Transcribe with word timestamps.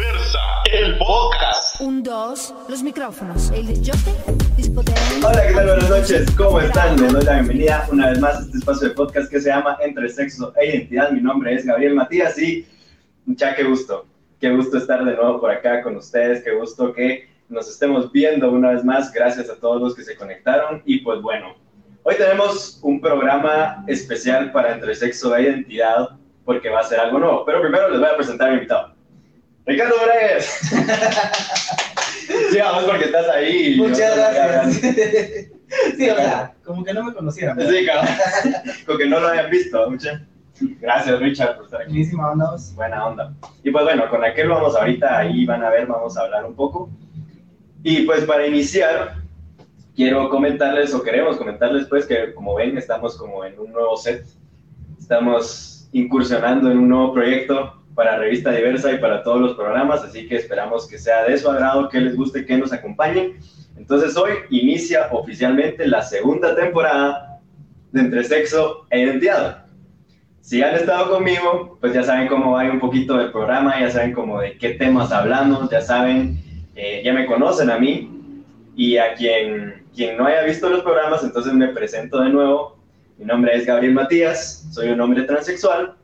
Diversa, 0.00 0.38
el 0.72 0.96
podcast. 0.96 1.78
Un, 1.78 2.02
dos, 2.02 2.54
los 2.70 2.82
micrófonos. 2.82 3.50
El 3.50 3.66
Hola, 5.22 5.46
¿qué 5.46 5.52
tal? 5.52 5.66
Buenas 5.66 5.90
noches, 5.90 6.30
¿cómo 6.38 6.58
están? 6.58 6.98
Les 6.98 7.12
doy 7.12 7.22
la 7.22 7.34
bienvenida 7.34 7.86
una 7.92 8.08
vez 8.08 8.18
más 8.18 8.36
a 8.36 8.40
este 8.40 8.56
espacio 8.56 8.88
de 8.88 8.94
podcast 8.94 9.30
que 9.30 9.42
se 9.42 9.50
llama 9.50 9.76
Entre 9.82 10.08
Sexo 10.08 10.54
e 10.56 10.70
Identidad. 10.70 11.10
Mi 11.10 11.20
nombre 11.20 11.52
es 11.52 11.66
Gabriel 11.66 11.96
Matías 11.96 12.38
y 12.38 12.66
ya 13.26 13.54
qué 13.54 13.62
gusto, 13.62 14.06
qué 14.40 14.50
gusto 14.50 14.78
estar 14.78 15.04
de 15.04 15.14
nuevo 15.14 15.38
por 15.38 15.50
acá 15.50 15.82
con 15.82 15.96
ustedes, 15.96 16.42
qué 16.42 16.52
gusto 16.52 16.94
que 16.94 17.28
nos 17.50 17.68
estemos 17.68 18.10
viendo 18.10 18.50
una 18.50 18.70
vez 18.70 18.82
más. 18.82 19.12
Gracias 19.12 19.50
a 19.50 19.56
todos 19.56 19.82
los 19.82 19.94
que 19.94 20.02
se 20.02 20.16
conectaron 20.16 20.80
y 20.86 21.00
pues 21.00 21.20
bueno, 21.20 21.56
hoy 22.04 22.14
tenemos 22.14 22.80
un 22.82 23.02
programa 23.02 23.84
especial 23.86 24.50
para 24.50 24.72
Entre 24.72 24.94
Sexo 24.94 25.36
e 25.36 25.42
Identidad 25.42 26.08
porque 26.46 26.70
va 26.70 26.80
a 26.80 26.84
ser 26.84 27.00
algo 27.00 27.18
nuevo. 27.18 27.44
Pero 27.44 27.60
primero 27.60 27.90
les 27.90 28.00
voy 28.00 28.08
a 28.08 28.16
presentar 28.16 28.48
a 28.48 28.52
mi 28.52 28.56
invitado. 28.56 28.99
Ricardo 29.70 29.94
Bregues. 30.04 30.46
sí, 32.50 32.58
vamos 32.58 32.84
porque 32.84 33.04
estás 33.04 33.28
ahí. 33.28 33.76
Muchas 33.76 34.16
gracias. 34.16 34.80
sí, 35.96 36.10
o 36.10 36.16
sea, 36.16 36.54
como 36.64 36.82
que 36.82 36.92
no 36.92 37.04
me 37.04 37.14
conocieran. 37.14 37.56
Sí, 37.60 37.86
cabrón. 37.86 38.14
Como 38.84 38.98
que 38.98 39.06
no 39.06 39.20
lo 39.20 39.28
habían 39.28 39.48
visto. 39.48 39.88
Muchas 39.88 40.22
gracias, 40.80 41.20
Richard, 41.20 41.54
por 41.54 41.66
estar 41.66 41.82
aquí. 41.82 41.90
Buenísima 41.90 42.32
onda. 42.32 42.56
Buena 42.74 43.06
onda. 43.06 43.32
Y 43.62 43.70
pues 43.70 43.84
bueno, 43.84 44.10
con 44.10 44.24
aquel 44.24 44.48
vamos 44.48 44.74
ahorita, 44.74 45.18
ahí 45.18 45.46
van 45.46 45.62
a 45.62 45.70
ver, 45.70 45.86
vamos 45.86 46.16
a 46.16 46.22
hablar 46.22 46.44
un 46.46 46.56
poco. 46.56 46.90
Y 47.84 48.02
pues 48.02 48.24
para 48.24 48.44
iniciar, 48.48 49.18
quiero 49.94 50.28
comentarles, 50.30 50.92
o 50.94 51.00
queremos 51.00 51.36
comentarles, 51.36 51.86
pues, 51.86 52.06
que 52.06 52.34
como 52.34 52.56
ven, 52.56 52.76
estamos 52.76 53.16
como 53.16 53.44
en 53.44 53.56
un 53.56 53.70
nuevo 53.70 53.96
set. 53.96 54.26
Estamos 54.98 55.88
incursionando 55.92 56.72
en 56.72 56.78
un 56.78 56.88
nuevo 56.88 57.14
proyecto 57.14 57.79
para 57.94 58.18
Revista 58.18 58.52
Diversa 58.52 58.92
y 58.92 58.98
para 58.98 59.22
todos 59.22 59.40
los 59.40 59.54
programas, 59.54 60.02
así 60.02 60.26
que 60.28 60.36
esperamos 60.36 60.86
que 60.88 60.98
sea 60.98 61.24
de 61.24 61.36
su 61.36 61.50
agrado, 61.50 61.88
que 61.88 62.00
les 62.00 62.16
guste, 62.16 62.46
que 62.46 62.56
nos 62.56 62.72
acompañen. 62.72 63.38
Entonces 63.76 64.16
hoy 64.16 64.32
inicia 64.50 65.08
oficialmente 65.10 65.86
la 65.86 66.02
segunda 66.02 66.54
temporada 66.54 67.40
de 67.92 68.00
Entre 68.00 68.24
Sexo 68.24 68.86
e 68.90 69.00
Identidad. 69.00 69.64
Si 70.40 70.62
han 70.62 70.74
estado 70.74 71.10
conmigo, 71.10 71.78
pues 71.80 71.92
ya 71.92 72.02
saben 72.02 72.28
cómo 72.28 72.52
va 72.52 72.62
un 72.64 72.80
poquito 72.80 73.16
del 73.16 73.30
programa, 73.30 73.78
ya 73.78 73.90
saben 73.90 74.12
cómo 74.12 74.40
de 74.40 74.56
qué 74.56 74.70
temas 74.70 75.12
hablamos, 75.12 75.68
ya 75.70 75.80
saben, 75.80 76.40
eh, 76.74 77.02
ya 77.04 77.12
me 77.12 77.26
conocen 77.26 77.70
a 77.70 77.78
mí 77.78 78.10
y 78.76 78.96
a 78.96 79.14
quien, 79.14 79.84
quien 79.94 80.16
no 80.16 80.26
haya 80.26 80.42
visto 80.42 80.68
los 80.68 80.82
programas, 80.82 81.22
entonces 81.22 81.52
me 81.52 81.68
presento 81.68 82.20
de 82.20 82.30
nuevo. 82.30 82.78
Mi 83.18 83.26
nombre 83.26 83.54
es 83.54 83.66
Gabriel 83.66 83.92
Matías, 83.92 84.66
soy 84.72 84.88
un 84.88 85.00
hombre 85.00 85.24
transexual 85.24 85.99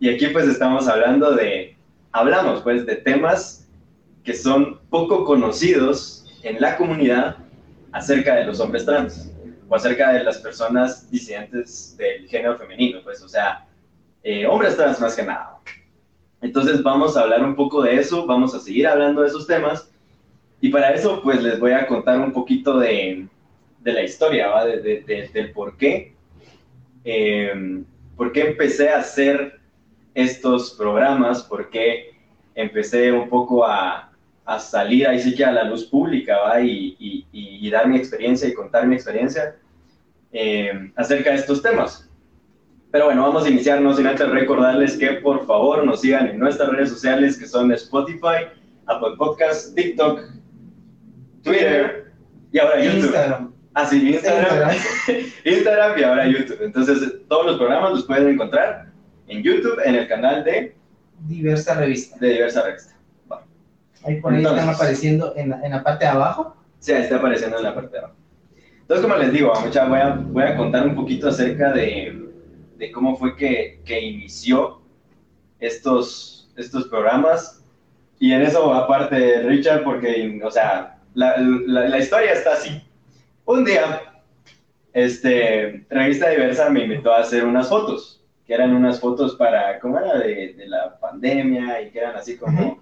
y 0.00 0.08
aquí 0.08 0.26
pues 0.28 0.46
estamos 0.46 0.88
hablando 0.88 1.32
de, 1.32 1.76
hablamos 2.12 2.62
pues 2.62 2.84
de 2.86 2.96
temas 2.96 3.68
que 4.22 4.34
son 4.34 4.80
poco 4.90 5.24
conocidos 5.24 6.26
en 6.42 6.60
la 6.60 6.76
comunidad 6.76 7.36
acerca 7.92 8.34
de 8.36 8.44
los 8.44 8.60
hombres 8.60 8.84
trans 8.84 9.30
o 9.68 9.74
acerca 9.74 10.12
de 10.12 10.24
las 10.24 10.38
personas 10.38 11.10
disidentes 11.10 11.96
del 11.96 12.28
género 12.28 12.58
femenino, 12.58 13.00
pues 13.02 13.22
o 13.22 13.28
sea, 13.28 13.66
eh, 14.22 14.46
hombres 14.46 14.76
trans 14.76 15.00
más 15.00 15.14
que 15.14 15.22
nada. 15.22 15.58
Entonces 16.40 16.82
vamos 16.82 17.16
a 17.16 17.22
hablar 17.22 17.42
un 17.42 17.54
poco 17.54 17.82
de 17.82 17.96
eso, 17.96 18.26
vamos 18.26 18.54
a 18.54 18.60
seguir 18.60 18.86
hablando 18.86 19.22
de 19.22 19.28
esos 19.28 19.46
temas 19.46 19.90
y 20.60 20.68
para 20.68 20.92
eso 20.92 21.22
pues 21.22 21.42
les 21.42 21.58
voy 21.58 21.72
a 21.72 21.86
contar 21.86 22.20
un 22.20 22.32
poquito 22.32 22.78
de, 22.78 23.26
de 23.80 23.92
la 23.92 24.02
historia, 24.02 24.48
¿va? 24.48 24.64
De, 24.64 24.80
de, 24.80 25.30
del 25.32 25.52
por 25.52 25.76
qué, 25.76 26.14
eh, 27.04 27.82
por 28.16 28.32
qué 28.32 28.48
empecé 28.48 28.90
a 28.90 28.98
hacer 28.98 29.60
estos 30.14 30.74
programas 30.74 31.42
porque 31.42 32.14
empecé 32.54 33.10
un 33.10 33.28
poco 33.28 33.66
a, 33.66 34.12
a 34.44 34.58
salir 34.58 35.08
ahí 35.08 35.20
sí 35.20 35.34
que 35.34 35.44
a 35.44 35.52
la 35.52 35.64
luz 35.64 35.84
pública 35.86 36.38
¿va? 36.38 36.60
Y, 36.60 36.96
y, 36.98 37.26
y, 37.32 37.70
dar 37.70 37.88
mi 37.88 37.96
experiencia 37.96 38.48
y 38.48 38.54
contar 38.54 38.86
mi 38.86 38.94
experiencia 38.94 39.56
eh, 40.32 40.90
acerca 40.96 41.30
de 41.30 41.36
estos 41.36 41.62
temas. 41.62 42.08
Pero 42.90 43.06
bueno, 43.06 43.22
vamos 43.22 43.44
a 43.44 43.48
iniciar, 43.48 43.80
no 43.80 43.92
sin 43.94 44.06
antes 44.06 44.28
recordarles 44.28 44.96
que 44.96 45.14
por 45.14 45.44
favor 45.46 45.84
nos 45.84 46.00
sigan 46.00 46.28
en 46.28 46.38
nuestras 46.38 46.68
redes 46.68 46.90
sociales 46.90 47.36
que 47.36 47.46
son 47.46 47.72
Spotify, 47.72 48.46
Apple 48.86 49.16
Podcasts, 49.18 49.74
TikTok, 49.74 50.20
Twitter 51.42 52.12
y 52.52 52.58
ahora 52.58 52.84
YouTube. 52.84 52.98
Instagram. 52.98 53.52
Ah, 53.74 53.86
sí, 53.86 54.10
Instagram. 54.10 54.70
Instagram 55.44 55.98
y 55.98 56.02
ahora 56.04 56.28
YouTube. 56.28 56.62
Entonces, 56.62 57.14
todos 57.28 57.46
los 57.46 57.56
programas 57.56 57.92
los 57.92 58.04
pueden 58.04 58.28
encontrar 58.28 58.93
en 59.28 59.42
YouTube, 59.42 59.80
en 59.84 59.94
el 59.94 60.08
canal 60.08 60.44
de 60.44 60.74
Diversa 61.20 61.74
Revista. 61.74 62.16
De 62.18 62.30
Diversa 62.30 62.62
Revista. 62.62 62.94
Ahí 64.04 64.20
por 64.20 64.32
ahí 64.32 64.38
Entonces, 64.38 64.60
están 64.60 64.74
apareciendo 64.74 65.32
en 65.36 65.50
la, 65.50 65.62
en 65.62 65.70
la, 65.70 65.82
parte 65.82 66.04
de 66.04 66.10
abajo. 66.10 66.56
Sí, 66.78 66.92
está 66.92 67.16
apareciendo 67.16 67.56
en 67.56 67.62
la 67.62 67.74
parte 67.74 67.92
de 67.92 67.98
abajo. 68.00 68.14
Entonces, 68.80 69.06
como 69.06 69.16
les 69.16 69.32
digo, 69.32 69.52
mucha, 69.64 69.86
voy, 69.86 69.98
a, 69.98 70.10
voy 70.10 70.42
a 70.42 70.56
contar 70.56 70.86
un 70.86 70.94
poquito 70.94 71.28
acerca 71.28 71.72
de, 71.72 72.28
de 72.76 72.92
cómo 72.92 73.16
fue 73.16 73.34
que, 73.34 73.80
que 73.84 73.98
inició 73.98 74.82
estos, 75.58 76.52
estos 76.56 76.88
programas. 76.88 77.64
Y 78.18 78.32
en 78.32 78.42
eso, 78.42 78.74
aparte, 78.74 79.42
Richard, 79.42 79.84
porque, 79.84 80.38
o 80.44 80.50
sea, 80.50 80.98
la, 81.14 81.38
la, 81.38 81.88
la 81.88 81.98
historia 81.98 82.32
está 82.32 82.52
así. 82.52 82.82
Un 83.46 83.64
día, 83.64 84.02
este, 84.92 85.86
Revista 85.88 86.28
Diversa 86.28 86.68
me 86.68 86.84
invitó 86.84 87.12
a 87.12 87.20
hacer 87.20 87.44
unas 87.46 87.70
fotos 87.70 88.23
que 88.46 88.54
eran 88.54 88.74
unas 88.74 89.00
fotos 89.00 89.36
para, 89.36 89.78
¿cómo 89.80 89.98
era? 89.98 90.18
De, 90.18 90.54
de 90.54 90.66
la 90.66 90.98
pandemia 90.98 91.80
y 91.82 91.90
que 91.90 91.98
eran 91.98 92.16
así 92.16 92.36
como, 92.36 92.60
uh 92.60 92.72
-huh. 92.72 92.78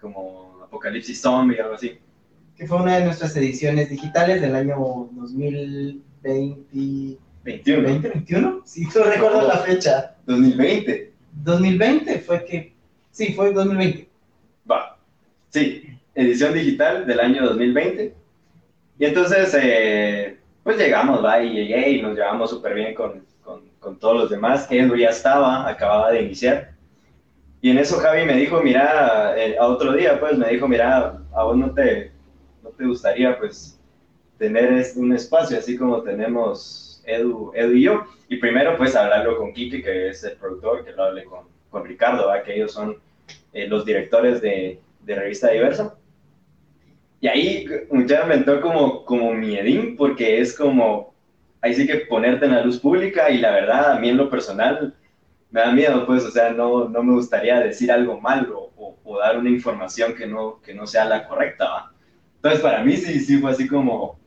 como 0.00 0.60
Apocalipsis 0.64 1.20
Zombie 1.20 1.60
o 1.60 1.64
algo 1.64 1.74
así. 1.74 1.98
Que 2.56 2.66
fue 2.66 2.80
una 2.80 2.98
de 2.98 3.04
nuestras 3.04 3.36
ediciones 3.36 3.90
digitales 3.90 4.40
del 4.40 4.54
año 4.54 4.76
2020. 5.12 7.18
21. 7.44 7.88
¿2021? 7.88 8.62
Sí, 8.64 8.88
no 8.94 9.04
recuerdo 9.04 9.40
oh, 9.40 9.48
la 9.48 9.58
fecha. 9.58 10.16
2020. 10.26 11.12
2020 11.42 12.18
fue 12.20 12.44
que, 12.44 12.72
sí, 13.10 13.34
fue 13.34 13.52
2020. 13.52 14.08
Va, 14.70 14.96
sí, 15.50 15.98
edición 16.14 16.54
digital 16.54 17.06
del 17.06 17.20
año 17.20 17.44
2020. 17.44 18.14
Y 18.98 19.04
entonces, 19.04 19.54
eh, 19.60 20.38
pues 20.62 20.78
llegamos, 20.78 21.22
va, 21.22 21.42
y 21.42 21.52
llegué 21.52 21.90
y 21.90 22.02
nos 22.02 22.14
llevamos 22.14 22.50
súper 22.50 22.74
bien 22.74 22.94
con, 22.94 23.22
con, 23.80 23.98
todos 23.98 24.16
los 24.16 24.30
demás. 24.30 24.66
Edwin 24.70 25.00
ya 25.00 25.10
estaba, 25.10 25.68
acababa 25.68 26.10
de 26.10 26.22
iniciar. 26.22 26.72
Y 27.60 27.70
en 27.70 27.78
eso 27.78 27.98
Javi 27.98 28.24
me 28.24 28.36
dijo, 28.36 28.60
mira, 28.62 29.34
eh, 29.36 29.56
a 29.58 29.66
otro 29.66 29.92
día, 29.92 30.20
pues 30.20 30.36
me 30.36 30.48
dijo, 30.48 30.68
mira, 30.68 31.18
a 31.32 31.44
vos 31.44 31.56
no 31.56 31.72
te, 31.72 32.12
no 32.62 32.70
te 32.70 32.84
gustaría, 32.84 33.38
pues, 33.38 33.80
tener 34.38 34.84
un 34.96 35.12
espacio 35.12 35.58
así 35.58 35.76
como 35.76 36.02
tenemos 36.02 37.02
Edu, 37.06 37.52
Edu 37.54 37.72
y 37.72 37.82
yo. 37.82 38.06
Y 38.28 38.36
primero, 38.36 38.76
pues, 38.76 38.94
hablarlo 38.94 39.38
con 39.38 39.52
Kike, 39.52 39.82
que 39.82 40.08
es 40.08 40.24
el 40.24 40.36
productor, 40.36 40.84
que 40.84 40.92
lo 40.92 41.04
hable 41.04 41.24
con, 41.24 41.44
con 41.70 41.84
Ricardo, 41.84 42.30
que 42.44 42.54
ellos 42.54 42.72
son 42.72 42.98
eh, 43.52 43.66
los 43.66 43.84
directores 43.84 44.40
de, 44.40 44.80
de 45.00 45.14
Revista 45.14 45.50
Diversa. 45.50 45.94
Y 47.20 47.28
ahí 47.28 47.66
ya 48.06 48.24
me 48.26 48.34
entró 48.34 48.60
como, 48.60 49.04
como 49.06 49.32
miedín, 49.32 49.96
porque 49.96 50.40
es 50.40 50.54
como, 50.54 51.13
ahí 51.64 51.74
sí 51.74 51.86
que 51.86 51.96
ponerte 51.96 52.44
en 52.44 52.52
la 52.52 52.62
luz 52.62 52.78
pública 52.78 53.30
y 53.30 53.38
la 53.38 53.50
verdad, 53.50 53.92
a 53.92 53.98
mí 53.98 54.10
en 54.10 54.18
lo 54.18 54.28
personal 54.28 54.94
me 55.50 55.60
da 55.62 55.72
miedo, 55.72 56.04
pues, 56.04 56.22
o 56.22 56.30
sea, 56.30 56.50
no, 56.50 56.90
no 56.90 57.02
me 57.02 57.14
gustaría 57.14 57.58
decir 57.58 57.90
algo 57.90 58.20
malo 58.20 58.70
o, 58.76 58.98
o, 59.02 59.18
dar 59.18 59.38
una 59.38 59.48
información 59.48 60.14
que 60.14 60.26
no, 60.26 60.60
que 60.60 60.74
no 60.74 60.86
sea 60.86 61.06
la 61.06 61.26
correcta, 61.26 61.64
¿va? 61.64 61.92
Entonces, 62.36 62.60
para 62.60 62.84
mí 62.84 62.98
sí, 62.98 63.18
sí 63.18 63.38
fue 63.38 63.52
así 63.52 63.66
como, 63.66 64.18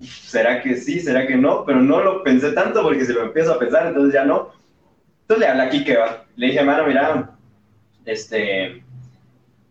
¿será 0.00 0.60
que 0.60 0.76
sí? 0.76 1.00
¿Será 1.00 1.26
que 1.26 1.36
no? 1.36 1.64
Pero 1.64 1.80
no 1.80 2.02
lo 2.02 2.22
pensé 2.22 2.52
tanto 2.52 2.82
porque 2.82 3.06
si 3.06 3.14
lo 3.14 3.22
empiezo 3.22 3.54
a 3.54 3.58
pensar, 3.58 3.86
entonces 3.86 4.12
ya 4.12 4.26
no. 4.26 4.50
Entonces 5.22 5.38
le 5.38 5.46
hablé 5.46 5.62
a 5.62 5.70
Kike, 5.70 5.96
¿va? 5.96 6.26
Le 6.36 6.48
dije, 6.48 6.62
mano, 6.62 6.86
mira, 6.86 7.30
este, 8.04 8.84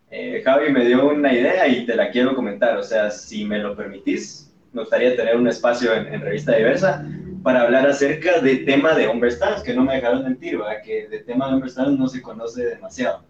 eh, 0.10 0.42
Javi 0.44 0.72
me 0.72 0.86
dio 0.86 1.08
una 1.10 1.32
idea 1.32 1.68
y 1.68 1.86
te 1.86 1.96
la 1.96 2.10
quiero 2.10 2.34
comentar. 2.34 2.78
O 2.78 2.84
sea, 2.84 3.12
si 3.12 3.46
me 3.46 3.60
lo 3.60 3.76
permitís, 3.76 4.51
me 4.74 4.82
gustaría 4.82 5.16
tener 5.16 5.36
un 5.36 5.48
espacio 5.48 5.94
en, 5.94 6.14
en 6.14 6.22
Revista 6.22 6.56
Diversa 6.56 7.06
para 7.44 7.62
hablar 7.62 7.88
acerca 7.88 8.40
de 8.40 8.58
tema 8.58 8.94
de 8.94 9.08
hombres 9.08 9.40
trans, 9.40 9.64
que 9.64 9.74
no 9.74 9.84
me 9.84 9.96
dejaron 9.96 10.24
mentir, 10.24 10.58
¿verdad? 10.58 10.82
que 10.84 11.08
de 11.08 11.20
tema 11.20 11.48
de 11.48 11.56
hombres 11.56 11.74
trans 11.74 11.98
no 11.98 12.08
se 12.08 12.22
conoce 12.22 12.66
demasiado. 12.66 13.24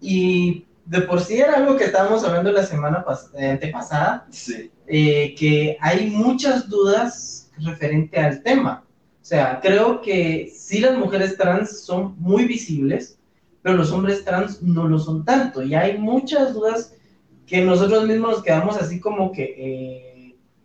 Y 0.00 0.64
de 0.84 1.00
por 1.00 1.20
sí 1.20 1.38
era 1.38 1.54
algo 1.54 1.76
que 1.76 1.84
estábamos 1.84 2.24
hablando 2.24 2.52
la 2.52 2.62
semana 2.62 3.04
pas 3.04 3.30
antepasada, 3.34 4.26
sí. 4.30 4.70
eh, 4.86 5.34
que 5.36 5.76
hay 5.80 6.10
muchas 6.10 6.68
dudas 6.68 7.50
referente 7.58 8.18
al 8.20 8.42
tema. 8.42 8.84
O 9.20 9.24
sea, 9.24 9.58
creo 9.60 10.00
que 10.00 10.52
sí 10.54 10.78
las 10.78 10.96
mujeres 10.96 11.36
trans 11.36 11.80
son 11.80 12.14
muy 12.18 12.44
visibles, 12.44 13.18
pero 13.62 13.76
los 13.76 13.90
hombres 13.90 14.24
trans 14.24 14.62
no 14.62 14.86
lo 14.86 15.00
son 15.00 15.24
tanto. 15.24 15.62
Y 15.62 15.74
hay 15.74 15.98
muchas 15.98 16.54
dudas 16.54 16.94
que 17.46 17.62
nosotros 17.62 18.06
mismos 18.06 18.30
nos 18.30 18.42
quedamos 18.42 18.76
así 18.76 19.00
como 19.00 19.32
que... 19.32 19.42
Eh, 19.42 20.05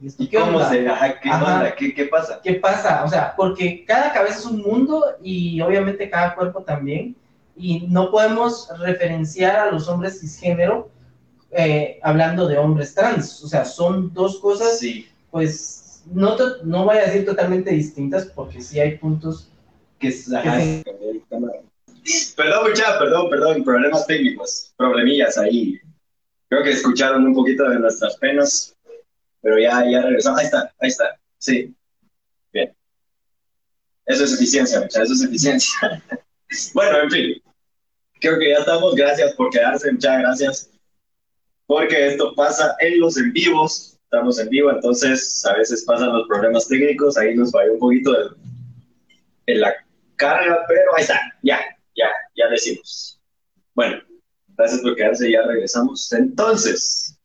¿Y 0.01 0.27
qué 0.27 0.37
cómo 0.39 0.57
onda? 0.57 0.69
se 0.69 0.87
ajá, 0.87 1.19
¿qué, 1.19 1.29
ajá. 1.29 1.55
Onda? 1.57 1.75
¿Qué, 1.75 1.93
¿Qué 1.93 2.05
pasa? 2.05 2.39
¿Qué 2.43 2.53
pasa? 2.55 3.03
O 3.03 3.09
sea, 3.09 3.33
porque 3.35 3.85
cada 3.85 4.11
cabeza 4.11 4.39
es 4.39 4.45
un 4.45 4.61
mundo 4.61 5.03
y 5.21 5.61
obviamente 5.61 6.09
cada 6.09 6.35
cuerpo 6.35 6.63
también. 6.63 7.15
y 7.55 7.81
no 7.87 8.09
podemos 8.09 8.69
referenciar 8.79 9.55
a 9.67 9.71
los 9.71 9.87
hombres 9.87 10.19
cisgénero 10.19 10.89
eh, 11.51 11.99
hablando 12.01 12.47
de 12.47 12.57
hombres 12.57 12.95
trans. 12.95 13.43
O 13.43 13.47
sea, 13.47 13.65
son 13.65 14.13
dos 14.13 14.39
cosas, 14.39 14.79
Sí, 14.79 15.07
pues, 15.29 16.03
no, 16.11 16.35
to- 16.35 16.63
no 16.63 16.85
voy 16.85 16.97
a 16.97 17.05
decir 17.05 17.25
totalmente 17.25 17.69
distintas 17.71 18.25
porque 18.25 18.61
sí 18.61 18.79
hay 18.79 18.97
puntos 18.97 19.49
que 19.99 20.07
ajá, 20.35 20.57
Que 20.57 20.83
Perdón, 22.35 22.69
mucha, 22.69 22.97
perdón, 22.97 23.29
perdón, 23.29 23.63
problemas 23.63 24.07
técnicos, 24.07 24.73
problemillas 24.77 25.37
ahí. 25.37 25.79
Creo 26.49 26.63
que 26.63 26.71
escucharon 26.71 27.25
un 27.25 27.35
poquito 27.35 27.69
de 27.69 27.79
nuestras 27.79 28.17
penas, 28.17 28.75
pero 29.41 29.59
ya, 29.59 29.83
ya 29.89 30.01
regresamos. 30.01 30.39
Ahí 30.39 30.45
está, 30.45 30.73
ahí 30.79 30.89
está, 30.89 31.19
sí. 31.37 31.75
Bien. 32.53 32.73
Eso 34.05 34.23
es 34.25 34.33
eficiencia, 34.33 34.79
mucha, 34.81 35.03
eso 35.03 35.13
es 35.13 35.23
eficiencia. 35.23 36.03
bueno, 36.73 37.01
en 37.03 37.11
fin. 37.11 37.41
Creo 38.19 38.37
que 38.39 38.49
ya 38.49 38.57
estamos. 38.57 38.95
Gracias 38.95 39.33
por 39.33 39.49
quedarse, 39.49 39.91
muchas 39.91 40.19
gracias. 40.19 40.69
Porque 41.65 42.07
esto 42.07 42.33
pasa 42.35 42.75
en 42.79 42.99
los 42.99 43.17
en 43.17 43.31
vivos. 43.33 43.97
Estamos 44.03 44.37
en 44.39 44.49
vivo, 44.49 44.69
entonces 44.71 45.43
a 45.45 45.53
veces 45.55 45.85
pasan 45.85 46.11
los 46.11 46.27
problemas 46.27 46.67
técnicos. 46.67 47.17
Ahí 47.17 47.33
nos 47.33 47.51
falló 47.51 47.73
un 47.73 47.79
poquito 47.79 48.11
el- 48.19 48.35
en 49.45 49.61
la 49.61 49.73
carga, 50.17 50.65
pero 50.67 50.81
ahí 50.97 51.01
está, 51.03 51.19
ya, 51.41 51.59
ya, 51.95 52.07
ya 52.35 52.47
decimos. 52.49 53.19
Bueno, 53.73 54.01
gracias 54.49 54.81
por 54.81 54.95
quedarse, 54.97 55.31
ya 55.31 55.43
regresamos. 55.43 56.11
Entonces, 56.11 57.17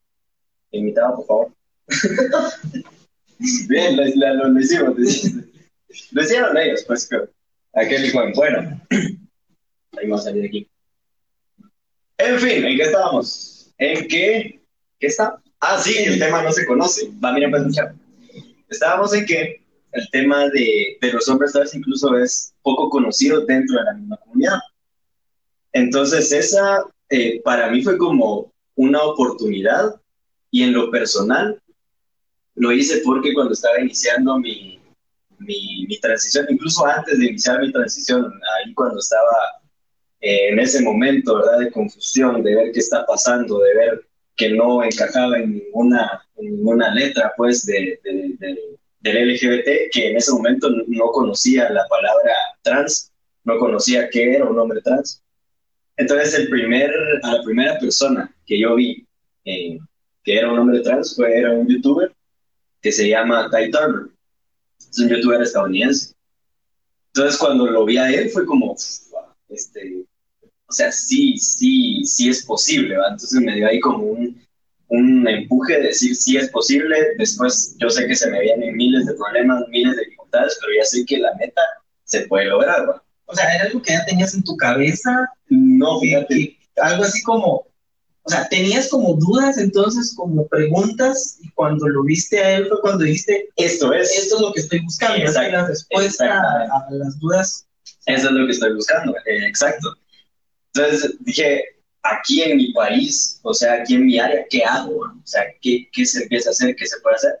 invitado, 0.71 1.17
por 1.17 1.25
favor. 1.25 1.53
Bien, 3.69 3.95
lo, 3.97 4.03
lo- 4.03 4.49
lo- 4.49 4.59
hicimos, 4.59 4.97
lo. 4.97 5.05
Lo 6.11 6.23
hicieron 6.23 6.57
ellos, 6.57 6.83
pues, 6.85 7.07
que 7.07 7.17
aquel 7.73 8.05
hijo 8.05 8.21
en 8.23 8.33
bueno. 8.33 8.81
Ahí 8.89 10.07
vamos 10.07 10.21
a 10.21 10.23
salir 10.29 10.45
aquí. 10.45 10.69
En 12.17 12.39
fin, 12.39 12.65
¿en 12.65 12.77
qué 12.77 12.83
estábamos? 12.83 13.71
¿En 13.77 14.07
qué? 14.07 14.61
¿Qué 14.99 15.07
está? 15.07 15.41
Ah, 15.59 15.79
sí, 15.79 15.95
el 15.97 16.19
tema 16.19 16.41
no 16.43 16.51
se 16.51 16.65
conoce. 16.65 17.11
Va, 17.23 17.35
pues. 17.49 17.75
Estábamos 18.69 19.13
en 19.13 19.25
que 19.25 19.61
el 19.91 20.09
tema 20.11 20.49
de, 20.49 20.97
de 21.01 21.13
los 21.13 21.27
hombres 21.29 21.53
trans 21.53 21.73
incluso 21.73 22.17
es 22.17 22.53
poco 22.61 22.89
conocido 22.89 23.45
dentro 23.45 23.77
de 23.79 23.85
la 23.85 23.93
misma 23.93 24.17
comunidad. 24.17 24.59
Entonces, 25.73 26.31
esa 26.31 26.83
eh, 27.09 27.41
para 27.43 27.69
mí 27.71 27.81
fue 27.83 27.97
como 27.97 28.51
una 28.75 29.01
oportunidad 29.03 29.99
y 30.51 30.63
en 30.63 30.73
lo 30.73 30.91
personal 30.91 31.61
lo 32.57 32.71
hice 32.71 33.01
porque 33.05 33.33
cuando 33.33 33.53
estaba 33.53 33.79
iniciando 33.79 34.37
mi, 34.39 34.79
mi, 35.39 35.99
transición, 36.01 36.45
incluso 36.49 36.85
antes 36.85 37.17
de 37.19 37.27
iniciar 37.27 37.59
mi 37.61 37.71
transición, 37.71 38.25
ahí 38.25 38.73
cuando 38.73 38.99
estaba 38.99 39.61
eh, 40.21 40.49
en 40.49 40.59
ese 40.59 40.81
momento, 40.81 41.35
¿verdad? 41.35 41.59
De 41.59 41.71
confusión, 41.71 42.43
de 42.43 42.55
ver 42.55 42.71
qué 42.71 42.79
está 42.79 43.05
pasando, 43.05 43.59
de 43.59 43.75
ver 43.75 44.07
que 44.35 44.49
no 44.49 44.83
encajaba 44.83 45.37
en 45.37 45.53
ninguna, 45.53 46.21
ninguna 46.37 46.93
letra, 46.93 47.31
pues, 47.37 47.65
de, 47.65 47.99
de- 48.03 48.35
de- 48.39 48.77
del 49.01 49.17
LGBT, 49.17 49.89
que 49.91 50.09
en 50.09 50.17
ese 50.17 50.31
momento 50.31 50.69
no- 50.69 50.83
no 50.87 51.05
conocía 51.11 51.69
la 51.69 51.85
palabra 51.87 52.33
trans, 52.63 53.11
no 53.43 53.57
conocía 53.59 54.09
qué 54.09 54.33
era 54.35 54.45
un 54.45 54.57
hombre 54.59 54.81
trans. 54.81 55.23
Entonces, 55.95 56.33
el 56.35 56.49
primer, 56.49 56.91
a 57.23 57.33
la 57.35 57.43
primera 57.43 57.79
persona 57.79 58.35
que 58.45 58.59
yo 58.59 58.75
vi 58.75 59.05
eh, 59.45 59.77
que 60.23 60.37
era 60.37 60.51
un 60.51 60.59
hombre 60.59 60.81
trans 60.81 61.15
fue 61.15 61.37
era 61.37 61.51
un 61.53 61.67
youtuber 61.67 62.11
que 62.81 62.91
se 62.91 63.07
llama 63.09 63.49
Ty 63.49 63.71
Turner. 63.71 64.11
Es 64.79 64.99
un 64.99 65.09
youtuber 65.09 65.41
estadounidense. 65.41 66.13
Entonces, 67.13 67.39
cuando 67.39 67.67
lo 67.67 67.85
vi 67.85 67.97
a 67.97 68.09
él, 68.11 68.29
fue 68.29 68.45
como, 68.45 68.67
"Wow, 68.67 69.25
este, 69.49 70.03
o 70.67 70.71
sea, 70.71 70.91
sí, 70.91 71.37
sí, 71.37 72.03
sí 72.03 72.29
es 72.29 72.45
posible, 72.45 72.97
¿va? 72.97 73.05
Entonces 73.09 73.39
me 73.41 73.55
dio 73.55 73.67
ahí 73.67 73.79
como 73.79 74.03
un, 74.03 74.45
un 74.89 75.27
empuje 75.27 75.73
de 75.79 75.87
decir 75.87 76.15
sí 76.15 76.37
es 76.37 76.49
posible. 76.49 76.95
Después 77.17 77.75
yo 77.79 77.89
sé 77.89 78.05
que 78.07 78.15
se 78.15 78.29
me 78.29 78.41
vienen 78.41 78.75
miles 78.75 79.05
de 79.05 79.13
problemas, 79.15 79.63
miles 79.69 79.95
de 79.95 80.03
dificultades, 80.05 80.57
pero 80.61 80.73
ya 80.77 80.85
sé 80.85 81.05
que 81.05 81.17
la 81.17 81.33
meta 81.35 81.61
se 82.03 82.21
puede 82.27 82.45
lograr, 82.45 82.87
¿va? 82.89 83.03
O 83.25 83.35
sea, 83.35 83.53
era 83.55 83.65
algo 83.65 83.81
que 83.81 83.93
ya 83.93 84.05
tenías 84.05 84.33
en 84.35 84.43
tu 84.43 84.55
cabeza, 84.57 85.29
No, 85.49 85.99
fíjate, 86.01 86.35
que- 86.35 86.57
algo 86.81 87.03
así 87.03 87.23
como, 87.23 87.66
o 88.27 88.29
sea, 88.29 88.49
tenías 88.49 88.89
como 88.89 89.13
dudas, 89.13 89.57
entonces 89.57 90.13
como 90.13 90.45
preguntas, 90.47 91.37
y 91.41 91.49
cuando 91.51 91.87
lo 91.87 92.03
viste 92.03 92.43
a 92.43 92.57
él 92.57 92.67
fue 92.67 92.81
cuando 92.81 93.05
dijiste, 93.05 93.47
esto 93.55 93.93
es, 93.93 94.11
esto 94.11 94.35
es 94.35 94.41
lo 94.41 94.51
que 94.51 94.59
estoy 94.59 94.79
buscando, 94.81 95.15
esta 95.23 95.45
es 95.45 95.53
la 95.53 95.65
respuesta 95.65 96.25
a, 96.25 96.87
a 96.89 96.91
las 96.91 97.17
dudas. 97.19 97.65
eso 98.05 98.27
es 98.27 98.33
lo 98.33 98.45
que 98.45 98.51
estoy 98.51 98.73
buscando, 98.73 99.15
eh, 99.25 99.47
exacto. 99.47 99.93
Entonces 100.73 101.15
dije, 101.21 101.63
aquí 102.03 102.41
en 102.41 102.57
mi 102.57 102.73
país, 102.73 103.39
o 103.43 103.53
sea, 103.53 103.75
aquí 103.75 103.95
en 103.95 104.07
mi 104.07 104.19
área, 104.19 104.45
¿qué 104.49 104.61
hago? 104.61 104.99
O 104.99 105.21
sea, 105.23 105.43
¿qué, 105.61 105.87
qué 105.93 106.05
se 106.05 106.23
empieza 106.23 106.49
a 106.49 106.51
hacer? 106.51 106.75
¿Qué 106.75 106.85
se 106.85 106.99
puede 106.99 107.15
hacer? 107.15 107.39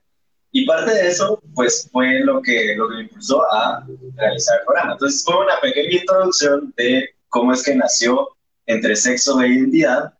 Y 0.53 0.65
parte 0.65 0.93
de 0.93 1.09
eso, 1.09 1.41
pues, 1.53 1.89
fue 1.91 2.21
lo 2.21 2.41
que, 2.41 2.75
lo 2.77 2.87
que 2.87 2.95
me 2.95 3.01
impulsó 3.03 3.43
a 3.53 3.85
realizar 4.15 4.59
el 4.59 4.65
programa. 4.65 4.93
Entonces, 4.93 5.21
fue 5.25 5.37
una 5.37 5.59
pequeña 5.61 5.99
introducción 5.99 6.73
de 6.77 7.09
cómo 7.27 7.51
es 7.51 7.63
que 7.63 7.75
nació 7.75 8.29
entre 8.65 8.95
sexo 8.95 9.41
e 9.41 9.49
identidad. 9.49 10.13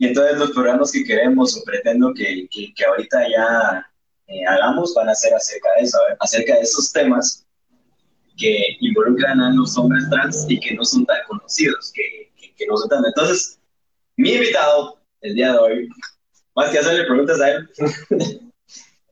Y 0.00 0.06
entonces 0.06 0.38
los 0.38 0.52
programas 0.52 0.92
que 0.92 1.04
queremos 1.04 1.54
o 1.54 1.62
pretendo 1.62 2.14
que, 2.14 2.48
que, 2.50 2.72
que 2.74 2.84
ahorita 2.86 3.28
ya 3.28 3.86
eh, 4.28 4.46
hagamos 4.46 4.94
van 4.94 5.10
a 5.10 5.14
ser 5.14 5.34
acerca 5.34 5.68
de 5.76 5.84
eso, 5.84 5.98
¿eh? 6.10 6.16
acerca 6.20 6.54
de 6.54 6.62
esos 6.62 6.90
temas 6.90 7.46
que 8.38 8.78
involucran 8.80 9.38
a 9.42 9.52
los 9.52 9.76
hombres 9.76 10.08
trans 10.08 10.46
y 10.48 10.58
que 10.58 10.74
no 10.74 10.86
son 10.86 11.04
tan 11.04 11.18
conocidos, 11.28 11.92
que, 11.94 12.32
que, 12.40 12.54
que 12.54 12.66
no 12.66 12.78
son 12.78 12.88
tan... 12.88 13.04
Entonces, 13.04 13.58
mi 14.16 14.32
invitado 14.32 14.98
el 15.20 15.34
día 15.34 15.52
de 15.52 15.58
hoy, 15.58 15.88
más 16.56 16.70
que 16.70 16.78
hacerle 16.78 17.04
preguntas 17.04 17.38
a 17.38 17.50
él, 17.50 17.70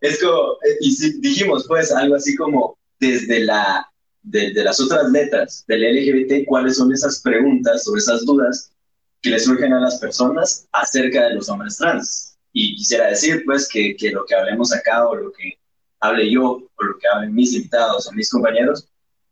es 0.01 0.23
como, 0.23 0.53
eh, 0.53 0.79
y 0.81 0.91
si 0.93 1.21
dijimos 1.21 1.67
pues 1.69 1.93
algo 1.93 2.15
así 2.15 2.35
como 2.35 2.79
desde 2.99 3.41
la 3.41 3.87
desde 4.23 4.65
las 4.65 4.81
otras 4.81 5.11
letras 5.11 5.65
del 5.69 5.83
LGBT, 5.83 6.47
cuáles 6.47 6.77
son 6.77 6.93
esas 6.93 7.21
preguntas 7.21 7.87
o 7.87 7.97
esas 7.97 8.25
dudas 8.25 8.73
que 9.21 9.31
le 9.31 9.41
surgen 9.41 9.73
a 9.73 9.81
las 9.81 9.99
personas 9.99 10.69
acerca 10.73 11.29
de 11.29 11.35
los 11.35 11.49
hombres 11.49 11.77
trans. 11.77 12.39
Y 12.53 12.77
quisiera 12.77 13.09
decir 13.09 13.43
pues 13.45 13.69
que, 13.69 13.97
que 13.97 14.11
lo 14.11 14.25
que 14.25 14.35
hablemos 14.35 14.73
acá 14.73 15.07
o 15.07 15.15
lo 15.15 15.33
que 15.33 15.59
hable 16.01 16.31
yo 16.31 16.63
o 16.75 16.83
lo 16.83 16.99
que 16.99 17.09
hablen 17.09 17.35
mis 17.35 17.53
invitados 17.55 18.07
o 18.07 18.13
mis 18.13 18.31
compañeros 18.31 18.89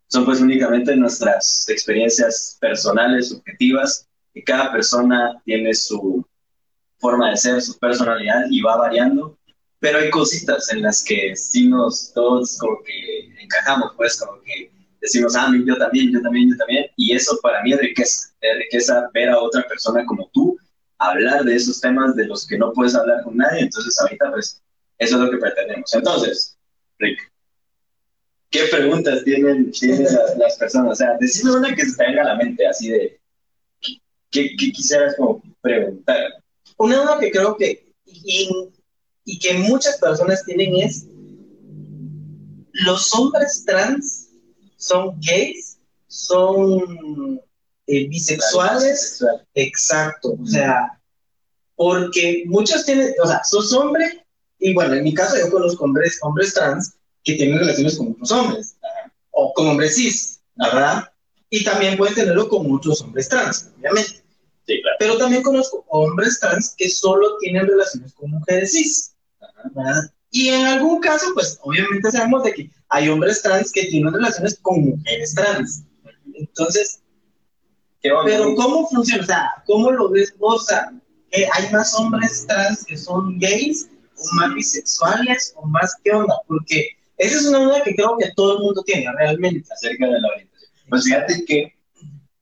son 0.09 0.25
pues 0.25 0.41
únicamente 0.41 0.95
nuestras 0.97 1.69
experiencias 1.69 2.57
personales, 2.61 3.29
subjetivas, 3.29 4.07
que 4.33 4.45
cada 4.45 4.73
persona 4.73 5.41
tiene 5.45 5.75
su 5.75 6.25
forma 6.99 7.31
de 7.31 7.37
ser, 7.37 7.61
su 7.61 7.79
personalidad 7.79 8.45
y 8.51 8.61
va 8.61 8.77
variando, 8.77 9.37
pero 9.79 9.99
hay 9.99 10.11
cositas 10.11 10.71
en 10.73 10.83
las 10.83 11.03
que 11.03 11.35
sí 11.37 11.69
nos 11.69 12.13
todos 12.13 12.57
como 12.59 12.83
que 12.83 13.35
encajamos, 13.43 13.93
pues 13.97 14.19
como 14.19 14.41
que 14.43 14.71
decimos, 15.01 15.35
ah, 15.37 15.51
yo 15.65 15.77
también, 15.77 16.13
yo 16.13 16.21
también, 16.21 16.51
yo 16.51 16.57
también, 16.57 16.87
y 16.97 17.13
eso 17.13 17.39
para 17.43 17.63
mí 17.63 17.73
es 17.73 17.81
riqueza, 17.81 18.31
es 18.41 18.59
riqueza 18.59 19.11
ver 19.13 19.31
a 19.31 19.41
otra 19.41 19.63
persona 19.69 20.05
como 20.07 20.29
tú, 20.33 20.59
hablar 20.99 21.45
de 21.45 21.55
esos 21.55 21.81
temas 21.81 22.17
de 22.17 22.27
los 22.27 22.47
que 22.47 22.59
no 22.59 22.73
puedes 22.73 22.95
hablar 22.95 23.23
con 23.23 23.37
nadie, 23.37 23.63
entonces 23.63 23.99
ahorita 24.01 24.31
pues 24.31 24.63
eso 24.99 25.17
es 25.17 25.23
lo 25.23 25.31
que 25.31 25.37
pretendemos. 25.37 25.95
Entonces, 25.95 26.57
Rick, 26.99 27.19
¿qué 28.51 28.65
preguntas 28.71 29.23
tienen, 29.25 29.71
tienen 29.71 30.05
las, 30.05 30.37
las 30.37 30.57
personas? 30.57 30.93
O 30.93 30.95
sea, 30.97 31.17
decime 31.21 31.53
una 31.53 31.75
que 31.75 31.85
se 31.85 31.97
te 31.97 32.05
venga 32.05 32.23
a 32.23 32.27
la 32.27 32.37
mente, 32.37 32.67
así 32.67 32.89
de, 32.89 33.21
¿qué, 34.31 34.57
qué 34.57 34.73
quisieras 34.73 35.15
como 35.17 35.43
preguntar? 35.61 36.43
Una 36.79 36.97
duda 36.97 37.19
que 37.21 37.31
creo 37.31 37.57
que, 37.57 37.93
y, 38.07 38.49
y 39.25 39.39
que 39.39 39.55
muchas 39.55 39.99
personas 39.99 40.45
tienen 40.45 40.77
es, 40.77 41.07
¿los 42.73 43.15
hombres 43.15 43.65
trans 43.67 44.26
son 44.77 45.19
gays? 45.21 45.79
¿Son 46.07 47.41
eh, 47.87 48.09
bisexuales? 48.09 49.19
Sexual. 49.19 49.47
Exacto, 49.55 50.37
o 50.41 50.47
sea, 50.47 51.01
porque 51.75 52.45
muchos 52.47 52.85
tienen, 52.85 53.13
o 53.23 53.27
sea, 53.27 53.43
sos 53.45 53.73
hombre, 53.73 54.27
y 54.59 54.73
bueno, 54.75 54.95
en 54.95 55.05
mi 55.05 55.15
caso 55.15 55.37
yo 55.39 55.51
conozco 55.51 55.85
hombres, 55.85 56.19
hombres 56.23 56.55
trans 56.55 56.95
que 57.23 57.35
tienen 57.35 57.59
relaciones 57.59 57.97
con 57.97 58.13
otros 58.13 58.33
hombres, 58.33 58.77
o 59.31 59.53
con 59.53 59.69
hombres 59.69 59.97
cis, 59.97 60.41
¿verdad? 60.55 61.05
Y 61.51 61.65
también 61.65 61.97
pueden 61.97 62.15
tenerlo 62.15 62.49
con 62.49 62.73
otros 62.73 63.01
hombres 63.03 63.29
trans, 63.29 63.71
obviamente. 63.79 64.23
Sí, 64.67 64.83
claro. 64.83 64.97
Pero 64.99 65.19
también 65.19 65.43
conozco 65.43 65.85
hombres 65.89 66.41
trans 66.41 66.75
que 66.77 66.89
solo 66.89 67.37
tienen 67.39 67.67
relaciones 67.67 68.15
con 68.15 68.31
mujeres 68.31 68.73
cis, 68.73 69.15
¿verdad? 69.75 70.11
Y 70.31 70.49
en 70.49 70.67
algún 70.67 71.01
caso, 71.01 71.27
pues 71.35 71.59
obviamente 71.63 72.11
sabemos 72.11 72.45
de 72.45 72.53
que 72.53 72.71
hay 72.89 73.09
hombres 73.09 73.43
trans 73.43 73.73
que 73.73 73.87
tienen 73.87 74.13
relaciones 74.13 74.59
con 74.61 74.81
mujeres 74.81 75.35
trans. 75.35 75.85
Entonces, 76.35 77.01
pero 78.01 78.55
¿cómo 78.55 78.89
funciona? 78.89 79.23
O 79.23 79.27
sea, 79.27 79.51
¿cómo 79.67 79.91
lo 79.91 80.11
ves 80.11 80.35
vos? 80.39 80.63
O 80.63 80.67
sea, 80.67 80.93
¿eh, 81.33 81.47
¿hay 81.53 81.73
más 81.73 81.95
hombres 81.95 82.47
trans 82.47 82.85
que 82.85 82.97
son 82.97 83.39
gays? 83.39 83.89
¿O 84.17 84.35
más 84.37 84.55
bisexuales? 84.55 85.55
¿O 85.57 85.67
más 85.67 85.95
qué 86.03 86.13
onda? 86.13 86.35
Porque 86.47 86.89
esa 87.19 87.37
es 87.37 87.47
una 87.47 87.59
duda 87.61 87.83
que 87.83 87.95
creo 87.95 88.17
que 88.19 88.31
todo 88.35 88.59
el 88.59 88.65
mundo 88.65 88.83
tiene 88.85 89.11
realmente. 89.17 89.69
acerca 89.73 90.07
de 90.07 90.21
la 90.21 90.29
orientación. 90.29 90.71
Pues 90.89 91.05
fíjate 91.05 91.45
que 91.45 91.75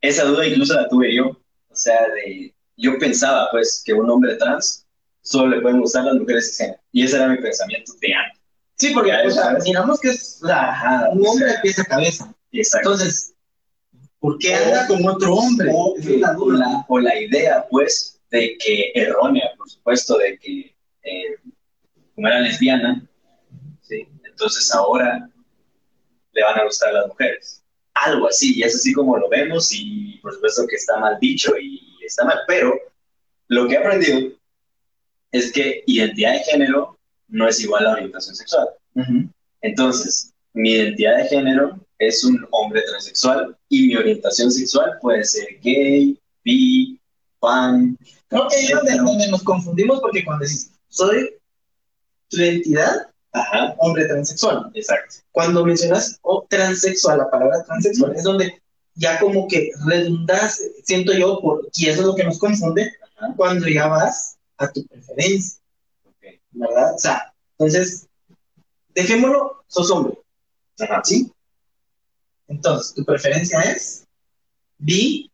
esa 0.00 0.24
duda 0.24 0.46
incluso 0.46 0.74
la 0.74 0.88
tuve 0.88 1.14
yo 1.14 1.28
O 1.28 1.76
sea, 1.76 1.98
de, 2.10 2.54
yo 2.76 2.98
pensaba 2.98 3.48
pues 3.50 3.82
que 3.84 3.94
un 3.94 4.10
hombre 4.10 4.36
trans 4.36 4.83
solo 5.24 5.56
le 5.56 5.62
pueden 5.62 5.80
gustar 5.80 6.04
las 6.04 6.14
mujeres 6.14 6.50
cisgénero. 6.50 6.80
Y 6.92 7.04
ese 7.04 7.16
era 7.16 7.28
mi 7.28 7.38
pensamiento 7.38 7.92
de 8.00 8.14
antes. 8.14 8.40
Sí, 8.76 8.90
porque 8.92 9.12
o 9.12 9.30
sea, 9.30 9.54
digamos 9.64 10.00
que 10.00 10.10
es 10.10 10.40
o 10.42 10.46
sea, 10.46 10.70
Ajá, 10.70 11.08
un 11.12 11.26
o 11.26 11.30
hombre 11.30 11.48
sea, 11.48 11.56
de 11.56 11.62
pies 11.62 11.78
a 11.78 11.84
cabeza. 11.84 12.34
Exacto. 12.52 12.92
Entonces, 12.92 13.34
¿por 14.18 14.38
qué 14.38 14.54
anda 14.54 14.86
con 14.86 15.06
otro 15.08 15.34
hombre? 15.34 15.70
O, 15.72 15.96
es 15.96 16.06
la 16.06 16.36
o 16.38 16.50
la, 16.50 16.84
o 16.88 16.98
la 16.98 17.20
idea, 17.20 17.66
pues, 17.70 18.20
de 18.30 18.56
que, 18.58 18.92
errónea, 18.94 19.50
por 19.56 19.68
supuesto, 19.68 20.18
de 20.18 20.38
que 20.38 20.74
eh, 21.02 21.36
como 22.14 22.28
era 22.28 22.40
lesbiana, 22.40 23.06
¿sí? 23.80 24.06
entonces 24.24 24.72
ahora 24.74 25.28
le 26.32 26.42
van 26.42 26.58
a 26.58 26.64
gustar 26.64 26.92
las 26.92 27.06
mujeres. 27.06 27.62
Algo 27.94 28.28
así, 28.28 28.58
y 28.58 28.62
es 28.62 28.74
así 28.74 28.92
como 28.92 29.16
lo 29.16 29.28
vemos, 29.28 29.70
y 29.72 30.18
por 30.18 30.34
supuesto 30.34 30.66
que 30.66 30.76
está 30.76 30.98
mal 30.98 31.16
dicho 31.20 31.56
y 31.56 31.80
está 32.04 32.24
mal, 32.24 32.40
pero 32.46 32.74
lo 33.48 33.68
que 33.68 33.74
he 33.74 33.78
aprendido 33.78 34.32
es 35.34 35.50
que 35.50 35.82
identidad 35.86 36.34
de 36.34 36.44
género 36.44 36.96
no 37.26 37.48
es 37.48 37.58
igual 37.60 37.86
a 37.86 37.92
orientación 37.94 38.36
sexual. 38.36 38.68
Entonces, 39.62 40.32
mi 40.52 40.70
identidad 40.70 41.16
de 41.16 41.28
género 41.28 41.80
es 41.98 42.22
un 42.22 42.46
hombre 42.52 42.82
transexual 42.82 43.56
y 43.68 43.88
mi 43.88 43.96
orientación 43.96 44.52
sexual 44.52 44.92
puede 45.00 45.24
ser 45.24 45.58
gay, 45.60 46.16
bi, 46.44 47.00
pan. 47.40 47.98
Creo 48.28 48.46
que 48.48 48.56
ahí 48.56 48.96
donde, 48.96 49.28
nos 49.28 49.42
confundimos 49.42 50.00
porque 50.00 50.24
cuando 50.24 50.44
decís, 50.44 50.70
soy 50.88 51.30
tu 52.28 52.36
identidad, 52.36 53.08
Ajá, 53.32 53.74
hombre 53.78 54.04
transexual. 54.06 54.70
exacto. 54.74 55.16
Cuando 55.32 55.64
mencionas 55.64 56.16
oh, 56.22 56.46
transexual, 56.48 57.18
la 57.18 57.28
palabra 57.28 57.64
transexual, 57.64 58.14
es 58.14 58.22
donde 58.22 58.62
ya 58.94 59.18
como 59.18 59.48
que 59.48 59.72
redundas, 59.84 60.62
siento 60.84 61.12
yo, 61.12 61.40
por, 61.40 61.68
y 61.74 61.86
eso 61.88 62.02
es 62.02 62.06
lo 62.06 62.14
que 62.14 62.22
nos 62.22 62.38
confunde, 62.38 62.92
Ajá, 63.16 63.34
cuando 63.36 63.66
ya 63.66 63.88
vas 63.88 64.34
a 64.58 64.70
tu 64.72 64.86
preferencia, 64.86 65.60
ok. 66.04 66.24
¿verdad? 66.52 66.94
O 66.94 66.98
sea, 66.98 67.34
entonces, 67.58 68.06
dejémoslo, 68.94 69.62
sos 69.66 69.90
hombre, 69.90 70.18
Ajá. 70.80 71.02
¿sí? 71.04 71.30
Entonces, 72.48 72.94
tu 72.94 73.04
preferencia 73.04 73.60
es 73.60 74.04
bi, 74.78 75.30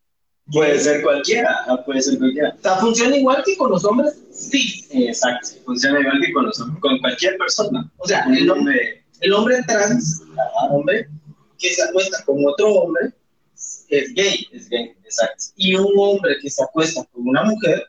Puede 0.52 0.80
ser 0.80 1.02
cualquiera, 1.02 1.60
ajá, 1.62 1.84
puede 1.84 2.02
ser 2.02 2.18
cualquiera. 2.18 2.56
o 2.58 2.60
sea, 2.62 2.76
funciona 2.78 3.16
igual 3.16 3.40
que 3.44 3.56
con 3.56 3.70
los 3.70 3.84
hombres, 3.84 4.18
sí. 4.32 4.84
Exacto, 4.90 5.48
funciona 5.64 6.00
igual 6.00 6.20
que 6.20 6.32
con, 6.32 6.46
los, 6.46 6.58
con 6.80 6.98
cualquier 6.98 7.38
persona. 7.38 7.88
O 7.98 8.08
sea, 8.08 8.24
el, 8.24 8.48
hom- 8.48 8.58
hombre, 8.58 9.04
el 9.20 9.32
hombre 9.32 9.62
trans, 9.68 10.22
ajá, 10.32 10.66
hombre, 10.74 11.08
que 11.56 11.72
se 11.72 11.82
acuesta 11.84 12.24
con 12.24 12.44
otro 12.44 12.68
hombre, 12.72 13.12
es 13.54 14.12
gay. 14.14 14.48
es 14.50 14.68
gay, 14.68 14.92
exacto. 15.04 15.44
Y 15.54 15.76
un 15.76 15.92
hombre 15.96 16.34
que 16.42 16.50
se 16.50 16.64
acuesta 16.64 17.04
con 17.12 17.28
una 17.28 17.44
mujer 17.44 17.84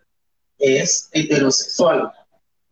es 0.62 1.10
heterosexual. 1.12 2.04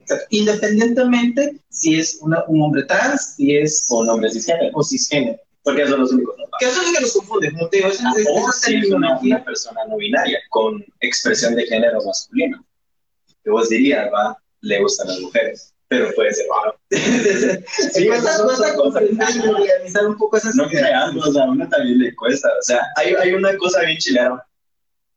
O 0.01 0.07
sea, 0.07 0.17
independientemente 0.29 1.59
si 1.69 1.99
es 1.99 2.17
una- 2.21 2.43
un 2.47 2.61
hombre 2.61 2.83
trans, 2.83 3.35
si 3.35 3.55
es 3.57 3.85
O 3.89 3.99
un 3.99 4.09
hombre 4.09 4.31
cisgénero, 4.31 4.71
o 4.73 4.83
cisgénero. 4.83 5.39
porque 5.63 5.85
son 5.87 5.99
los 5.99 6.11
únicos. 6.11 6.35
Que 6.59 6.65
eso 6.65 6.81
es 6.81 6.87
lo 6.87 6.93
que 6.93 7.01
nos 7.01 7.13
confunde, 7.13 7.51
como 7.51 7.69
te 7.69 7.77
digo, 7.77 7.89
es, 7.89 7.99
Ah, 8.03 8.13
es- 8.17 8.27
o 8.27 8.37
esa 8.39 8.51
si 8.53 8.75
es 8.75 8.89
una, 8.91 9.19
una 9.19 9.43
persona 9.43 9.81
no 9.87 9.97
binaria 9.97 10.39
con 10.49 10.83
expresión 11.01 11.53
de 11.55 11.65
género 11.67 12.03
masculino. 12.03 12.65
Que 13.43 13.51
vos 13.51 13.69
dirías, 13.69 14.09
va, 14.13 14.37
le 14.61 14.81
gustan 14.81 15.07
las 15.07 15.19
mujeres, 15.19 15.73
pero 15.87 16.11
puede 16.15 16.33
ser 16.33 16.45
varón. 16.49 16.75
Sí, 17.93 18.07
vas 18.07 18.25
a, 18.25 18.43
vas 18.45 18.61
a 18.61 18.73
comprender 18.75 19.27
y 19.35 19.47
organizar 19.47 20.07
un 20.07 20.17
poco 20.17 20.37
esas 20.37 20.55
No 20.55 20.67
creas, 20.67 21.15
o 21.15 21.31
sea, 21.33 21.43
a 21.43 21.49
uno 21.51 21.67
también 21.69 21.99
le 21.99 22.15
cuesta. 22.15 22.49
O 22.59 22.63
sea, 22.63 22.81
hay, 22.95 23.13
hay 23.13 23.33
una 23.33 23.55
cosa 23.57 23.81
bien 23.81 23.97
chilena 23.97 24.43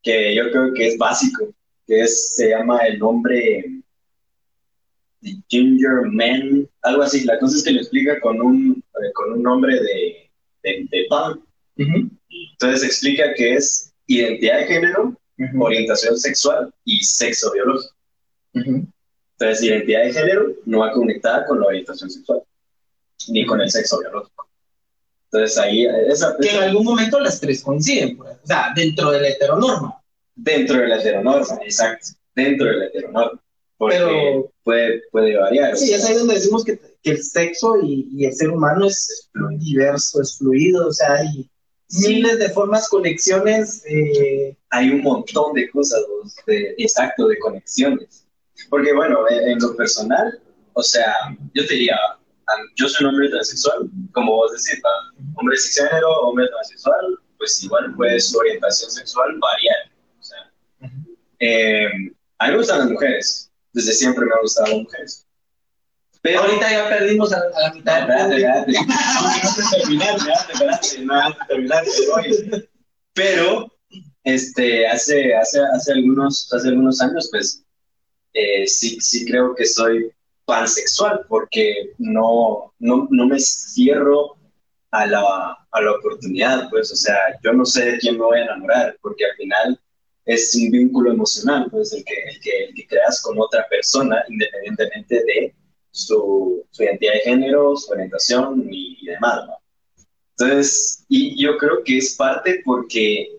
que 0.02 0.34
yo 0.34 0.50
creo 0.50 0.74
que 0.74 0.88
es 0.88 0.98
básico, 0.98 1.48
que 1.92 2.00
es, 2.00 2.36
se 2.36 2.48
llama 2.48 2.78
el 2.78 2.98
nombre 2.98 3.82
de 5.20 5.36
Ginger 5.48 6.06
Man, 6.10 6.66
algo 6.80 7.02
así. 7.02 7.24
La 7.24 7.38
cosa 7.38 7.58
es 7.58 7.62
que 7.62 7.72
lo 7.72 7.80
explica 7.80 8.18
con 8.20 8.40
un, 8.40 8.82
eh, 8.94 9.12
con 9.12 9.34
un 9.34 9.42
nombre 9.42 9.74
de, 9.74 10.30
de, 10.62 10.88
de 10.90 11.06
pan. 11.10 11.38
Entonces 11.76 12.82
explica 12.82 13.34
que 13.34 13.54
es 13.56 13.92
identidad 14.06 14.60
de 14.60 14.66
género, 14.68 15.14
orientación 15.58 16.18
sexual 16.18 16.72
y 16.86 17.04
sexo 17.04 17.52
biológico. 17.52 17.94
Entonces, 18.54 19.62
identidad 19.62 20.04
de 20.04 20.12
género 20.14 20.46
no 20.64 20.78
va 20.78 20.92
conectada 20.92 21.44
con 21.44 21.60
la 21.60 21.66
orientación 21.66 22.08
sexual, 22.08 22.42
ni 23.28 23.44
con 23.44 23.60
el 23.60 23.70
sexo 23.70 24.00
biológico. 24.00 24.48
Entonces, 25.30 25.58
ahí, 25.58 25.86
esa, 26.08 26.36
Que 26.40 26.56
en 26.56 26.62
algún 26.62 26.84
momento 26.84 27.20
las 27.20 27.38
tres 27.38 27.62
coinciden, 27.62 28.16
pues, 28.16 28.32
o 28.42 28.46
sea, 28.46 28.72
dentro 28.74 29.10
de 29.10 29.20
la 29.20 29.28
heteronorma. 29.28 30.01
Dentro 30.34 30.78
de 30.78 30.88
la 30.88 30.96
heteronorma, 31.00 31.58
exacto, 31.64 32.08
dentro 32.34 32.66
de 32.66 32.76
la 32.76 32.84
heteronorma, 32.86 33.40
porque 33.76 33.96
Pero- 33.96 34.52
puede, 34.64 35.02
puede 35.10 35.36
variar. 35.36 35.76
Sí, 35.76 35.92
es 35.92 36.04
ahí 36.04 36.14
donde 36.14 36.34
decimos 36.34 36.64
que, 36.64 36.78
que 37.02 37.10
el 37.10 37.22
sexo 37.22 37.76
y, 37.82 38.08
y 38.12 38.26
el 38.26 38.32
ser 38.32 38.50
humano 38.50 38.86
es 38.86 39.30
diverso, 39.58 40.22
es 40.22 40.38
fluido, 40.38 40.88
o 40.88 40.92
sea, 40.92 41.14
hay 41.14 41.48
Sí. 41.88 42.08
miles 42.14 42.38
de 42.38 42.48
formas, 42.48 42.88
conexiones. 42.88 43.82
eh, 43.86 44.56
hay 44.70 44.88
un 44.90 45.02
montón 45.02 45.52
de 45.52 45.68
cosas, 45.70 46.00
de, 46.46 46.74
exacto, 46.78 47.28
de 47.28 47.38
conexiones. 47.38 48.26
Porque, 48.70 48.94
bueno, 48.94 49.18
en, 49.28 49.50
en 49.50 49.58
lo 49.58 49.76
personal, 49.76 50.40
o 50.72 50.82
sea, 50.82 51.12
yo 51.52 51.66
te 51.66 51.74
diría, 51.74 51.98
yo 52.76 52.88
soy 52.88 53.04
un 53.06 53.12
hombre 53.14 53.28
transexual, 53.28 53.90
como 54.12 54.32
vos 54.32 54.52
decís, 54.52 54.80
hombre 55.34 55.56
cisgénero, 55.58 56.10
hombre 56.20 56.46
transexual, 56.48 57.18
pues 57.36 57.62
igual 57.62 57.94
puede 57.94 58.18
su 58.20 58.38
orientación 58.38 58.90
sexual 58.90 59.38
variar. 59.38 59.76
Eh, 61.44 61.86
a 62.38 62.46
mí 62.46 62.52
me 62.52 62.56
gustan 62.58 62.78
las 62.78 62.90
mujeres, 62.90 63.50
desde 63.72 63.92
siempre 63.94 64.24
me 64.24 64.30
han 64.32 64.42
gustado 64.42 64.68
las 64.68 64.82
mujeres. 64.82 65.26
Pero 66.20 66.40
ahorita 66.40 66.70
ya 66.70 66.88
perdimos 66.88 67.32
a, 67.32 67.38
a 67.38 67.60
la 67.62 67.74
mitad 67.74 68.06
del 68.06 68.44
Espérate, 68.44 68.70
espérate. 68.70 68.86
No 69.42 69.54
te 69.56 69.76
terminar, 69.76 70.16
espérate, 70.16 70.52
espérate, 70.52 71.04
no 71.04 71.14
antes 71.20 71.40
de 71.40 71.46
terminar, 71.48 71.84
te 71.84 72.08
voy. 72.08 72.68
Pero, 73.12 73.72
este, 74.22 74.86
hace, 74.86 75.34
hace, 75.34 75.60
hace, 75.64 75.92
algunos, 75.92 76.48
hace 76.52 76.68
algunos 76.68 77.00
años, 77.00 77.28
pues, 77.32 77.64
eh, 78.34 78.64
sí, 78.68 79.00
sí 79.00 79.26
creo 79.26 79.52
que 79.56 79.64
soy 79.64 80.12
pansexual, 80.44 81.26
porque 81.28 81.92
no, 81.98 82.72
no, 82.78 83.08
no 83.10 83.26
me 83.26 83.40
cierro 83.40 84.36
a 84.92 85.06
la, 85.06 85.58
a 85.72 85.80
la 85.80 85.90
oportunidad, 85.90 86.70
pues, 86.70 86.92
o 86.92 86.96
sea, 86.96 87.18
yo 87.42 87.52
no 87.52 87.64
sé 87.64 87.84
de 87.84 87.98
quién 87.98 88.14
me 88.16 88.26
voy 88.26 88.38
a 88.38 88.44
enamorar, 88.44 88.96
porque 89.02 89.24
al 89.24 89.36
final 89.36 89.80
es 90.24 90.54
un 90.54 90.70
vínculo 90.70 91.12
emocional, 91.12 91.68
pues, 91.70 91.92
el 91.92 92.04
que, 92.04 92.14
el 92.14 92.40
que, 92.40 92.64
el 92.64 92.74
que 92.74 92.86
creas 92.86 93.20
con 93.22 93.38
otra 93.40 93.66
persona, 93.68 94.24
independientemente 94.28 95.16
de 95.24 95.54
su, 95.90 96.64
su 96.70 96.82
identidad 96.82 97.14
de 97.14 97.20
género, 97.20 97.76
su 97.76 97.92
orientación 97.92 98.66
y, 98.70 98.98
y 99.00 99.06
demás, 99.06 99.46
¿no? 99.46 99.58
Entonces, 100.38 101.04
y 101.08 101.40
yo 101.40 101.58
creo 101.58 101.82
que 101.84 101.98
es 101.98 102.14
parte 102.14 102.62
porque, 102.64 103.36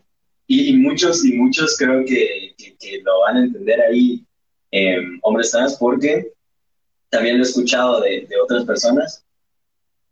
y, 0.47 0.69
y 0.69 0.77
muchos, 0.77 1.25
y 1.25 1.33
muchos 1.33 1.75
creo 1.77 2.05
que, 2.05 2.53
que, 2.57 2.75
que 2.77 3.01
lo 3.01 3.21
van 3.21 3.37
a 3.37 3.43
entender 3.43 3.81
ahí, 3.81 4.25
eh, 4.71 4.97
hombres 5.21 5.51
trans, 5.51 5.75
porque 5.77 6.31
también 7.09 7.37
lo 7.37 7.43
he 7.43 7.47
escuchado 7.47 8.01
de, 8.01 8.25
de 8.27 8.39
otras 8.39 8.65
personas, 8.65 9.23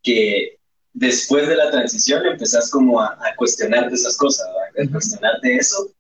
que 0.02 0.58
después 0.94 1.48
de 1.48 1.56
la 1.56 1.70
transición 1.72 2.26
empezás 2.26 2.70
como 2.70 3.00
a, 3.00 3.08
a 3.08 3.36
cuestionarte 3.36 3.96
esas 3.96 4.18
cosas, 4.18 4.48
a 4.48 4.92
cuestionarte 4.92 5.56
eso, 5.56 5.92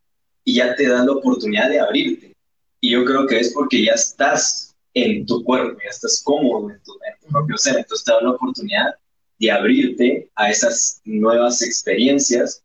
y 0.44 0.56
ya 0.56 0.76
te 0.76 0.88
dan 0.88 1.06
la 1.06 1.14
oportunidad 1.14 1.70
de 1.70 1.80
abrirte. 1.80 2.36
Y 2.80 2.92
yo 2.92 3.06
creo 3.06 3.28
que 3.28 3.40
es 3.40 3.54
porque 3.54 3.86
ya 3.86 3.94
estás 3.94 4.76
en 4.94 5.26
tu 5.26 5.44
cuerpo, 5.44 5.80
ya 5.84 5.90
estás 5.90 6.22
cómodo 6.24 6.70
en 6.72 6.82
tu, 6.84 6.94
tu 7.22 7.28
propio 7.28 7.58
ser, 7.58 7.78
entonces 7.78 8.04
te 8.04 8.12
da 8.12 8.22
la 8.22 8.32
oportunidad 8.32 8.96
de 9.40 9.52
abrirte 9.52 10.30
a 10.36 10.50
esas 10.50 11.02
nuevas 11.06 11.62
experiencias 11.62 12.64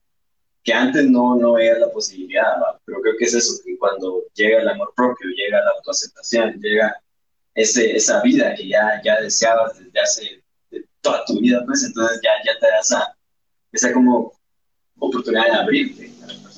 que 0.63 0.73
antes 0.73 1.09
no, 1.09 1.37
no 1.37 1.53
veías 1.53 1.79
la 1.79 1.91
posibilidad, 1.93 2.57
pero 2.85 3.01
creo 3.01 3.15
que 3.17 3.25
es 3.25 3.35
eso, 3.35 3.55
que 3.65 3.79
cuando 3.79 4.25
llega 4.35 4.61
el 4.61 4.69
amor 4.69 4.93
propio, 4.97 5.29
llega 5.31 5.65
la 5.65 5.71
autoaceptación, 5.77 6.61
llega 6.61 6.97
ese, 7.55 7.97
esa 7.97 8.21
vida 8.23 8.55
que 8.55 8.69
ya, 8.69 9.01
ya 9.05 9.21
deseabas 9.21 9.79
desde 9.79 10.01
hace 10.01 10.43
toda 11.01 11.25
tu 11.25 11.39
vida, 11.39 11.63
pues 11.65 11.85
entonces 11.85 12.21
ya, 12.23 12.31
ya 12.45 12.59
te 12.59 12.67
da 12.67 12.81
esa, 12.81 13.17
esa 13.73 13.93
como 13.93 14.33
oportunidad 14.99 15.45
de 15.45 15.53
abrirte. 15.53 16.11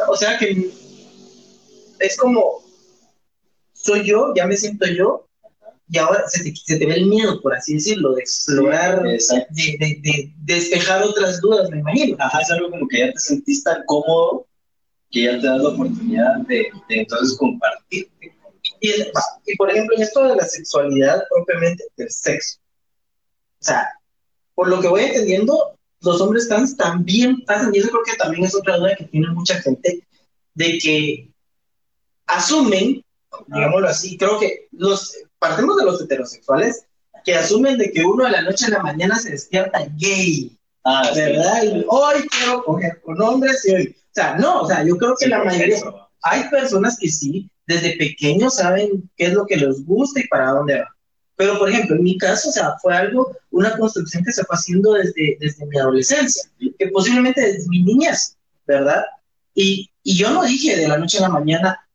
O 0.09 0.17
sea 0.17 0.39
que 0.39 0.71
es 2.01 2.17
como, 2.17 2.63
soy 3.73 4.07
yo, 4.07 4.33
ya 4.35 4.47
me 4.47 4.57
siento 4.57 4.87
yo, 4.87 5.29
y 5.91 5.99
ahora 5.99 6.25
se 6.29 6.45
te, 6.45 6.55
se 6.55 6.79
te 6.79 6.87
ve 6.87 6.95
el 6.95 7.07
miedo, 7.07 7.41
por 7.41 7.55
así 7.55 7.75
decirlo, 7.75 8.13
de 8.13 8.21
explorar, 8.21 9.03
de, 9.03 9.19
de, 9.51 10.01
de 10.03 10.33
despejar 10.41 11.03
otras 11.03 11.41
dudas, 11.41 11.71
me 11.71 11.79
imagino. 11.79 12.17
Ajá, 12.21 12.41
es 12.41 12.51
algo 12.51 12.71
como 12.71 12.87
que 12.89 12.99
ya 12.99 13.13
te 13.13 13.19
sentís 13.19 13.65
tan 13.65 13.83
cómodo 13.87 14.47
que 15.11 15.23
ya 15.23 15.41
te 15.41 15.47
das 15.47 15.63
la 15.63 15.71
oportunidad 15.71 16.37
de, 16.47 16.67
de 16.89 16.95
entonces 17.01 17.39
compartirte. 17.39 18.33
y 18.81 19.57
por 19.57 19.71
ejemplo, 19.71 19.97
en 19.97 20.03
esto 20.03 20.25
de 20.25 20.37
la 20.37 20.45
sexualidad 20.45 21.23
propiamente 21.31 21.85
del 21.97 22.11
sexo. 22.11 22.59
O 23.61 23.65
sea, 23.65 23.89
por 24.55 24.69
lo 24.69 24.81
que 24.81 24.89
voy 24.89 25.05
entendiendo, 25.05 25.79
los 26.01 26.21
hombres 26.21 26.49
trans 26.49 26.77
también 26.77 27.43
pasan, 27.47 27.75
y 27.75 27.79
eso 27.79 27.89
creo 27.89 28.03
que 28.05 28.17
también 28.17 28.45
es 28.45 28.55
otra 28.55 28.77
duda 28.77 28.95
que 28.97 29.05
tiene 29.05 29.29
mucha 29.29 29.55
gente, 29.63 30.07
de 30.55 30.79
que 30.79 31.31
asumen, 32.29 33.05
digámoslo 33.49 33.89
así, 33.89 34.17
creo 34.17 34.39
que 34.39 34.69
los 34.73 35.15
partimos 35.39 35.77
de 35.77 35.85
los 35.85 36.01
heterosexuales 36.01 36.85
que 37.25 37.35
asumen 37.35 37.77
de 37.79 37.91
que 37.91 38.05
uno 38.05 38.25
de 38.25 38.31
la 38.31 38.43
noche 38.43 38.67
a 38.67 38.71
la 38.71 38.83
mañana 38.83 39.17
se 39.19 39.31
despierta 39.31 39.87
gay, 39.97 40.55
Ah, 40.85 41.11
sí. 41.13 41.21
¿verdad? 41.21 41.63
Y 41.65 41.85
hoy 41.89 42.23
quiero 42.31 42.65
coger 42.65 43.01
con 43.03 43.21
hombres 43.21 43.63
y 43.67 43.75
hoy. 43.75 43.97
O 43.99 44.15
sea, 44.15 44.37
no, 44.37 44.63
o 44.63 44.67
sea, 44.67 44.85
yo 44.85 44.97
creo 44.97 45.15
que 45.19 45.25
Sí, 45.27 45.31
la 45.31 45.45
mayoría, 45.45 45.77
eso. 45.77 46.09
hay 46.23 46.45
personas 46.49 46.97
que 46.99 47.11
sí, 47.11 47.51
desde 47.67 47.97
pequeños 47.99 48.55
saben 48.55 49.11
qué 49.17 49.27
es 49.27 49.33
lo 49.35 49.45
que 49.45 49.57
les 49.57 49.85
gusta 49.85 50.21
y 50.21 50.27
para 50.29 50.53
dónde 50.53 50.79
va. 50.81 50.89
Pero, 51.37 51.59
por 51.59 51.69
ejemplo, 51.69 51.97
en 51.97 52.03
mi 52.05 52.17
caso, 52.17 52.49
o 52.49 52.53
sea, 52.53 52.75
fue 52.81 52.97
algo, 52.97 53.37
una 53.51 53.77
construcción 53.77 54.25
que 54.25 54.33
se 54.33 54.45
fue 54.45 54.57
haciendo 54.57 54.95
desde, 54.95 55.37
desde 55.41 55.67
mi 55.67 55.79
adolescencia, 55.79 56.51
que 56.79 56.89
posiblemente 56.89 57.41
desde 57.43 57.69
mi 57.69 57.83
niñez, 57.83 58.37
¿verdad? 58.67 59.05
Y, 59.55 59.91
y 60.03 60.17
yo 60.17 60.31
no 60.31 60.43
dije 60.45 60.77
de 60.77 60.89
la 60.89 60.97
noche 60.97 61.19
a 61.19 61.23
la 61.23 61.29
mañana, 61.29 61.87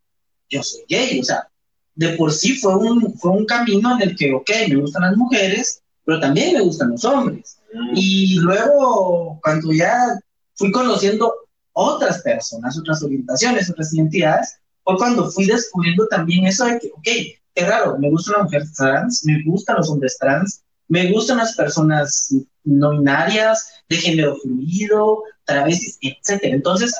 yo 0.53 0.63
soy 0.63 0.81
gay, 0.87 1.19
o 1.19 1.23
sea, 1.23 1.47
de 1.95 2.09
por 2.09 2.31
sí 2.31 2.55
fue 2.57 2.75
un, 2.75 3.13
fue 3.17 3.31
un 3.31 3.45
camino 3.45 3.95
en 3.95 4.09
el 4.09 4.15
que, 4.15 4.33
ok, 4.33 4.49
me 4.69 4.75
gustan 4.77 5.03
las 5.03 5.17
mujeres, 5.17 5.81
pero 6.05 6.19
también 6.19 6.53
me 6.53 6.61
gustan 6.61 6.91
los 6.91 7.05
hombres. 7.05 7.57
Mm, 7.73 7.91
Y 7.95 8.35
luego, 8.39 9.39
cuando 9.43 9.71
ya 9.71 10.19
fui 10.55 10.71
conociendo 10.71 11.33
otras 11.73 12.21
personas, 12.21 12.77
otras 12.77 13.03
orientaciones, 13.03 13.69
otras 13.69 13.93
identidades, 13.93 14.57
fue 14.83 14.97
cuando 14.97 15.31
fui 15.31 15.45
descubriendo 15.45 16.07
también 16.07 16.45
eso 16.45 16.65
de 16.65 16.79
que, 16.79 16.89
ok, 16.93 17.37
qué 17.55 17.65
raro, 17.65 17.97
me 17.99 18.09
gusta 18.09 18.33
una 18.35 18.43
mujer 18.43 18.63
trans, 18.75 19.23
me 19.25 19.41
gustan 19.43 19.77
los 19.77 19.89
hombres 19.89 20.17
trans, 20.17 20.63
me 20.87 21.11
gustan 21.11 21.37
las 21.37 21.55
personas 21.55 22.33
no 22.63 22.91
binarias, 22.91 23.67
de 23.89 23.97
género 23.97 24.35
fluido, 24.37 25.23
travestis, 25.45 25.97
etc. 26.01 26.39
Entonces, 26.43 26.93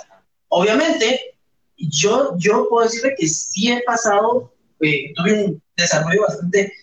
obviamente, 0.49 1.32
yo, 1.89 2.35
yo 2.37 2.67
puedo 2.69 2.85
decirle 2.85 3.15
que 3.17 3.27
sí 3.27 3.71
he 3.71 3.81
pasado, 3.83 4.53
eh, 4.81 5.13
tuve 5.15 5.45
un 5.45 5.61
desarrollo 5.75 6.21
bastante 6.21 6.73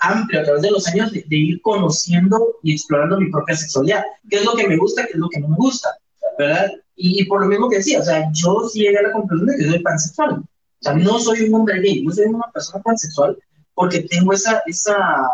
amplio 0.00 0.40
a 0.40 0.44
través 0.44 0.62
de 0.62 0.70
los 0.70 0.86
años 0.88 1.12
de, 1.12 1.24
ir 1.30 1.60
conociendo 1.62 2.56
y 2.62 2.72
explorando 2.72 3.18
mi 3.18 3.30
propia 3.30 3.56
sexualidad, 3.56 4.02
qué 4.28 4.36
es 4.36 4.44
lo 4.44 4.54
que 4.54 4.66
me 4.66 4.76
gusta, 4.76 5.04
qué 5.06 5.12
es 5.12 5.18
lo 5.18 5.28
que 5.28 5.40
no 5.40 5.48
me 5.48 5.56
gusta, 5.56 5.90
¿verdad? 6.38 6.70
Y, 6.96 7.24
por 7.24 7.40
lo 7.40 7.46
mismo 7.46 7.68
que 7.68 7.76
decía, 7.76 8.00
o 8.00 8.04
sea, 8.04 8.28
yo 8.32 8.68
sí 8.68 8.80
llegué 8.80 8.98
a 8.98 9.02
la 9.02 9.12
conclusión 9.12 9.48
de 9.48 9.56
que 9.56 9.70
soy 9.70 9.78
pansexual, 9.80 10.32
o 10.32 10.44
sea, 10.80 10.94
no 10.94 11.18
soy 11.18 11.42
un 11.42 11.54
hombre 11.54 11.80
gay, 11.80 12.04
yo 12.04 12.10
soy 12.10 12.26
una 12.26 12.50
persona 12.52 12.82
pansexual 12.82 13.38
porque 13.74 14.00
tengo 14.02 14.32
esa, 14.32 14.62
esa 14.66 15.28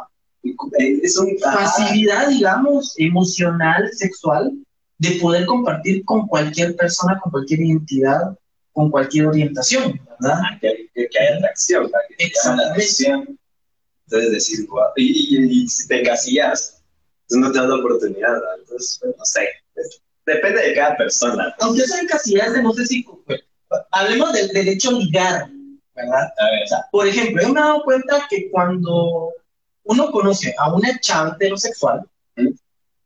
Es 0.78 1.18
un 1.18 1.36
facilidad, 1.38 2.28
digamos, 2.28 2.94
emocional, 2.98 3.90
sexual, 3.92 4.52
de 4.98 5.10
poder 5.20 5.46
compartir 5.46 6.04
con 6.04 6.26
cualquier 6.26 6.76
persona, 6.76 7.18
con 7.20 7.32
cualquier 7.32 7.60
identidad, 7.60 8.36
con 8.78 8.92
cualquier 8.92 9.26
orientación, 9.26 10.00
¿verdad? 10.20 10.38
Ah, 10.40 10.56
que, 10.60 10.88
que, 10.94 11.08
que 11.08 11.18
hay 11.18 11.36
atracción, 11.36 11.82
¿verdad? 11.86 11.98
que 12.08 12.14
te 12.28 12.32
llama 12.44 12.62
la 12.62 12.70
atención. 12.70 13.38
Entonces 14.06 14.30
decís, 14.30 14.66
guau, 14.68 14.92
y, 14.94 15.36
y, 15.36 15.62
y 15.64 15.68
si 15.68 15.88
te 15.88 16.00
encasillas, 16.00 16.80
entonces 17.22 17.38
no 17.48 17.50
te 17.52 17.58
das 17.58 17.68
la 17.68 17.74
oportunidad, 17.74 18.32
¿verdad? 18.34 18.54
Entonces, 18.60 18.98
pues, 19.02 19.14
no 19.18 19.24
sé, 19.24 19.48
es- 19.74 20.00
depende 20.24 20.62
de 20.62 20.74
cada 20.74 20.96
persona. 20.96 21.52
Aunque 21.58 21.82
eso 21.82 21.96
en 21.96 22.06
casillas 22.06 22.52
de 22.52 22.62
no 22.62 22.72
sé 22.72 22.86
si, 22.86 23.02
pues, 23.26 23.40
hablemos 23.90 24.32
del 24.32 24.48
derecho 24.50 24.90
a 24.90 24.92
ligar, 24.92 25.50
¿verdad? 25.96 26.32
A 26.38 26.44
ver, 26.52 26.62
O 26.62 26.68
sea, 26.68 26.78
por 26.92 27.08
ejemplo, 27.08 27.42
yo 27.42 27.48
me 27.52 27.58
he 27.60 27.62
dado 27.64 27.82
cuenta 27.82 28.26
que 28.30 28.48
cuando 28.52 29.32
uno 29.82 30.10
conoce 30.12 30.54
a 30.56 30.72
una 30.72 30.96
chava 31.00 31.34
heterosexual 31.34 32.08
¿Mm? 32.36 32.50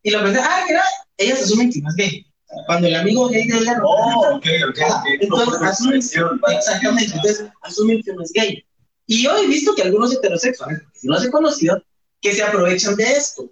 y 0.03 0.11
lo 0.11 0.21
piensa, 0.23 0.45
ah, 0.47 0.65
mira, 0.69 0.83
ella 1.17 1.37
se 1.37 1.45
asume 1.45 1.71
que 1.71 1.81
no 1.81 1.89
es 1.89 1.97
gay. 1.97 2.27
Cuando 2.67 2.87
el 2.89 2.95
amigo 2.97 3.29
gay 3.29 3.47
de 3.47 3.59
ella 3.59 3.75
no. 3.79 3.85
oh, 3.87 4.37
ok, 4.37 4.47
ok, 4.69 4.79
Ah, 4.89 5.01
ok. 5.03 5.07
entonces, 5.21 5.59
Por 5.59 5.67
asumen, 5.67 5.99
exactamente, 5.99 7.15
entonces 7.15 7.45
asumen 7.63 8.03
que 8.03 8.13
no 8.13 8.23
es 8.23 8.33
gay. 8.33 8.65
Y 9.07 9.23
yo 9.25 9.37
he 9.37 9.47
visto 9.47 9.75
que 9.75 9.83
algunos 9.83 10.13
heterosexuales, 10.13 10.83
sí 10.95 11.09
los 11.09 11.25
he 11.25 11.31
conocido, 11.31 11.83
que 12.21 12.33
se 12.33 12.43
aprovechan 12.43 12.95
de 12.97 13.05
esto. 13.13 13.51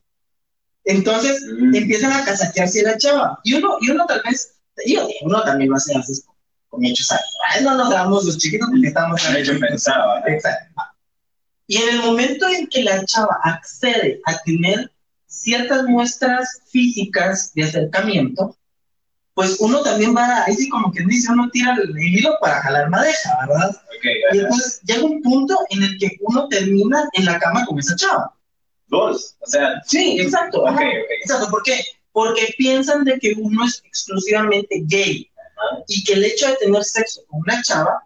Entonces, 0.84 1.42
Mm. 1.58 1.74
empiezan 1.74 2.12
a 2.12 2.24
casaquearse 2.24 2.80
a 2.80 2.92
la 2.92 2.98
chava. 2.98 3.40
Y 3.44 3.54
uno, 3.54 3.76
y 3.80 3.90
uno 3.90 4.06
tal 4.06 4.22
vez, 4.24 4.54
yo 4.86 5.08
uno 5.22 5.42
también 5.42 5.70
lo 5.70 5.76
hace 5.76 5.94
a 5.94 5.98
veces 5.98 6.24
con, 6.24 6.34
con 6.68 6.84
hechos 6.84 7.06
sexuales. 7.08 7.62
No 7.62 7.76
nos 7.76 7.90
damos 7.90 8.24
los 8.24 8.38
chiquitos 8.38 8.68
porque 8.70 8.88
estamos 8.88 9.20
ver, 9.32 9.44
yo 9.44 9.58
pensaba. 9.60 10.22
Exacto. 10.26 10.82
Y 11.66 11.76
en 11.76 11.88
el 11.90 11.98
momento 12.00 12.48
en 12.48 12.66
que 12.66 12.82
la 12.82 13.04
chava 13.04 13.38
accede 13.44 14.20
a 14.26 14.38
tener 14.42 14.90
ciertas 15.26 15.84
muestras 15.84 16.62
físicas 16.70 17.52
de 17.54 17.64
acercamiento, 17.64 18.56
pues 19.34 19.56
uno 19.60 19.82
también 19.82 20.14
va, 20.14 20.44
ahí 20.44 20.54
sí 20.54 20.68
como 20.68 20.92
que 20.92 21.02
dice, 21.04 21.32
uno 21.32 21.48
tira 21.52 21.74
el 21.82 21.96
hilo 21.98 22.36
para 22.40 22.60
jalar 22.62 22.90
madeja, 22.90 23.38
¿verdad? 23.46 23.70
Ok, 23.70 24.04
Y 24.32 24.38
entonces 24.38 24.80
llega 24.84 25.04
un 25.04 25.22
punto 25.22 25.56
en 25.70 25.82
el 25.82 25.98
que 25.98 26.16
uno 26.20 26.48
termina 26.48 27.08
en 27.14 27.24
la 27.24 27.38
cama 27.38 27.64
con 27.66 27.78
esa 27.78 27.96
chava. 27.96 28.34
Vos, 28.88 29.36
o 29.40 29.46
sea, 29.46 29.80
Sí, 29.86 30.18
exacto. 30.20 30.62
ok, 30.62 30.68
ajá. 30.68 30.80
ok. 30.80 31.10
Exacto, 31.22 31.48
¿por 31.50 31.62
qué? 31.62 31.80
Porque 32.12 32.52
piensan 32.58 33.04
de 33.04 33.18
que 33.20 33.34
uno 33.38 33.64
es 33.64 33.80
exclusivamente 33.84 34.82
gay 34.86 35.30
Ajá. 35.36 35.82
y 35.86 36.02
que 36.04 36.14
el 36.14 36.24
hecho 36.24 36.48
de 36.48 36.56
tener 36.56 36.82
sexo 36.84 37.22
con 37.28 37.40
una 37.40 37.62
chava, 37.62 38.02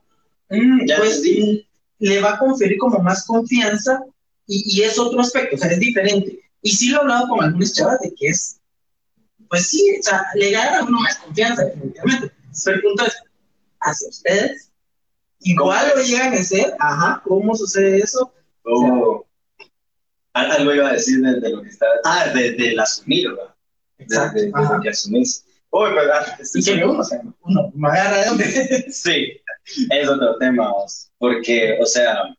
mm, 0.51 0.81
pues 0.99 1.17
entendí. 1.17 1.67
le 2.01 2.21
va 2.21 2.35
a 2.35 2.39
conferir 2.39 2.77
como 2.79 2.99
más 2.99 3.25
confianza 3.27 4.01
y, 4.47 4.79
y 4.79 4.83
es 4.83 4.99
otro 4.99 5.21
aspecto, 5.23 5.57
o 5.57 5.59
sea, 5.59 5.71
es 5.71 5.81
diferente. 5.81 6.39
Y 6.61 6.71
sí 6.73 6.91
lo 6.91 6.99
he 6.99 7.01
hablado 7.01 7.29
con 7.29 7.43
algunas 7.43 7.73
chavas 7.73 7.99
de 8.01 8.15
que 8.15 8.29
es, 8.29 8.61
pues 9.49 9.69
sí, 9.69 9.97
o 10.01 10.03
sea, 10.03 10.23
le 10.35 10.51
gana 10.51 10.79
a 10.81 10.85
uno 10.85 11.01
más 11.01 11.17
confianza, 11.19 11.65
definitivamente. 11.65 12.33
Pero 12.65 12.77
el 12.77 12.83
punto 12.83 13.07
es, 13.07 13.15
hacia 13.81 14.09
ustedes, 14.09 14.71
igual 15.41 15.93
lo 15.97 16.03
llegan 16.03 16.33
a 16.35 16.37
hacer, 16.39 16.75
ajá, 16.79 17.23
¿cómo 17.25 17.55
sucede 17.55 17.99
eso? 17.99 18.33
Oh. 18.65 19.25
Al- 20.33 20.51
Algo 20.51 20.75
iba 20.75 20.89
a 20.89 20.93
decir 20.95 21.21
de, 21.21 21.41
de 21.41 21.51
lo 21.51 21.63
que 21.63 21.69
está. 21.69 21.87
Ah, 22.05 22.29
de, 22.35 22.53
del 22.53 22.79
asumir, 22.81 23.29
¿verdad? 23.31 23.55
De, 23.99 24.05
Exacto, 24.05 24.41
de- 24.41 24.47
de 24.47 24.53
que 24.83 24.89
asumís. 24.89 25.45
Uy, 25.71 25.91
pues, 25.93 26.07
ah, 26.13 26.37
este 26.41 26.59
Y 26.61 26.65
que 26.65 26.71
es- 26.75 26.85
uno, 26.85 26.99
o 27.01 27.05
sea, 27.05 27.21
uno 27.43 27.73
me 27.75 27.89
agarra 27.89 28.19
de 28.19 28.27
donde... 28.27 28.45
Sí, 28.93 29.41
es 29.91 30.09
otro 30.09 30.37
tema, 30.39 30.71
porque, 31.19 31.79
o 31.81 31.87
sea, 31.87 32.35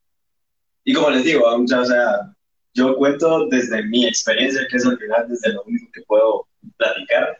y 0.84 0.94
como 0.94 1.10
les 1.10 1.24
digo, 1.24 1.44
o 1.46 1.86
sea, 1.86 2.34
yo 2.74 2.96
cuento 2.98 3.48
desde 3.48 3.84
mi 3.84 4.06
experiencia, 4.06 4.68
que 4.70 4.78
es 4.78 4.86
al 4.86 4.98
final 5.00 5.28
desde 5.30 5.54
lo 5.54 5.63
único 5.63 5.89
que 5.94 6.02
puedo 6.04 6.48
platicar, 6.78 7.38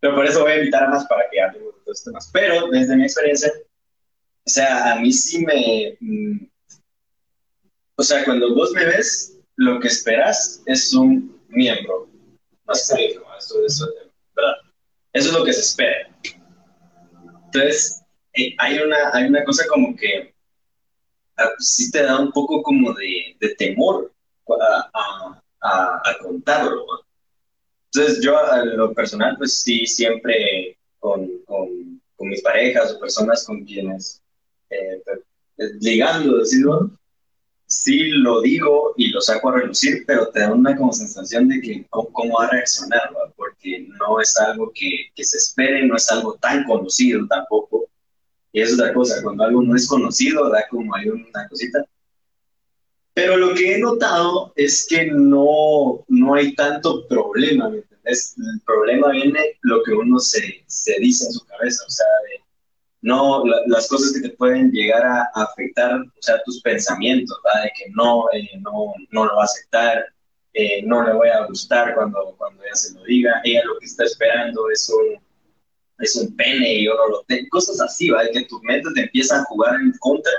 pero 0.00 0.14
por 0.14 0.26
eso 0.26 0.40
voy 0.42 0.52
a 0.52 0.58
invitar 0.58 0.84
a 0.84 0.88
más 0.90 1.06
para 1.06 1.28
que 1.30 1.40
hablemos 1.40 1.74
de 1.74 1.80
estos 1.92 2.04
temas. 2.04 2.30
Pero 2.32 2.68
desde 2.68 2.96
mi 2.96 3.04
experiencia, 3.04 3.52
o 4.46 4.50
sea, 4.50 4.92
a 4.92 5.00
mí 5.00 5.12
sí 5.12 5.44
me, 5.44 5.96
mm, 6.00 6.46
o 7.96 8.02
sea, 8.02 8.24
cuando 8.24 8.54
vos 8.54 8.70
me 8.72 8.84
ves, 8.84 9.36
lo 9.56 9.80
que 9.80 9.88
esperas 9.88 10.62
es 10.66 10.92
un 10.94 11.40
miembro 11.48 12.08
masculino, 12.64 13.22
eso, 13.36 13.64
eso, 13.66 13.86
¿verdad? 14.36 14.54
Eso 15.12 15.28
es 15.30 15.34
lo 15.34 15.44
que 15.44 15.52
se 15.52 15.60
espera. 15.60 16.08
Entonces, 17.46 18.02
eh, 18.34 18.54
hay, 18.58 18.78
una, 18.78 18.96
hay 19.12 19.24
una 19.24 19.42
cosa 19.44 19.66
como 19.68 19.96
que 19.96 20.34
ah, 21.38 21.50
sí 21.58 21.90
te 21.90 22.02
da 22.02 22.20
un 22.20 22.30
poco 22.32 22.62
como 22.62 22.92
de, 22.92 23.36
temor 23.56 24.12
a- 25.62 26.00
a 26.04 26.18
contarlo. 26.22 26.76
¿no? 26.86 27.07
Entonces, 27.98 28.24
yo 28.24 28.38
a 28.38 28.64
lo 28.64 28.92
personal, 28.94 29.36
pues 29.38 29.60
sí, 29.62 29.84
siempre 29.86 30.76
con, 31.00 31.28
con- 31.46 32.00
con 32.16 32.28
mis 32.28 32.42
parejas 32.42 32.92
o 32.92 33.00
personas 33.00 33.44
con 33.44 33.64
quienes 33.64 34.20
eh, 34.70 35.02
pues, 35.04 35.20
eh, 35.58 35.74
ligando, 35.80 36.38
decirlo, 36.38 36.90
sí 37.66 38.10
lo 38.10 38.40
digo 38.42 38.94
y 38.96 39.08
lo 39.08 39.20
saco 39.20 39.50
a 39.50 39.56
relucir, 39.60 40.04
pero 40.06 40.28
te 40.30 40.40
da 40.40 40.52
una 40.52 40.76
como 40.76 40.92
sensación 40.92 41.48
de 41.48 41.60
que 41.60 41.86
cómo, 41.90 42.12
cómo 42.12 42.38
va 42.38 42.46
a 42.46 42.50
reaccionar, 42.50 43.10
¿va? 43.16 43.32
porque 43.36 43.86
no 43.98 44.20
es 44.20 44.36
algo 44.38 44.72
que, 44.74 45.10
que 45.14 45.24
se 45.24 45.38
espere, 45.38 45.86
no 45.86 45.96
es 45.96 46.10
algo 46.10 46.34
tan 46.40 46.64
conocido 46.64 47.26
tampoco. 47.28 47.88
Y 48.52 48.60
es 48.62 48.74
otra 48.74 48.94
cosa, 48.94 49.22
cuando 49.22 49.44
algo 49.44 49.62
no 49.62 49.76
es 49.76 49.88
conocido, 49.88 50.48
da 50.50 50.66
como 50.70 50.94
hay 50.94 51.08
una 51.08 51.48
cosita. 51.48 51.84
Pero 53.14 53.36
lo 53.36 53.54
que 53.54 53.74
he 53.74 53.78
notado 53.80 54.52
es 54.56 54.86
que 54.88 55.06
no, 55.06 56.04
no 56.08 56.34
hay 56.34 56.54
tanto 56.54 57.06
problema, 57.08 57.68
¿me 57.68 57.82
entendés? 58.08 58.34
El 58.38 58.60
problema 58.64 59.10
viene 59.10 59.58
lo 59.62 59.82
que 59.82 59.92
uno 59.92 60.18
se, 60.18 60.64
se 60.66 60.96
dice 61.00 61.26
en 61.26 61.32
su 61.32 61.44
cabeza, 61.46 61.84
o 61.86 61.90
sea, 61.90 62.06
de, 62.24 62.44
no, 63.02 63.44
la- 63.46 63.62
las 63.66 63.88
cosas 63.88 64.12
que 64.12 64.28
te 64.28 64.36
pueden 64.36 64.70
llegar 64.72 65.04
a, 65.04 65.30
afectar, 65.34 66.00
o 66.00 66.22
sea, 66.22 66.42
tus 66.44 66.60
pensamientos, 66.62 67.38
¿verdad? 67.44 67.64
De 67.64 67.72
que 67.78 67.90
no, 67.94 68.24
eh, 68.32 68.48
no, 68.60 68.94
no 69.10 69.26
lo 69.26 69.36
va 69.36 69.42
a 69.42 69.44
aceptar, 69.44 70.04
eh, 70.54 70.82
no 70.84 71.06
le 71.06 71.12
voy 71.14 71.28
a 71.28 71.46
gustar 71.46 71.94
cuando, 71.94 72.34
cuando 72.38 72.62
ella 72.64 72.74
se 72.74 72.94
lo 72.94 73.04
diga, 73.04 73.40
ella 73.44 73.62
lo 73.64 73.78
que 73.78 73.86
está 73.86 74.04
esperando 74.04 74.70
es 74.70 74.88
un, 74.90 75.20
es 76.00 76.16
un 76.16 76.34
pene 76.36 76.74
y 76.74 76.84
yo 76.86 76.94
no 76.94 77.08
lo 77.08 77.24
tengo, 77.24 77.48
cosas 77.50 77.80
así, 77.80 78.10
¿vale? 78.10 78.30
Que 78.32 78.44
tu 78.44 78.60
mente 78.62 78.88
te 78.94 79.02
empieza 79.02 79.40
a 79.40 79.44
jugar 79.44 79.76
en 79.80 79.92
contra, 80.00 80.32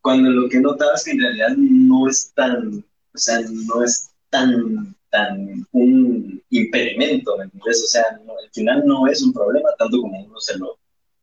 cuando 0.00 0.30
lo 0.30 0.48
que 0.48 0.60
notabas 0.60 1.04
que 1.04 1.10
en 1.10 1.20
realidad 1.20 1.50
no 1.56 2.08
es 2.08 2.32
tan, 2.34 2.84
o 3.14 3.18
sea, 3.18 3.40
no 3.40 3.82
es 3.84 4.10
tan, 4.30 4.94
tan 5.10 5.66
un 5.72 6.42
impedimento, 6.50 7.36
¿me 7.36 7.44
entiendes? 7.44 7.82
O 7.84 7.86
sea, 7.86 8.04
no- 8.24 8.32
al 8.38 8.50
final 8.52 8.82
no 8.86 9.06
es 9.06 9.22
un 9.22 9.32
problema 9.32 9.70
tanto 9.78 10.00
como 10.00 10.18
uno 10.24 10.40
se 10.40 10.58
lo, 10.58 10.78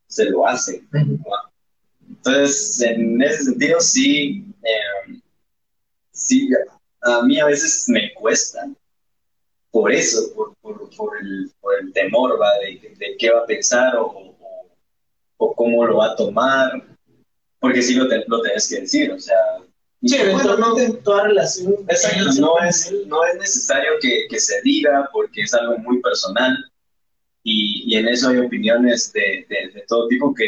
se 0.08 0.30
lo 0.30 0.47
hace. 0.47 0.84
¿no? 0.91 1.17
Entonces, 2.10 2.82
en 2.82 3.21
ese 3.21 3.43
sentido, 3.45 3.80
sí, 3.80 4.45
eh, 4.63 5.19
sí, 6.12 6.50
a 7.02 7.21
mí 7.23 7.39
a 7.39 7.45
veces 7.45 7.86
me 7.89 8.13
cuesta 8.13 8.67
por 9.71 9.91
eso, 9.91 10.34
por, 10.34 10.56
por, 10.58 10.89
por, 10.95 11.17
el, 11.21 11.52
por 11.62 11.80
el, 11.80 11.93
temor 11.93 12.39
¿va? 12.41 12.52
De, 12.60 12.95
de, 12.97 13.15
qué 13.17 13.30
va 13.30 13.41
a 13.41 13.45
pensar 13.45 13.95
o, 13.97 14.08
o, 14.08 14.36
o, 15.38 15.56
cómo 15.56 15.86
lo 15.86 15.97
va 15.97 16.13
a 16.13 16.15
tomar, 16.15 16.84
porque 17.60 17.82
sí 17.82 17.93
lo, 17.93 18.08
te, 18.08 18.23
lo 18.28 18.41
tenés 18.41 18.67
que 18.67 18.82
decir, 18.82 19.12
o 19.12 19.19
sea... 19.19 19.36
Sí, 20.04 20.16
eventualmente 20.16 20.84
en 20.86 21.04
toda 21.04 21.24
relación... 21.24 21.74
Exacto, 21.88 22.42
no 22.42 22.60
es, 22.60 22.94
no 23.08 23.26
es 23.26 23.36
necesario 23.36 23.92
que, 24.02 24.28
que, 24.30 24.40
se 24.40 24.62
diga 24.62 25.10
porque 25.12 25.42
es 25.42 25.54
algo 25.54 25.78
muy 25.80 26.00
personal 26.02 26.56
y, 27.44 27.84
y 27.86 27.98
en 27.98 28.08
eso 28.08 28.30
hay 28.30 28.38
opiniones 28.38 29.12
de, 29.14 29.46
de, 29.50 29.72
de, 29.74 29.86
todo 29.88 30.08
tipo 30.08 30.34
que 30.36 30.46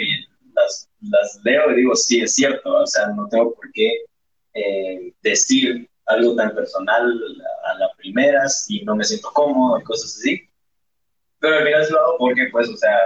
las, 0.53 0.89
las 1.01 1.39
leo 1.43 1.71
y 1.71 1.77
digo, 1.77 1.95
sí, 1.95 2.21
es 2.21 2.35
cierto, 2.35 2.73
o 2.73 2.85
sea, 2.85 3.07
no 3.07 3.27
tengo 3.29 3.53
por 3.55 3.71
qué 3.71 4.05
eh, 4.53 5.13
decir 5.21 5.89
algo 6.05 6.35
tan 6.35 6.53
personal 6.55 7.19
a 7.65 7.77
la 7.77 7.89
primera 7.97 8.49
si 8.49 8.83
no 8.83 8.95
me 8.95 9.03
siento 9.03 9.29
cómodo 9.33 9.79
y 9.79 9.83
cosas 9.83 10.15
así. 10.17 10.41
Pero 11.39 11.55
al 11.55 11.65
final 11.65 11.87
lo 11.89 11.99
hago 11.99 12.17
porque, 12.17 12.47
pues, 12.51 12.67
o 12.69 12.75
sea, 12.75 12.97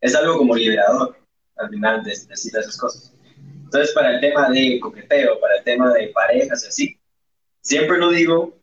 es 0.00 0.14
algo 0.14 0.38
como 0.38 0.56
liberador 0.56 1.16
al 1.56 1.68
final 1.70 2.02
de, 2.02 2.10
decir 2.10 2.56
esas 2.56 2.76
cosas. 2.76 3.12
Entonces, 3.68 3.94
para 3.94 4.14
el 4.14 4.20
tema 4.20 4.48
de 4.48 4.80
coqueteo, 4.80 5.38
para 5.40 5.58
el 5.58 5.64
tema 5.64 5.92
de 5.92 6.08
parejas 6.08 6.64
y 6.64 6.68
así, 6.68 7.00
siempre 7.60 7.98
lo 7.98 8.08
digo 8.08 8.58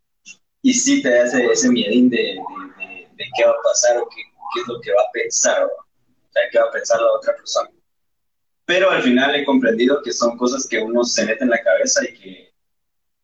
y 0.64 0.74
sí 0.74 1.04
te 1.04 1.20
hace 1.20 1.46
ese 1.46 1.70
miedín 1.70 2.10
de, 2.10 2.18
de, 2.18 3.08
de, 3.16 3.26
qué 3.38 3.46
va 3.46 3.52
a 3.52 3.64
pasar 3.64 4.00
o 4.00 4.10
qué, 4.10 4.16
qué, 4.16 4.62
es 4.62 4.68
lo 4.68 4.82
que 4.82 4.92
va 4.92 5.02
a 5.04 5.12
pensar, 5.14 5.64
o, 5.64 5.70
sea, 6.32 6.42
qué 6.52 6.58
va 6.58 6.66
a 6.66 6.72
pensar 6.72 7.00
la 7.00 7.12
otra 7.12 7.36
persona. 7.36 7.70
Pero 8.66 8.90
al 8.90 9.04
final 9.04 9.36
he 9.36 9.46
comprendido 9.46 10.02
que 10.02 10.12
son 10.12 10.40
cosas 10.40 10.66
que 10.68 10.80
uno 10.80 11.04
se 11.04 11.24
mete 11.24 11.44
en 11.44 11.52
la 11.52 11.62
cabeza 11.62 12.04
y 12.04 12.14
que 12.18 12.56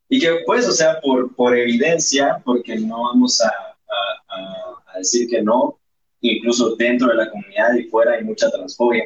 y 0.07 0.19
que 0.19 0.43
pues, 0.45 0.67
o 0.67 0.71
sea, 0.71 1.01
por, 1.01 1.35
por 1.35 1.57
evidencia, 1.57 2.43
porque 2.45 2.75
no 2.75 3.05
vamos 3.05 3.41
a, 3.41 3.47
a, 3.47 4.83
a, 4.85 4.97
decir 4.99 5.27
que 5.27 5.41
no, 5.41 5.79
incluso 6.19 6.75
dentro 6.75 7.07
de 7.07 7.15
la 7.15 7.31
comunidad 7.31 7.73
y 7.73 7.85
fuera 7.85 8.13
hay 8.13 8.23
mucha 8.23 8.51
transfobia. 8.51 9.05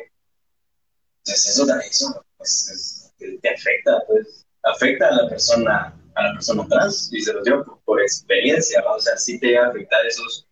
Entonces 1.19 1.51
eso 1.51 1.65
también 1.65 1.89
eso, 1.89 2.24
pues, 2.45 3.13
es, 3.19 3.41
te 3.41 3.49
afecta, 3.49 4.03
pues, 4.08 4.45
afecta 4.63 5.08
a 5.08 5.23
la 5.23 5.29
persona, 5.29 6.01
a 6.15 6.23
la 6.23 6.34
persona 6.34 6.67
trans, 6.67 7.10
y 7.12 7.21
se 7.21 7.34
lo 7.34 7.43
digo 7.43 7.63
por, 7.63 7.79
por 7.81 8.01
experiencia, 8.01 8.81
¿no? 8.81 8.93
o 8.93 8.99
sea, 8.99 9.17
sí 9.17 9.39
te 9.39 9.58
va 9.58 9.65
a 9.65 9.69
afectar 9.69 10.05
esos, 10.05 10.47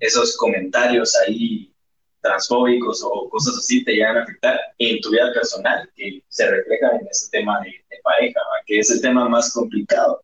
esos 0.00 0.36
comentarios 0.36 1.16
ahí 1.16 1.72
transfóbicos 2.20 3.02
o 3.04 3.28
cosas 3.28 3.56
así 3.58 3.84
te 3.84 3.92
llegan 3.92 4.16
a 4.16 4.22
afectar 4.22 4.58
en 4.78 5.00
tu 5.00 5.10
vida 5.10 5.32
personal, 5.32 5.88
que 5.94 6.22
se 6.28 6.50
refleja 6.50 6.96
en 7.00 7.06
ese 7.08 7.30
tema 7.30 7.60
de, 7.60 7.70
de 7.70 7.96
pareja, 8.02 8.40
¿va? 8.40 8.64
que 8.66 8.80
es 8.80 8.90
el 8.90 9.00
tema 9.00 9.28
más 9.28 9.52
complicado. 9.52 10.22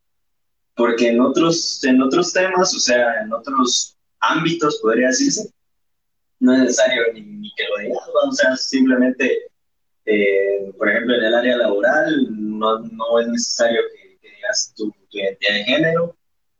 Porque 0.75 1.09
en 1.09 1.21
otros, 1.21 1.85
en 1.85 2.03
otros 2.03 2.33
temas, 2.33 2.75
o 2.75 2.81
sea, 2.81 3.21
en 3.23 3.33
otros 3.33 3.97
ámbitos, 4.19 4.81
podría 4.81 5.09
decirse, 5.09 5.53
no 6.41 6.55
es 6.55 6.61
necesario 6.61 7.03
ni, 7.13 7.21
ni 7.21 7.55
que 7.55 7.65
lo 7.69 7.79
digas, 7.79 8.03
o 8.27 8.33
sea, 8.33 8.57
simplemente, 8.57 9.52
eh, 10.07 10.73
por 10.77 10.89
ejemplo, 10.91 11.15
en 11.17 11.25
el 11.25 11.35
área 11.35 11.57
laboral, 11.57 12.27
no, 12.31 12.81
no 12.81 13.21
es 13.21 13.29
necesario 13.29 13.81
que, 13.95 14.19
que 14.21 14.35
digas 14.37 14.73
tu, 14.77 14.91
tu, 15.11 15.19
identidad 15.19 15.55
de 15.55 15.65
género. 15.65 16.17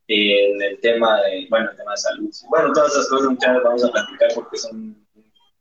En 0.09 0.61
el 0.61 0.79
tema 0.81 1.23
de, 1.23 1.47
bueno, 1.49 1.71
el 1.71 1.77
tema 1.77 1.93
de 1.93 1.97
salud. 1.97 2.31
Bueno, 2.51 2.73
todas 2.75 2.93
esas 2.93 3.09
cosas 3.09 3.31
muchas 3.31 3.51
veces 3.51 3.65
vamos 3.65 3.85
a 3.85 3.93
platicar 3.93 4.29
porque 4.35 4.59
son 4.59 5.07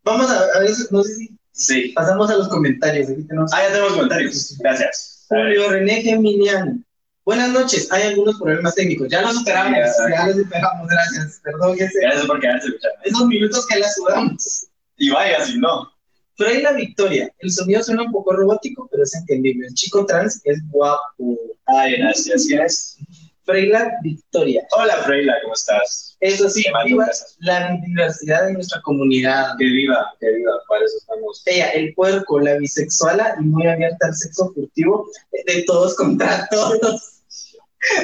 Vamos 0.03 0.29
a, 0.31 0.57
a 0.57 0.59
veces, 0.59 0.91
no 0.91 1.03
sé 1.03 1.13
si 1.15 1.37
Sí. 1.53 1.91
pasamos 1.95 2.29
a 2.31 2.35
los 2.37 2.47
comentarios. 2.49 3.09
Aquí 3.09 3.23
tenemos 3.23 3.51
Ah, 3.53 3.61
ya 3.63 3.71
tenemos 3.73 3.93
comentarios. 3.93 4.57
Gracias. 4.59 5.25
Julio 5.29 5.69
René 5.69 6.01
Geminiano. 6.01 6.83
Buenas 7.23 7.49
noches, 7.51 7.89
hay 7.91 8.03
algunos 8.09 8.39
problemas 8.39 8.73
técnicos. 8.75 9.07
Ya 9.09 9.21
los 9.21 9.35
superamos, 9.35 9.77
Ya. 9.77 10.09
ya 10.09 10.27
los 10.27 10.37
superamos, 10.37 10.87
gracias. 10.89 11.39
Perdón, 11.43 11.75
ese, 11.79 11.99
Gracias 12.01 12.25
por 12.25 12.39
quedarse 12.39 12.67
esos 13.03 13.27
minutos 13.27 13.65
que 13.67 13.79
la 13.79 13.89
sudamos. 13.89 14.67
Y 14.97 15.11
vaya, 15.11 15.45
si 15.45 15.57
no. 15.59 15.91
Freila 16.35 16.73
Victoria, 16.73 17.31
el 17.39 17.51
sonido 17.51 17.83
suena 17.83 18.03
un 18.03 18.11
poco 18.11 18.33
robótico, 18.33 18.87
pero 18.91 19.03
es 19.03 19.13
entendible. 19.15 19.67
El 19.67 19.73
chico 19.73 20.05
trans 20.05 20.41
es 20.43 20.59
guapo. 20.69 21.37
Ay, 21.65 21.97
gracias. 21.97 22.45
¿Quién 22.47 22.61
es? 22.61 22.97
Freila 23.43 23.91
Victoria. 24.03 24.65
Hola, 24.77 24.97
Freila, 25.03 25.35
¿cómo 25.41 25.53
estás? 25.53 26.15
Eso 26.19 26.49
sí, 26.49 26.63
viva 26.85 27.07
la 27.39 27.77
diversidad 27.85 28.45
de 28.45 28.53
nuestra 28.53 28.81
comunidad. 28.81 29.55
Que 29.57 29.65
viva, 29.65 30.13
que 30.19 30.31
viva, 30.31 30.51
para 30.67 30.85
eso 30.85 30.97
estamos. 30.97 31.43
Ella, 31.45 31.69
el 31.71 31.93
puerco, 31.93 32.39
la 32.39 32.55
bisexuala 32.55 33.35
y 33.39 33.43
muy 33.43 33.67
abierta 33.67 34.07
al 34.07 34.15
sexo 34.15 34.51
furtivo 34.53 35.09
de 35.47 35.63
todos 35.63 35.95
contra 35.95 36.47
todos. 36.51 37.21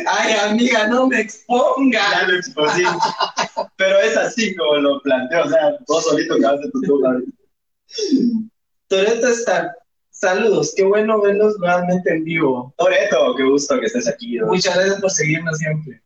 Ay, 0.07 0.33
amiga, 0.33 0.87
no 0.87 1.07
me 1.07 1.21
exponga. 1.21 2.01
Ya 2.11 2.27
lo 2.27 2.37
expusí. 2.37 2.83
Pero 3.75 3.99
es 3.99 4.17
así 4.17 4.55
como 4.55 4.75
lo 4.77 5.01
planteo, 5.01 5.45
o 5.45 5.49
sea, 5.49 5.77
vos 5.87 6.03
solito 6.03 6.33
acabas 6.35 6.61
de 6.61 6.71
tu 6.71 6.81
turno. 6.81 7.21
Toreto 8.87 9.27
está. 9.27 9.75
Saludos, 10.09 10.73
qué 10.75 10.83
bueno 10.83 11.21
verlos 11.21 11.57
nuevamente 11.59 12.11
en 12.11 12.23
vivo. 12.23 12.73
Toreto, 12.77 13.35
qué 13.35 13.43
gusto 13.43 13.79
que 13.79 13.85
estés 13.85 14.07
aquí. 14.07 14.37
¿no? 14.37 14.47
Muchas 14.47 14.75
gracias 14.75 14.99
por 14.99 15.11
seguirnos 15.11 15.57
siempre. 15.57 16.01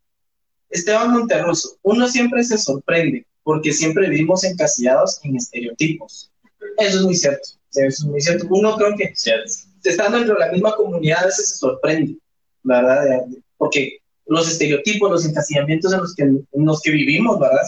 Esteban 0.69 1.11
Monterruso, 1.11 1.77
uno 1.83 2.07
siempre 2.07 2.43
se 2.43 2.57
sorprende 2.57 3.25
porque 3.43 3.71
siempre 3.71 4.09
vivimos 4.09 4.43
encasillados 4.43 5.19
en 5.23 5.35
estereotipos. 5.35 6.31
Eso 6.77 6.97
es 6.97 7.03
muy 7.03 7.15
cierto. 7.15 7.49
Eso 7.73 7.87
es 7.87 8.03
muy 8.03 8.21
cierto. 8.21 8.47
Uno 8.49 8.75
creo 8.75 8.95
que 8.97 9.13
Cierto. 9.15 9.51
estando 9.83 10.17
dentro 10.17 10.35
de 10.35 10.41
la 10.41 10.51
misma 10.51 10.75
comunidad 10.75 11.23
a 11.23 11.25
veces 11.27 11.49
se 11.49 11.55
sorprende, 11.57 12.17
¿verdad? 12.63 13.25
Porque 13.57 13.99
los 14.25 14.49
estereotipos, 14.49 15.09
los 15.09 15.25
encasillamientos 15.25 15.93
en 15.93 15.99
los 15.99 16.15
que, 16.15 16.23
en 16.23 16.45
los 16.51 16.81
que 16.81 16.91
vivimos, 16.91 17.39
¿verdad? 17.39 17.61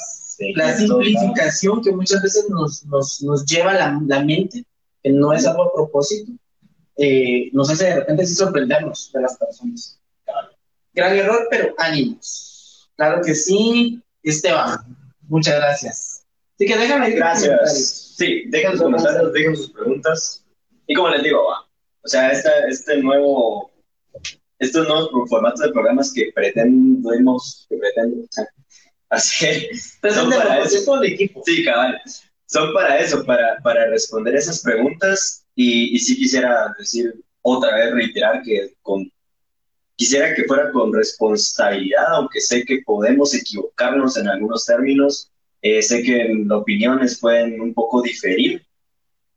Sí, 0.44 0.54
La 0.54 0.76
simplificación 0.76 1.82
que 1.82 1.92
muchas 1.92 2.22
veces 2.22 2.50
nos, 2.50 2.86
nos, 2.86 3.22
nos 3.22 3.46
lleva 3.46 3.74
la, 3.74 4.00
la 4.06 4.24
mente, 4.24 4.66
que 5.02 5.12
no 5.12 5.34
es 5.34 5.46
algo 5.46 5.64
a 5.64 5.74
propósito, 5.74 6.32
eh, 6.98 7.50
nos 7.54 7.70
hace 7.70 7.86
de 7.86 7.96
repente 7.96 8.26
sí 8.26 8.36
sorprendernos 8.36 9.12
de 9.14 9.22
las 9.22 9.38
personas. 9.38 10.00
Gran 10.94 11.18
error, 11.18 11.48
pero 11.50 11.74
ánimos. 11.78 12.90
Claro 12.96 13.22
que 13.24 13.34
sí, 13.34 14.02
Esteban. 14.22 14.80
Muchas 15.28 15.56
gracias. 15.56 16.26
Así 16.56 16.66
que 16.68 16.78
déjame. 16.78 17.12
Gracias. 17.12 18.14
Sí, 18.16 18.44
dejen 18.48 18.72
sus 18.72 18.82
comentarios, 18.82 19.34
dejen 19.34 19.56
sus 19.56 19.72
preguntas. 19.72 20.46
Y 20.86 20.94
como 20.94 21.10
les 21.10 21.24
digo, 21.24 21.46
va, 21.46 21.68
o 22.04 22.08
sea, 22.08 22.32
esta, 22.32 22.68
este 22.68 22.98
nuevo, 23.02 23.72
estos 24.60 24.88
nuevos 24.88 25.30
formatos 25.30 25.62
de 25.62 25.72
programas 25.72 26.14
que 26.14 26.32
pretendemos, 26.36 27.66
que 27.70 27.78
hacer, 29.16 29.70
Pero 30.02 30.14
son 30.14 30.30
de 30.30 30.38
para 30.38 30.60
eso. 30.64 31.02
el 31.02 31.14
equipo. 31.14 31.42
Sí, 31.46 31.64
cabal. 31.64 32.02
Son 32.46 32.74
para 32.74 33.00
eso, 33.00 33.26
para, 33.26 33.58
para 33.64 33.88
responder 33.88 34.36
esas 34.36 34.62
preguntas. 34.62 35.46
Y, 35.56 35.96
y 35.96 36.00
sí 36.00 36.18
quisiera 36.18 36.74
decir 36.78 37.14
otra 37.42 37.76
vez, 37.76 37.94
reiterar 37.94 38.42
que 38.42 38.74
con, 38.82 39.12
quisiera 39.96 40.34
que 40.34 40.46
fuera 40.46 40.72
con 40.72 40.94
responsabilidad, 40.94 42.06
aunque 42.16 42.42
sé 42.42 42.64
que 42.66 42.82
podemos 42.86 43.34
equivocarnos 43.34 44.18
en 44.18 44.28
algunos 44.28 44.66
términos. 44.66 45.30
Eh, 45.62 45.82
sé 45.82 46.04
que 46.04 46.46
opiniones 46.52 47.20
pueden 47.20 47.62
un 47.62 47.74
poco 47.74 48.02
diferir. 48.02 48.66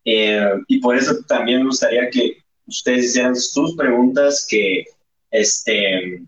Eh, 0.04 0.50
y 0.68 0.80
por 0.80 0.96
eso 0.96 1.16
también 1.26 1.60
me 1.60 1.66
gustaría 1.66 2.08
que 2.10 2.38
ustedes 2.66 3.06
hicieran 3.06 3.36
sus 3.36 3.76
preguntas, 3.76 4.46
que 4.48 4.84
este, 5.30 6.22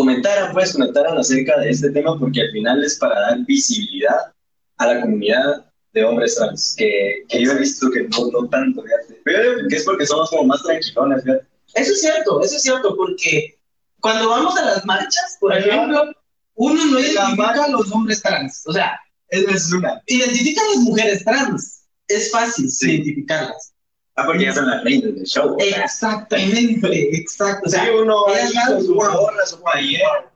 comentaran, 0.00 0.52
pues, 0.52 0.72
comentaran 0.72 1.16
acerca 1.18 1.58
de 1.60 1.70
este 1.70 1.90
tema, 1.90 2.18
porque 2.18 2.40
al 2.40 2.50
final 2.52 2.82
es 2.84 2.96
para 2.98 3.20
dar 3.20 3.38
visibilidad 3.46 4.32
a 4.78 4.86
la 4.86 5.00
comunidad 5.02 5.66
de 5.92 6.04
hombres 6.04 6.36
trans, 6.36 6.74
que, 6.78 7.24
que 7.28 7.42
yo 7.42 7.52
he 7.52 7.58
visto 7.58 7.90
que 7.90 8.04
no, 8.04 8.30
no 8.30 8.48
tanto, 8.48 8.82
fíjate. 8.82 9.20
Pero 9.24 9.68
que 9.68 9.76
es 9.76 9.84
porque 9.84 10.06
somos 10.06 10.30
como 10.30 10.44
más 10.44 10.62
tranquilones, 10.62 11.22
fíjate. 11.24 11.46
Eso 11.74 11.92
es 11.92 12.00
cierto, 12.00 12.42
eso 12.42 12.56
es 12.56 12.62
cierto, 12.62 12.96
porque 12.96 13.58
cuando 14.00 14.28
vamos 14.30 14.56
a 14.56 14.64
las 14.64 14.84
marchas, 14.86 15.36
por 15.40 15.52
Ajá. 15.52 15.60
ejemplo, 15.60 16.12
uno 16.54 16.84
no 16.86 16.98
identifica 16.98 17.64
a 17.64 17.68
los 17.68 17.90
hombres 17.92 18.22
trans. 18.22 18.62
O 18.66 18.72
sea, 18.72 18.98
es 19.28 19.72
una. 19.72 20.00
identifica 20.06 20.60
a 20.62 20.68
las 20.74 20.84
mujeres 20.84 21.24
trans. 21.24 21.82
Es 22.08 22.30
fácil 22.30 22.68
Sí. 22.70 22.90
identificarlas. 22.92 23.69
Ah, 24.16 24.24
porque 24.26 24.44
ya 24.44 24.52
son 24.52 24.66
las 24.68 24.84
reinas 24.84 25.14
del 25.14 25.24
show. 25.24 25.56
Eh, 25.60 25.74
Exactamente, 25.82 27.16
exacto. 27.16 27.62
O 27.66 27.70
sea, 27.70 27.84
sí, 27.84 27.90
uno 27.90 28.26
ahí 28.28 28.50
con 28.68 28.84
su 28.84 28.94
gorra, 28.94 29.46
su 29.46 29.62
playera. 29.62 30.30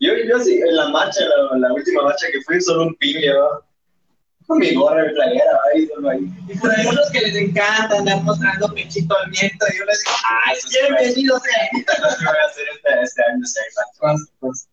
Yo, 0.00 0.12
yo 0.28 0.38
sí, 0.40 0.60
en 0.60 0.76
la 0.76 0.88
marcha, 0.88 1.20
la, 1.24 1.56
la 1.58 1.72
última 1.72 2.02
marcha 2.02 2.26
que 2.32 2.42
fui, 2.42 2.60
solo 2.60 2.84
un 2.84 2.94
pin 2.96 3.18
llevaba. 3.18 3.64
Con 4.46 4.58
mi 4.58 4.74
gorra, 4.74 5.04
mi 5.04 5.12
playera, 5.14 5.58
ahí, 5.72 5.86
solo 5.86 6.10
ahí. 6.10 6.20
Y 6.48 6.58
por 6.58 6.70
ahí 6.70 6.86
unos 6.86 7.10
que 7.10 7.20
les 7.20 7.36
encanta 7.36 7.98
andar 7.98 8.22
mostrando 8.22 8.74
pechito 8.74 9.16
al 9.16 9.30
viento. 9.30 9.66
Y 9.72 9.78
yo 9.78 9.84
les 9.84 9.98
digo, 10.00 10.16
¡ay, 10.46 10.56
es 10.56 11.16
lo 11.22 11.40
que 11.40 11.50
voy 11.56 12.36
a 12.42 12.46
hacer 12.46 12.64
este, 12.74 13.02
este 13.02 13.22
año, 13.22 13.40
este 13.44 13.60
año. 13.60 14.16
Pues, 14.40 14.68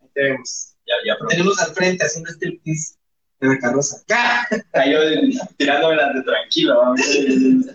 ahí 0.00 0.08
te 0.14 0.22
vemos. 0.22 0.68
Ya, 0.86 0.94
ya. 1.06 1.26
Tenemos 1.28 1.60
al 1.60 1.74
frente 1.74 2.04
haciendo 2.04 2.30
striptease 2.30 2.94
en 3.42 3.48
la 3.50 3.58
carroza. 3.58 4.02
¡Ah! 4.10 4.46
Cayó 4.72 5.00
tirándome 5.56 5.96
las 5.96 6.14
de 6.14 6.22
tranquilo. 6.22 6.94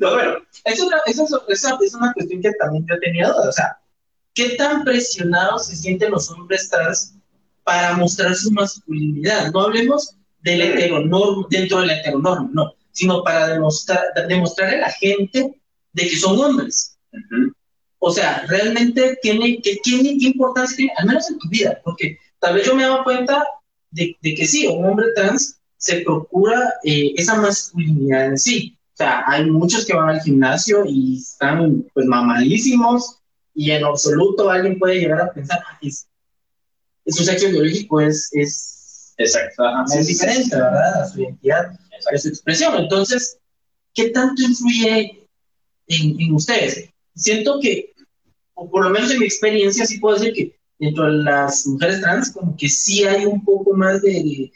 Pero 0.00 0.14
bueno, 0.14 0.36
Es 0.64 0.80
una, 0.80 0.96
es, 1.06 1.18
esa 1.48 1.78
es 1.82 1.94
una 1.94 2.12
cuestión 2.12 2.40
que 2.40 2.52
también 2.52 2.86
yo 2.88 2.98
tenía 3.00 3.28
duda. 3.28 3.48
O 3.48 3.52
sea, 3.52 3.78
¿qué 4.34 4.50
tan 4.50 4.84
presionados 4.84 5.66
se 5.66 5.76
sienten 5.76 6.12
los 6.12 6.30
hombres 6.30 6.70
trans 6.70 7.14
para 7.64 7.94
mostrar 7.96 8.34
su 8.34 8.50
masculinidad? 8.52 9.50
No 9.52 9.62
hablemos 9.62 10.14
del 10.42 10.62
heteronorm, 10.62 11.46
dentro 11.50 11.80
de 11.80 11.86
la 11.86 11.98
heteronorma, 12.00 12.48
no, 12.52 12.72
sino 12.92 13.22
para 13.24 13.48
demostrar, 13.48 14.00
demostrarle 14.28 14.76
a 14.76 14.80
la 14.82 14.90
gente 14.92 15.60
de 15.92 16.02
que 16.08 16.16
son 16.16 16.38
hombres. 16.38 16.96
ujú, 17.12 17.52
O 17.98 18.12
sea, 18.12 18.44
realmente 18.48 19.18
tiene, 19.20 19.60
que, 19.60 19.76
tiene 19.82 20.16
qué 20.18 20.26
importancia 20.26 20.76
tiene, 20.76 20.92
al 20.98 21.06
menos 21.06 21.28
en 21.30 21.38
tu 21.38 21.48
vida, 21.48 21.80
porque 21.82 22.16
tal 22.38 22.54
vez 22.54 22.64
yo 22.66 22.74
me 22.76 22.84
he 22.84 22.86
dado 22.86 23.02
cuenta 23.02 23.44
de, 23.90 24.16
de 24.20 24.34
que 24.34 24.46
sí, 24.46 24.66
un 24.66 24.84
hombre 24.84 25.06
trans 25.14 25.58
se 25.76 26.00
procura 26.00 26.74
eh, 26.84 27.12
esa 27.16 27.36
masculinidad 27.36 28.26
en 28.26 28.38
sí. 28.38 28.76
O 28.94 28.96
sea, 28.98 29.22
hay 29.26 29.48
muchos 29.48 29.86
que 29.86 29.94
van 29.94 30.08
al 30.10 30.20
gimnasio 30.20 30.84
y 30.86 31.18
están 31.18 31.86
pues 31.94 32.06
mamadísimos 32.06 33.20
y 33.54 33.70
en 33.70 33.84
absoluto 33.84 34.50
alguien 34.50 34.78
puede 34.78 35.00
llegar 35.00 35.20
a 35.20 35.32
pensar, 35.32 35.60
"Ah, 35.66 35.78
es, 35.80 36.08
su 37.06 37.24
sexo 37.24 37.48
biológico 37.48 38.00
es, 38.00 38.28
es, 38.32 39.14
exacto. 39.16 39.64
es 39.96 40.06
diferente, 40.06 40.54
¿verdad? 40.54 41.02
A 41.02 41.08
su 41.08 41.20
identidad 41.20 41.72
exacto. 41.72 42.10
de 42.12 42.18
su 42.18 42.28
expresión. 42.28 42.74
Entonces, 42.76 43.38
¿qué 43.94 44.10
tanto 44.10 44.42
influye 44.42 45.26
en, 45.86 46.20
en 46.20 46.34
ustedes? 46.34 46.90
Siento 47.14 47.60
que, 47.60 47.94
o 48.54 48.68
por 48.68 48.84
lo 48.84 48.90
menos 48.90 49.10
en 49.12 49.20
mi 49.20 49.26
experiencia, 49.26 49.86
sí 49.86 49.98
puedo 49.98 50.18
decir 50.18 50.34
que 50.34 50.57
dentro 50.78 51.04
de 51.06 51.12
las 51.24 51.66
mujeres 51.66 52.00
trans, 52.00 52.30
como 52.32 52.56
que 52.56 52.68
sí 52.68 53.04
hay 53.04 53.24
un 53.26 53.44
poco 53.44 53.72
más 53.74 54.02
de. 54.02 54.12
de- 54.12 54.52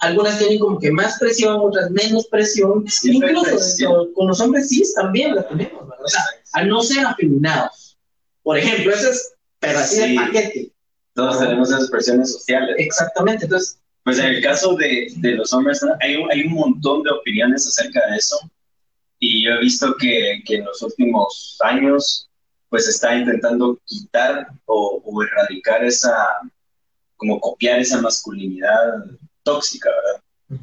algunas 0.00 0.38
tienen 0.38 0.60
como 0.60 0.78
que 0.78 0.92
más 0.92 1.18
presión, 1.18 1.56
otras 1.60 1.90
menos 1.90 2.26
presión. 2.28 2.86
Siempre 2.88 3.30
Incluso 3.30 3.50
presión. 3.56 4.12
con 4.14 4.28
los 4.28 4.40
hombres 4.40 4.68
cis 4.68 4.94
también 4.94 5.34
la 5.34 5.48
tenemos, 5.48 5.88
¿verdad? 5.88 6.04
O 6.04 6.08
sea, 6.08 6.22
al 6.52 6.68
no 6.68 6.80
ser 6.82 7.04
afeminados. 7.04 7.98
Por 8.44 8.58
ejemplo, 8.58 8.92
eso 8.94 9.10
es, 9.10 9.32
pero 9.58 9.78
así 9.80 9.96
Sí. 9.96 10.08
de 10.10 10.14
paquete. 10.14 10.72
Todos 11.14 11.40
tenemos 11.40 11.68
esas 11.70 11.90
presiones 11.90 12.32
sociales. 12.32 12.76
Exactamente. 12.78 13.44
Entonces, 13.46 13.78
Pues 14.04 14.18
en 14.20 14.26
el 14.26 14.42
caso 14.42 14.74
de, 14.76 15.12
de 15.16 15.32
los 15.32 15.52
hombres, 15.52 15.80
hay 16.00 16.14
un, 16.16 16.30
hay 16.30 16.42
un 16.42 16.52
montón 16.54 17.02
de 17.02 17.10
opiniones 17.10 17.66
acerca 17.66 18.00
de 18.10 18.16
eso. 18.18 18.38
Y 19.18 19.44
yo 19.44 19.50
he 19.50 19.58
visto 19.60 19.94
que, 19.98 20.40
que 20.46 20.54
en 20.58 20.64
los 20.64 20.80
últimos 20.80 21.58
años, 21.64 22.27
pues 22.68 22.86
está 22.88 23.16
intentando 23.16 23.78
quitar 23.84 24.48
o, 24.66 25.02
o 25.04 25.22
erradicar 25.22 25.84
esa, 25.84 26.12
como 27.16 27.40
copiar 27.40 27.80
esa 27.80 28.00
masculinidad 28.00 29.04
tóxica, 29.42 29.90
¿verdad? 29.90 30.62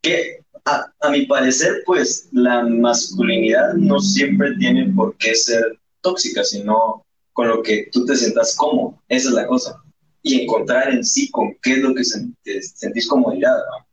Que 0.00 0.40
a, 0.64 0.92
a 1.00 1.10
mi 1.10 1.26
parecer, 1.26 1.82
pues 1.86 2.28
la 2.32 2.62
masculinidad 2.64 3.74
no 3.74 4.00
siempre 4.00 4.56
tiene 4.56 4.92
por 4.92 5.16
qué 5.16 5.34
ser 5.34 5.78
tóxica, 6.00 6.42
sino 6.42 7.04
con 7.32 7.48
lo 7.48 7.62
que 7.62 7.88
tú 7.92 8.04
te 8.04 8.16
sientas 8.16 8.56
cómodo. 8.56 9.00
Esa 9.08 9.28
es 9.28 9.34
la 9.34 9.46
cosa 9.46 9.80
y 10.26 10.42
encontrar 10.42 10.90
en 10.90 11.04
sí 11.04 11.30
con 11.30 11.56
qué 11.62 11.74
es 11.74 11.78
lo 11.78 11.94
que 11.94 12.02
te 12.42 12.60
sentís 12.60 13.06
comodidad, 13.06 13.56
¿no? 13.56 13.86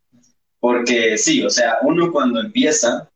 Porque 0.59 1.15
sí, 1.15 1.43
o 1.43 1.49
sea, 1.49 1.77
uno 1.83 2.11
cuando 2.11 2.39
empieza 2.39 3.07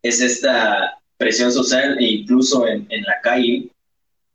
es 0.00 0.20
esta 0.20 0.96
presión 1.16 1.52
social 1.52 1.98
e 1.98 2.04
incluso 2.04 2.66
en, 2.66 2.86
en 2.90 3.02
la 3.02 3.20
calle 3.22 3.70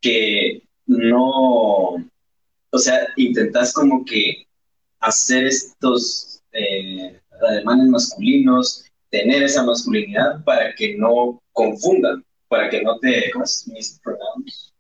que 0.02 0.62
no, 0.86 1.96
o 2.72 2.78
sea, 2.78 3.08
intentas 3.16 3.74
como 3.74 4.04
que 4.06 4.46
hacer 5.00 5.46
estos 5.46 6.42
eh, 6.52 7.20
ademanes 7.42 7.88
masculinos, 7.88 8.86
tener 9.10 9.44
esa 9.44 9.64
masculinidad 9.64 10.44
para 10.44 10.74
que 10.76 10.98
no 10.98 11.42
confundan, 11.54 12.24
para 12.48 12.70
que 12.70 12.82
no 12.82 12.98
te. 13.00 13.32
Mispronouns, 13.68 14.74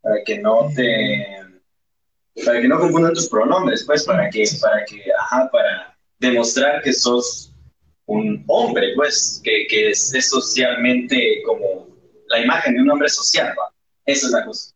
para 0.00 0.22
que 0.24 0.38
no 0.38 0.70
te 0.74 1.48
para 2.44 2.60
que 2.60 2.68
no 2.68 2.78
confundan 2.78 3.14
tus 3.14 3.28
pronombres, 3.28 3.84
pues, 3.84 4.04
para 4.04 4.30
que, 4.30 4.44
para 4.60 4.84
que, 4.84 5.02
ajá, 5.18 5.50
para 5.50 5.98
demostrar 6.20 6.82
que 6.82 6.92
sos 6.92 7.52
un 8.08 8.42
hombre, 8.48 8.94
pues, 8.96 9.40
que, 9.44 9.66
que 9.68 9.90
es, 9.90 10.10
socialmente 10.28 11.42
como 11.44 11.86
la 12.28 12.40
imagen 12.40 12.74
de 12.74 12.82
un 12.82 12.90
hombre 12.90 13.08
social, 13.08 13.54
¿va? 13.58 13.72
Esa 14.06 14.26
es 14.26 14.32
la 14.32 14.44
cosa. 14.44 14.72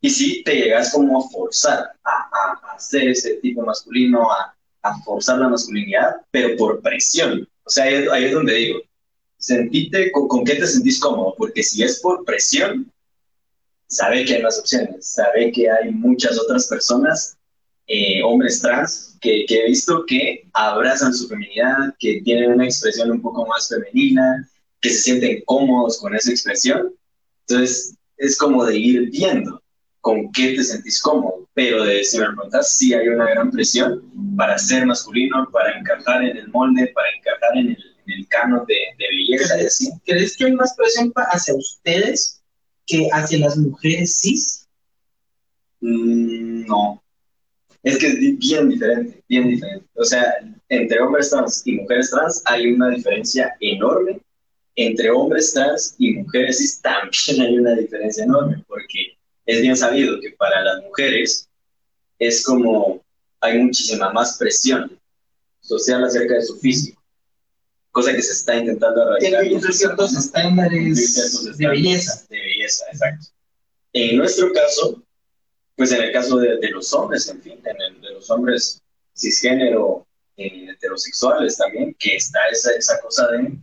Y 0.00 0.10
si 0.10 0.42
te 0.42 0.54
llegas 0.54 0.92
como 0.92 1.20
a 1.20 1.28
forzar 1.28 1.92
a, 2.04 2.74
hacer 2.74 3.08
ese 3.08 3.34
tipo 3.34 3.62
masculino, 3.62 4.30
a, 4.30 4.54
a 4.82 4.98
forzar 5.02 5.38
la 5.38 5.48
masculinidad, 5.48 6.16
pero 6.30 6.56
por 6.56 6.80
presión. 6.80 7.46
O 7.64 7.70
sea, 7.70 7.84
ahí 7.84 8.24
es 8.24 8.32
donde 8.32 8.54
digo, 8.54 8.80
sentite 9.38 10.10
con, 10.12 10.26
con 10.28 10.44
qué 10.44 10.54
te 10.54 10.66
sentís 10.66 10.98
cómodo, 10.98 11.34
porque 11.36 11.62
si 11.62 11.82
es 11.82 12.00
por 12.00 12.24
presión, 12.24 12.90
sabe 13.86 14.24
que 14.24 14.36
hay 14.36 14.42
más 14.42 14.58
opciones, 14.58 15.06
sabe 15.06 15.52
que 15.52 15.70
hay 15.70 15.90
muchas 15.90 16.38
otras 16.38 16.66
personas, 16.68 17.35
eh, 17.86 18.22
hombres 18.22 18.60
trans, 18.60 19.16
que, 19.20 19.44
que 19.46 19.60
he 19.60 19.66
visto 19.66 20.04
que 20.06 20.48
abrazan 20.52 21.14
su 21.14 21.28
feminidad, 21.28 21.94
que 21.98 22.20
tienen 22.22 22.52
una 22.52 22.64
expresión 22.64 23.10
un 23.10 23.22
poco 23.22 23.46
más 23.46 23.68
femenina, 23.68 24.48
que 24.80 24.90
se 24.90 25.02
sienten 25.02 25.42
cómodos 25.46 25.98
con 25.98 26.14
esa 26.14 26.30
expresión. 26.30 26.92
Entonces, 27.46 27.94
es 28.16 28.36
como 28.36 28.64
de 28.64 28.76
ir 28.76 29.10
viendo 29.10 29.62
con 30.00 30.30
qué 30.32 30.54
te 30.54 30.62
sentís 30.62 31.00
cómodo, 31.00 31.48
pero 31.54 31.84
de, 31.84 32.04
si 32.04 32.18
me 32.18 32.26
preguntas, 32.26 32.72
sí 32.76 32.94
hay 32.94 33.08
una 33.08 33.28
gran 33.30 33.50
presión 33.50 34.02
para 34.36 34.56
ser 34.58 34.86
masculino, 34.86 35.48
para 35.50 35.78
encajar 35.78 36.22
en 36.24 36.36
el 36.36 36.48
molde, 36.48 36.92
para 36.94 37.08
encajar 37.16 37.56
en 37.56 37.70
el, 37.70 37.84
en 38.06 38.12
el 38.20 38.28
canon 38.28 38.64
de, 38.66 38.76
de 38.98 39.04
belleza 39.10 39.60
y 39.60 39.66
así. 39.66 39.90
¿Crees 40.04 40.36
que 40.36 40.44
hay 40.44 40.52
más 40.52 40.74
presión 40.76 41.12
hacia 41.16 41.54
ustedes 41.54 42.40
que 42.86 43.08
hacia 43.12 43.38
las 43.38 43.56
mujeres 43.56 44.20
cis? 44.20 44.68
Mm, 45.80 46.66
no. 46.66 47.02
Es 47.82 47.98
que 47.98 48.06
es 48.08 48.18
bien 48.38 48.68
diferente, 48.68 49.22
bien 49.28 49.48
diferente. 49.48 49.86
O 49.94 50.04
sea, 50.04 50.34
entre 50.68 51.00
hombres 51.00 51.30
trans 51.30 51.62
y 51.66 51.72
mujeres 51.72 52.10
trans 52.10 52.42
hay 52.44 52.72
una 52.72 52.90
diferencia 52.90 53.56
enorme. 53.60 54.20
Entre 54.74 55.10
hombres 55.10 55.52
trans 55.52 55.94
y 55.98 56.14
mujeres 56.14 56.58
cis 56.58 56.80
también 56.80 57.40
hay 57.40 57.58
una 57.58 57.74
diferencia 57.74 58.24
enorme, 58.24 58.64
porque 58.66 59.16
es 59.46 59.62
bien 59.62 59.76
sabido 59.76 60.20
que 60.20 60.32
para 60.32 60.62
las 60.62 60.82
mujeres 60.82 61.48
es 62.18 62.44
como 62.44 63.04
hay 63.40 63.58
muchísima 63.58 64.12
más 64.12 64.36
presión 64.38 64.98
social 65.60 66.04
acerca 66.04 66.34
de 66.34 66.42
su 66.42 66.58
físico, 66.58 67.02
cosa 67.90 68.12
que 68.12 68.22
se 68.22 68.32
está 68.32 68.56
intentando 68.56 69.02
erradicar. 69.02 69.48
Cumplir 69.48 69.72
ciertos 69.72 70.16
estándares 70.16 71.56
de 71.56 71.68
belleza. 71.68 72.26
De 72.28 72.38
belleza, 72.38 72.84
exacto. 72.90 73.26
En 73.92 74.16
nuestro 74.16 74.52
caso, 74.52 75.02
pues 75.76 75.92
en 75.92 76.02
el 76.02 76.12
caso 76.12 76.38
de, 76.38 76.58
de 76.58 76.70
los 76.70 76.92
hombres, 76.92 77.28
en 77.28 77.40
fin, 77.42 77.60
en 77.64 77.80
el 77.80 78.00
de 78.00 78.14
los 78.14 78.30
hombres 78.30 78.82
cisgénero, 79.14 80.06
eh, 80.36 80.70
heterosexuales 80.70 81.56
también, 81.56 81.94
que 81.98 82.16
está 82.16 82.38
esa, 82.50 82.72
esa 82.72 83.00
cosa 83.00 83.28
de, 83.28 83.56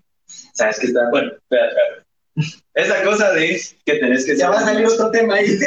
¿sabes 0.53 0.79
qué 0.79 0.87
está? 0.87 1.09
Bueno, 1.09 1.31
espera, 1.33 1.67
espera. 1.67 2.05
Esa 2.73 3.03
cosa 3.03 3.31
de 3.33 3.61
que 3.85 3.95
tenés 3.99 4.25
que 4.25 4.35
Ya 4.35 4.49
va 4.49 4.57
a 4.57 4.65
salir 4.65 4.87
otro 4.87 5.11
tema 5.11 5.35
ahí. 5.35 5.47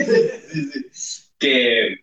Que 1.39 1.99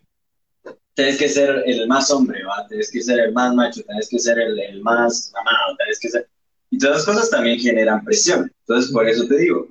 tenés 0.94 1.18
que 1.18 1.28
ser 1.28 1.64
el 1.66 1.88
más 1.88 2.10
hombre, 2.12 2.44
¿va? 2.44 2.66
Tenés 2.68 2.90
que 2.90 3.02
ser 3.02 3.18
el 3.18 3.32
más 3.32 3.52
macho, 3.52 3.82
tenés 3.82 4.08
que 4.08 4.18
ser 4.18 4.38
el, 4.38 4.58
el 4.58 4.80
más 4.80 5.32
amado, 5.34 5.76
tenés 5.76 5.98
que 5.98 6.08
ser... 6.08 6.28
Y 6.70 6.78
todas 6.78 6.98
las 6.98 7.04
cosas 7.04 7.30
también 7.30 7.58
generan 7.58 8.04
presión. 8.04 8.50
Entonces, 8.60 8.92
por 8.92 9.08
eso 9.08 9.26
te 9.26 9.38
digo, 9.38 9.68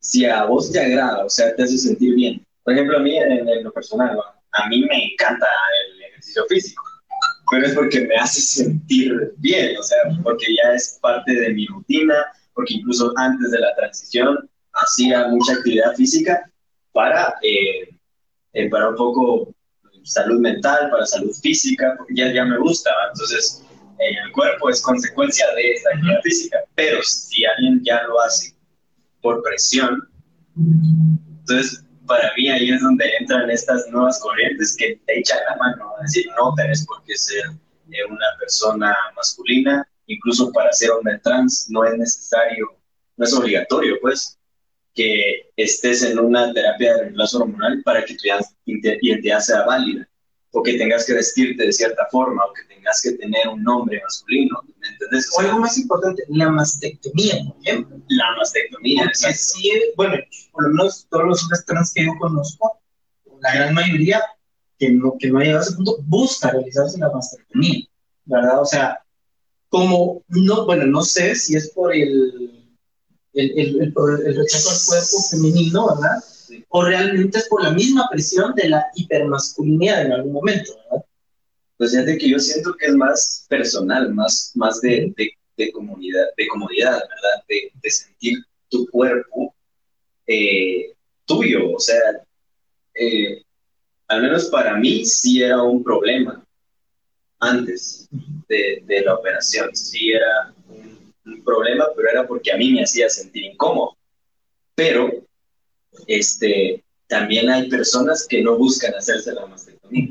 si 0.00 0.24
a 0.24 0.44
vos 0.44 0.72
te 0.72 0.80
agrada, 0.80 1.26
o 1.26 1.28
sea, 1.28 1.54
te 1.54 1.62
hace 1.62 1.76
sentir 1.76 2.14
bien. 2.14 2.46
Por 2.68 2.74
ejemplo, 2.74 2.98
a 2.98 3.00
mí, 3.00 3.16
en, 3.16 3.48
en 3.48 3.64
lo 3.64 3.72
personal, 3.72 4.14
¿va? 4.18 4.38
a 4.52 4.68
mí 4.68 4.82
me 4.82 5.06
encanta 5.06 5.46
el 5.86 6.02
ejercicio 6.02 6.44
físico, 6.50 6.82
pero 7.50 7.66
es 7.66 7.72
porque 7.72 8.02
me 8.02 8.14
hace 8.16 8.42
sentir 8.42 9.32
bien, 9.38 9.74
o 9.78 9.82
sea, 9.82 9.96
porque 10.22 10.44
ya 10.54 10.74
es 10.74 10.98
parte 11.00 11.32
de 11.32 11.54
mi 11.54 11.64
rutina, 11.64 12.26
porque 12.52 12.74
incluso 12.74 13.10
antes 13.16 13.52
de 13.52 13.60
la 13.60 13.74
transición 13.74 14.50
hacía 14.74 15.28
mucha 15.28 15.54
actividad 15.54 15.94
física 15.94 16.52
para, 16.92 17.36
eh, 17.40 17.88
eh, 18.52 18.68
para 18.68 18.90
un 18.90 18.96
poco 18.96 19.54
salud 20.02 20.38
mental, 20.38 20.90
para 20.90 21.06
salud 21.06 21.32
física, 21.40 21.94
porque 21.96 22.16
ya, 22.16 22.30
ya 22.34 22.44
me 22.44 22.58
gusta, 22.58 22.90
¿va? 22.90 23.12
entonces 23.14 23.64
eh, 23.98 24.12
el 24.26 24.32
cuerpo 24.32 24.68
es 24.68 24.82
consecuencia 24.82 25.46
de 25.54 25.72
esta 25.72 25.88
actividad 25.94 26.20
física, 26.20 26.58
pero 26.74 27.02
si 27.02 27.46
alguien 27.46 27.80
ya 27.82 28.02
lo 28.02 28.20
hace 28.20 28.54
por 29.22 29.42
presión, 29.42 30.06
entonces 30.54 31.87
para 32.08 32.32
mí 32.36 32.48
ahí 32.48 32.70
es 32.70 32.80
donde 32.80 33.04
entran 33.20 33.48
estas 33.50 33.86
nuevas 33.90 34.18
corrientes 34.20 34.74
que 34.76 35.00
te 35.06 35.18
echan 35.20 35.38
la 35.48 35.56
mano, 35.56 35.92
es 36.04 36.12
decir, 36.12 36.26
no 36.36 36.52
tenés 36.56 36.84
por 36.86 37.02
qué 37.04 37.14
ser 37.16 37.44
eh, 37.92 38.04
una 38.08 38.26
persona 38.40 38.92
masculina, 39.14 39.86
incluso 40.06 40.50
para 40.52 40.72
ser 40.72 40.90
hombre 40.90 41.20
trans 41.22 41.66
no 41.70 41.84
es 41.84 41.96
necesario, 41.96 42.66
no 43.16 43.24
es 43.24 43.32
obligatorio, 43.32 43.98
pues, 44.00 44.36
que 44.94 45.50
estés 45.56 46.02
en 46.02 46.18
una 46.18 46.52
terapia 46.52 46.94
de 46.94 47.00
reemplazo 47.02 47.38
hormonal 47.38 47.82
para 47.84 48.04
que 48.04 48.14
tu 48.14 48.24
ident- 48.24 48.98
identidad 49.00 49.40
sea 49.40 49.64
válida. 49.64 50.08
o 50.50 50.62
que 50.62 50.78
tengas 50.78 51.04
que 51.04 51.12
vestirte 51.12 51.62
de 51.66 51.72
cierta 51.72 52.06
forma, 52.10 52.42
o 52.42 52.52
que 52.54 52.62
tengas 52.74 53.02
que 53.02 53.12
tener 53.12 53.46
un 53.48 53.62
nombre 53.62 54.00
masculino, 54.02 54.62
¿me 54.77 54.77
entendés? 54.88 55.30
O 55.36 55.40
algo 55.40 55.58
más 55.60 55.76
importante, 55.78 56.22
la 56.28 56.50
mastectomía, 56.50 57.36
por 57.46 57.56
ejemplo. 57.66 57.96
la 58.08 58.24
mastectomía, 58.38 59.02
Que 59.02 59.08
exacto. 59.08 59.36
sí, 59.38 59.70
bueno, 59.96 60.14
por 60.52 60.64
lo 60.64 60.68
menos 60.70 61.06
todos 61.10 61.24
los 61.26 61.42
hombres 61.42 61.64
trans 61.66 61.92
que 61.94 62.04
yo 62.06 62.12
conozco, 62.18 62.80
la 63.40 63.54
gran 63.54 63.74
mayoría 63.74 64.22
que 64.78 64.90
no, 64.90 65.16
que 65.18 65.28
no 65.30 65.38
ha 65.38 65.42
llegado 65.42 65.60
a 65.60 65.66
ese 65.66 65.74
punto, 65.76 65.96
busca 66.06 66.50
realizarse 66.50 66.98
la 66.98 67.10
mastectomía, 67.10 67.84
¿verdad? 68.24 68.60
O 68.62 68.64
sea, 68.64 68.98
como, 69.68 70.22
no, 70.28 70.64
bueno, 70.66 70.86
no 70.86 71.02
sé 71.02 71.34
si 71.34 71.56
es 71.56 71.70
por 71.70 71.92
el, 71.94 72.64
el, 73.34 73.58
el, 73.58 73.82
el- 73.82 73.92
por 73.92 74.24
el 74.24 74.36
rechazo 74.36 74.70
al 74.70 74.76
cuerpo 74.86 75.16
femenino, 75.30 75.88
¿verdad? 75.94 76.16
Sí. 76.26 76.64
O 76.70 76.82
realmente 76.84 77.38
es 77.38 77.48
por 77.48 77.62
la 77.62 77.70
misma 77.72 78.08
presión 78.10 78.54
de 78.54 78.68
la 78.70 78.86
hipermasculinidad 78.94 80.06
en 80.06 80.12
algún 80.12 80.32
momento, 80.32 80.72
¿verdad? 80.90 81.04
Pues 81.78 81.92
fíjate 81.92 82.18
que 82.18 82.28
yo 82.28 82.40
siento 82.40 82.74
que 82.76 82.86
es 82.86 82.96
más 82.96 83.46
personal, 83.48 84.12
más, 84.12 84.50
más 84.56 84.80
de, 84.80 85.14
de, 85.16 85.30
de 85.56 85.72
comunidad, 85.72 86.26
de 86.36 86.48
comodidad, 86.48 86.94
¿verdad? 86.94 87.44
De, 87.48 87.70
de 87.80 87.90
sentir 87.90 88.38
tu 88.68 88.84
cuerpo 88.88 89.54
eh, 90.26 90.92
tuyo, 91.24 91.72
o 91.72 91.78
sea, 91.78 92.00
eh, 92.94 93.42
al 94.08 94.22
menos 94.22 94.46
para 94.46 94.76
mí 94.76 95.04
sí 95.06 95.40
era 95.40 95.62
un 95.62 95.84
problema 95.84 96.44
antes 97.38 98.08
de, 98.48 98.82
de 98.84 99.00
la 99.02 99.14
operación, 99.14 99.74
sí 99.76 100.10
era 100.10 100.52
un, 100.68 101.14
un 101.26 101.44
problema, 101.44 101.86
pero 101.94 102.10
era 102.10 102.26
porque 102.26 102.50
a 102.50 102.56
mí 102.56 102.72
me 102.72 102.82
hacía 102.82 103.08
sentir 103.08 103.44
incómodo. 103.44 103.96
Pero, 104.74 105.12
este, 106.08 106.82
también 107.06 107.48
hay 107.48 107.68
personas 107.68 108.26
que 108.28 108.42
no 108.42 108.58
buscan 108.58 108.94
hacerse 108.94 109.32
la 109.32 109.46
mastectomía 109.46 110.08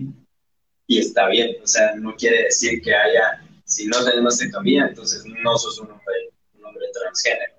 y 0.88 1.00
está 1.00 1.28
bien, 1.28 1.58
o 1.62 1.68
sea, 1.68 1.96
no 1.96 2.16
quiere 2.16 2.44
decir 2.44 2.82
que 2.82 2.96
haya, 2.96 3.44
si 3.66 3.86
no 3.88 4.04
tenés 4.04 4.22
mastectomía, 4.22 4.88
entonces 4.88 5.24
no 5.26 5.58
sos 5.58 5.78
un 5.80 5.92
hombre, 5.92 6.30
un 6.58 6.66
hombre 6.66 6.86
transgénero, 6.94 7.54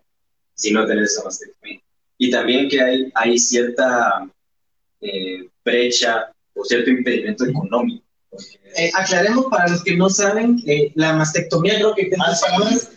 si 0.54 0.72
no 0.72 0.86
tenés 0.86 1.12
esa 1.12 1.24
mastectomía. 1.24 1.80
Y 2.16 2.30
también 2.30 2.68
que 2.68 2.80
hay, 2.80 3.12
hay 3.14 3.38
cierta 3.38 4.28
eh, 5.00 5.48
brecha 5.64 6.32
o 6.54 6.64
cierto 6.64 6.90
impedimento 6.90 7.44
económico. 7.44 8.04
porque- 8.30 8.58
Eh, 8.76 8.90
aclaremos 8.94 9.46
para 9.50 9.68
los 9.68 9.84
que 9.84 9.96
no 9.96 10.10
saben, 10.10 10.60
eh, 10.66 10.90
la 10.94 11.12
mastectomía 11.12 11.74
creo 11.76 11.94
que 11.94 12.10
Más 12.16 12.40
palabras, 12.40 12.90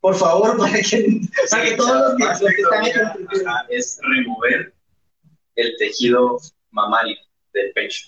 por 0.00 0.14
favor, 0.16 0.56
para 0.58 0.80
que, 0.80 1.20
para 1.50 1.64
que 1.64 1.72
todos 1.76 1.96
los 1.96 2.16
que, 2.16 2.44
los 2.44 2.54
que 2.54 2.62
están 2.62 3.46
ajá, 3.46 3.66
es 3.68 3.98
remover 4.02 4.72
el 5.56 5.74
tejido 5.78 6.38
mamario 6.70 7.16
del 7.52 7.72
pecho. 7.72 8.06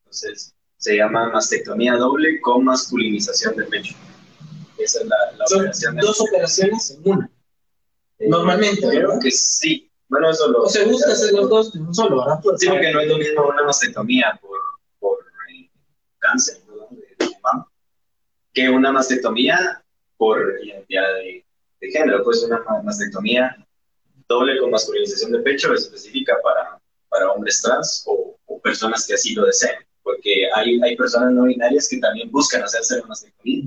Entonces, 0.00 0.54
se 0.78 0.96
llama 0.96 1.30
mastectomía 1.30 1.94
doble 1.96 2.40
con 2.40 2.64
masculinización 2.64 3.56
del 3.56 3.66
pecho. 3.68 3.94
Esa 4.78 5.00
es 5.00 5.06
la, 5.06 5.16
la 5.36 5.46
son 5.46 5.58
operación. 5.60 5.96
de- 5.96 6.02
dos 6.02 6.20
operaciones 6.20 6.90
en 6.90 7.00
una. 7.12 7.30
Eh, 8.18 8.28
normalmente, 8.28 8.80
Creo 8.88 9.08
¿verdad? 9.08 9.18
que 9.22 9.30
sí. 9.30 9.90
Bueno, 10.08 10.30
eso 10.30 10.48
lo. 10.48 10.62
O 10.62 10.68
se 10.68 10.84
busca 10.84 11.12
hacer 11.12 11.32
los 11.32 11.48
dos 11.48 11.74
en 11.74 11.86
un 11.86 11.94
solo, 11.94 12.20
¿verdad? 12.20 12.40
Pues, 12.42 12.60
Sí, 12.60 12.68
porque 12.68 12.92
no 12.92 13.00
es 13.00 13.08
lo 13.08 13.18
mismo 13.18 13.48
una 13.48 13.62
mastectomía 13.64 14.38
por, 14.40 14.58
por 15.00 15.18
eh, 15.52 15.70
cáncer 16.18 16.58
¿no? 16.68 16.74
de, 16.90 17.14
de 17.18 17.30
mama 17.42 17.68
que 18.52 18.68
una 18.70 18.92
mastectomía 18.92 19.82
por 20.16 20.38
identidad 20.62 21.14
de, 21.16 21.44
de 21.80 21.90
género. 21.90 22.22
Pues 22.22 22.42
una 22.44 22.60
ma- 22.62 22.82
mastectomía 22.82 23.56
doble 24.28 24.58
con 24.60 24.70
masculinización 24.70 25.32
de 25.32 25.40
pecho 25.40 25.72
es 25.74 25.82
específica 25.84 26.36
para, 26.42 26.80
para 27.08 27.32
hombres 27.32 27.60
trans 27.62 28.02
o, 28.06 28.38
o 28.46 28.60
personas 28.60 29.06
que 29.06 29.14
así 29.14 29.34
lo 29.34 29.44
deseen. 29.46 29.74
Porque 30.06 30.48
hay, 30.54 30.80
hay 30.80 30.96
personas 30.96 31.32
no 31.32 31.46
binarias 31.46 31.88
que 31.88 31.98
también 31.98 32.30
buscan 32.30 32.62
hacerse 32.62 33.00
la 33.00 33.06
mastectomía 33.06 33.64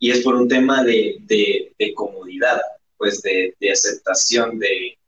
y 0.00 0.10
es 0.10 0.20
por 0.22 0.34
un 0.34 0.48
tema 0.48 0.82
de, 0.82 1.18
de, 1.20 1.72
de 1.78 1.94
comodidad, 1.94 2.60
pues 2.96 3.22
de, 3.22 3.54
de 3.60 3.70
aceptación 3.70 4.58
de, 4.58 4.98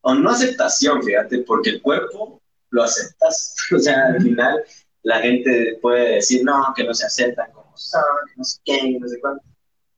o 0.00 0.14
no 0.14 0.30
aceptación, 0.30 1.02
fíjate, 1.02 1.40
porque 1.40 1.68
el 1.68 1.82
cuerpo 1.82 2.40
lo 2.70 2.82
aceptas, 2.82 3.54
o 3.76 3.78
sea, 3.78 4.06
al 4.06 4.22
final 4.22 4.64
la 5.02 5.20
gente 5.20 5.78
puede 5.82 6.14
decir, 6.14 6.44
no, 6.44 6.72
que 6.74 6.84
no 6.84 6.94
se 6.94 7.04
aceptan 7.04 7.52
como 7.52 7.76
son, 7.76 8.02
que 8.28 8.36
no 8.38 8.44
sé 8.44 8.58
qué, 8.64 8.98
no 8.98 9.06
sé 9.06 9.20
cuánto, 9.20 9.44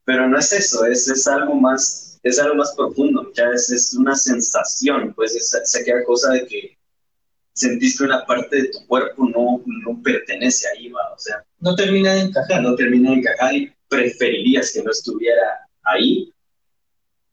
pero 0.04 0.28
no 0.28 0.36
es 0.36 0.52
eso, 0.52 0.84
es, 0.84 1.06
es 1.06 1.28
algo 1.28 1.54
más, 1.54 2.18
es 2.24 2.40
algo 2.40 2.56
más 2.56 2.74
profundo, 2.74 3.22
muchas 3.22 3.50
veces 3.50 3.84
es 3.84 3.94
una 3.94 4.16
sensación, 4.16 5.14
pues 5.14 5.36
es, 5.36 5.54
es 5.54 5.76
aquella 5.76 6.02
cosa 6.02 6.32
de 6.32 6.46
que 6.46 6.79
sentís 7.60 7.98
que 7.98 8.04
una 8.04 8.24
parte 8.24 8.62
de 8.62 8.68
tu 8.68 8.86
cuerpo 8.86 9.28
no, 9.28 9.62
no 9.66 10.02
pertenece 10.02 10.66
ahí, 10.68 10.88
va, 10.88 11.12
o 11.14 11.18
sea, 11.18 11.44
no 11.58 11.74
termina 11.74 12.14
de 12.14 12.20
encajar. 12.22 12.62
no 12.62 12.74
termina 12.74 13.10
de 13.10 13.16
encajar 13.18 13.54
y 13.54 13.72
preferirías 13.88 14.72
que 14.72 14.82
no 14.82 14.90
estuviera 14.90 15.68
ahí. 15.82 16.32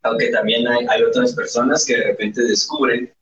Aunque 0.04 0.30
también 0.30 0.68
hay, 0.68 0.86
hay 0.90 1.04
otras 1.04 1.34
personas 1.34 1.86
que 1.86 1.96
de 1.98 2.04
repente 2.04 2.42
descubren 2.44 3.14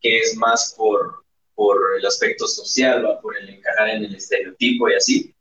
que 0.00 0.18
es 0.18 0.36
más 0.36 0.74
por, 0.76 1.24
por 1.54 1.76
el 1.98 2.06
aspecto 2.06 2.46
social 2.46 3.04
o 3.04 3.20
por 3.20 3.36
el 3.38 3.48
encajar 3.48 3.88
en 3.90 4.04
el 4.04 4.14
estereotipo 4.14 4.88
y 4.88 4.94
así. 4.94 5.34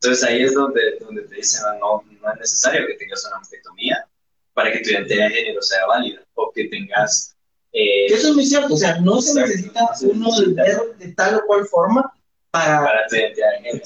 Entonces 0.00 0.24
ahí 0.24 0.42
es 0.42 0.54
donde, 0.54 0.98
donde 1.00 1.22
te 1.22 1.36
dicen, 1.36 1.62
"Ah, 1.66 1.76
no, 1.80 2.02
no 2.20 2.32
es 2.32 2.38
necesario 2.38 2.86
que 2.86 2.94
tengas 2.94 3.24
una 3.26 3.38
mastectomía 3.38 4.06
para 4.52 4.70
que 4.72 4.80
tu 4.80 4.90
identidad 4.90 5.28
de 5.28 5.34
género 5.34 5.62
sea 5.62 5.86
válida 5.86 6.22
o 6.34 6.52
que 6.52 6.64
tengas... 6.68 7.33
eh, 7.74 8.06
Eso 8.06 8.28
es 8.28 8.34
muy 8.34 8.46
cierto, 8.46 8.72
o 8.72 8.76
sea, 8.76 8.98
no 9.00 9.20
se 9.20 9.30
Exacto. 9.32 9.48
necesita 9.48 9.88
uno 10.10 10.40
del 10.40 10.54
de 10.98 11.12
tal 11.12 11.34
o 11.36 11.42
cual 11.46 11.66
forma 11.66 12.12
para... 12.50 12.84
para 12.84 13.06
identidad 13.10 13.50
de 13.50 13.56
género. 13.58 13.84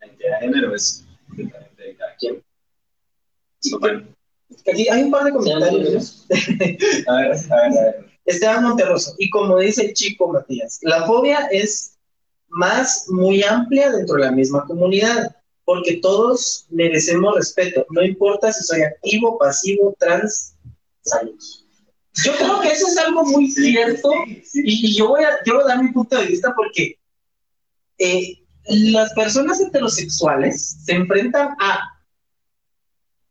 La 0.00 0.06
identidad 0.06 0.40
de 0.40 0.46
género 0.46 0.74
es 0.74 1.04
diferente 1.34 1.82
de 1.82 1.96
cada 1.96 2.14
quien. 2.16 2.44
Sí, 3.60 3.74
Bueno, 3.80 4.06
Aquí 4.70 4.88
hay 4.88 5.02
un 5.04 5.10
par 5.10 5.24
de 5.24 5.32
comentarios. 5.32 6.26
a 7.06 7.14
ver, 7.14 7.32
a 7.32 7.56
ver, 7.56 7.78
a 7.78 7.82
ver. 7.82 8.10
Esteban 8.26 8.64
Monterroso, 8.64 9.14
y 9.18 9.30
como 9.30 9.58
dice 9.58 9.86
el 9.86 9.92
chico 9.94 10.28
Matías, 10.28 10.78
la 10.82 11.06
fobia 11.06 11.48
es 11.50 11.96
más 12.48 13.06
muy 13.08 13.42
amplia 13.42 13.90
dentro 13.90 14.16
de 14.16 14.22
la 14.22 14.32
misma 14.32 14.64
comunidad, 14.66 15.34
porque 15.64 15.98
todos 16.02 16.66
merecemos 16.70 17.34
respeto, 17.36 17.86
no 17.90 18.02
importa 18.02 18.52
si 18.52 18.62
soy 18.64 18.82
activo, 18.82 19.38
pasivo, 19.38 19.96
trans, 19.98 20.54
saludos. 21.02 21.59
Yo 22.24 22.36
creo 22.36 22.60
que 22.60 22.68
eso 22.68 22.86
es 22.86 22.98
algo 22.98 23.24
muy 23.24 23.50
cierto, 23.50 24.10
y, 24.54 24.96
yo, 24.96 25.08
voy 25.08 25.24
a, 25.24 25.38
yo 25.44 25.54
voy 25.54 25.62
a 25.64 25.74
dar 25.74 25.82
mi 25.82 25.92
punto 25.92 26.16
de 26.16 26.26
vista 26.26 26.52
porque 26.54 26.98
eh, 27.98 28.42
las 28.66 29.12
personas 29.14 29.60
heterosexuales 29.60 30.76
se 30.84 30.92
enfrentan 30.92 31.56
a 31.60 32.00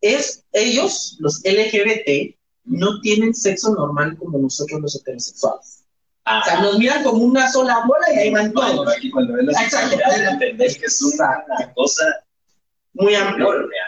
es 0.02 0.45
ellos, 0.54 1.17
los 1.19 1.41
LGBT, 1.43 2.36
no 2.65 3.02
tienen 3.02 3.34
sexo 3.34 3.73
normal 3.73 4.17
como 4.17 4.38
nosotros 4.38 4.80
los 4.82 4.95
heterosexuales. 4.95 5.84
O 6.25 6.45
sea, 6.45 6.62
nos 6.62 6.78
miran 6.78 7.04
como 7.04 7.23
una 7.23 7.52
sola 7.52 7.84
bola 7.88 8.13
y 8.13 8.17
ahí 8.19 8.32
van 8.32 8.54
todos. 8.54 8.95
cuando 9.12 9.39
entendés 9.39 10.78
que 10.78 10.86
es 10.86 11.02
una 11.02 11.43
cosa 11.73 12.04
Muy 12.93 13.15
ajá. 13.15 13.36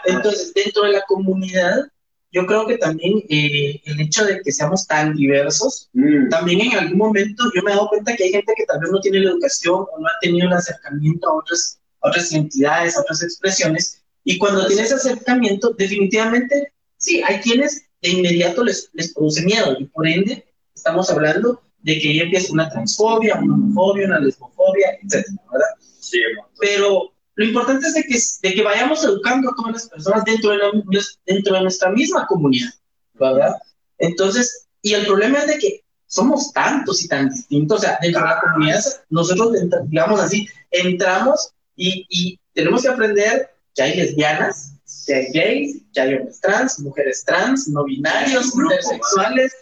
Entonces, 0.06 0.52
dentro 0.52 0.82
de 0.82 0.92
la 0.92 1.02
comunidad, 1.06 1.86
yo 2.32 2.46
creo 2.46 2.66
que 2.66 2.78
también 2.78 3.22
eh, 3.28 3.80
el 3.84 4.00
hecho 4.00 4.24
de 4.24 4.40
que 4.40 4.52
seamos 4.52 4.86
tan 4.86 5.14
diversos, 5.14 5.90
Mm, 5.94 6.30
también 6.30 6.60
en 6.62 6.78
algún 6.78 6.98
momento 6.98 7.44
yo 7.54 7.62
me 7.62 7.70
he 7.70 7.74
dado 7.74 7.88
cuenta 7.88 8.16
que 8.16 8.24
hay 8.24 8.30
gente 8.30 8.54
que 8.56 8.64
tal 8.64 8.80
vez 8.80 8.90
no 8.90 9.00
tiene 9.00 9.20
la 9.20 9.30
educación 9.30 9.74
o 9.74 10.00
no 10.00 10.06
ha 10.06 10.18
tenido 10.20 10.46
el 10.46 10.54
acercamiento 10.54 11.28
a 11.28 11.34
otras, 11.34 11.78
a 12.00 12.08
otras 12.08 12.32
identidades, 12.32 12.96
a 12.96 13.00
otras 13.02 13.22
expresiones, 13.22 14.02
y 14.24 14.38
cuando 14.38 14.66
tiene 14.66 14.82
ese 14.82 14.94
acercamiento, 14.94 15.74
definitivamente, 15.76 16.72
sí, 16.96 17.22
hay 17.22 17.40
quienes 17.40 17.82
de 18.00 18.10
inmediato 18.10 18.64
les, 18.64 18.88
les 18.94 19.12
produce 19.12 19.42
miedo, 19.44 19.76
y 19.78 19.84
por 19.86 20.06
ende 20.06 20.46
estamos 20.74 21.10
hablando 21.10 21.60
de 21.80 21.98
que 21.98 22.14
ya 22.14 22.22
empieza 22.22 22.52
una 22.52 22.70
transfobia, 22.70 23.36
una 23.36 23.54
homofobia, 23.54 24.06
una 24.06 24.20
lesbofobia, 24.20 24.98
etcétera, 25.02 25.36
¿verdad? 25.52 25.66
sí, 26.00 26.18
pero 26.58 27.11
lo 27.34 27.44
importante 27.44 27.86
es 27.86 27.94
de 27.94 28.02
que, 28.04 28.18
de 28.48 28.54
que 28.54 28.62
vayamos 28.62 29.02
educando 29.04 29.50
a 29.50 29.54
todas 29.56 29.72
las 29.72 29.88
personas 29.88 30.24
dentro 30.24 30.50
de, 30.50 30.58
la- 30.58 30.70
dentro 31.26 31.54
de 31.54 31.62
nuestra 31.62 31.90
misma 31.90 32.26
comunidad, 32.26 32.70
¿verdad? 33.14 33.54
Entonces, 33.98 34.66
y 34.82 34.94
el 34.94 35.06
problema 35.06 35.38
es 35.40 35.46
de 35.46 35.58
que 35.58 35.84
somos 36.06 36.52
tantos 36.52 37.02
y 37.02 37.08
tan 37.08 37.30
distintos, 37.30 37.78
o 37.78 37.82
sea, 37.82 37.98
dentro 38.02 38.20
de 38.22 38.28
la 38.28 38.40
comunidad, 38.40 38.84
nosotros, 39.08 39.52
digamos 39.88 40.20
así, 40.20 40.46
entramos 40.70 41.52
y, 41.76 42.04
y 42.10 42.38
tenemos 42.52 42.82
que 42.82 42.88
aprender 42.88 43.50
que 43.74 43.82
hay 43.82 43.96
lesbianas, 43.96 44.72
que 45.06 45.14
hay 45.14 45.32
gays, 45.32 45.76
que 45.94 46.00
hay 46.02 46.14
hombres 46.14 46.38
trans, 46.40 46.78
mujeres 46.80 47.24
trans, 47.24 47.68
no 47.68 47.84
binarios, 47.84 48.52
grupo, 48.52 48.72
intersexuales, 48.74 49.52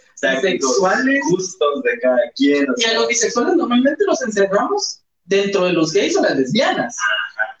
bisexuales, 0.41 1.21
gustos 1.29 1.83
de 1.83 1.99
cada 2.01 2.19
quien. 2.35 2.65
y 2.77 2.83
a 2.83 2.93
los 2.95 3.07
bisexuales 3.07 3.55
normalmente 3.55 4.03
los 4.05 4.21
encerramos 4.21 5.01
dentro 5.23 5.65
de 5.65 5.73
los 5.73 5.93
gays 5.93 6.17
o 6.17 6.21
las 6.21 6.35
lesbianas. 6.35 6.97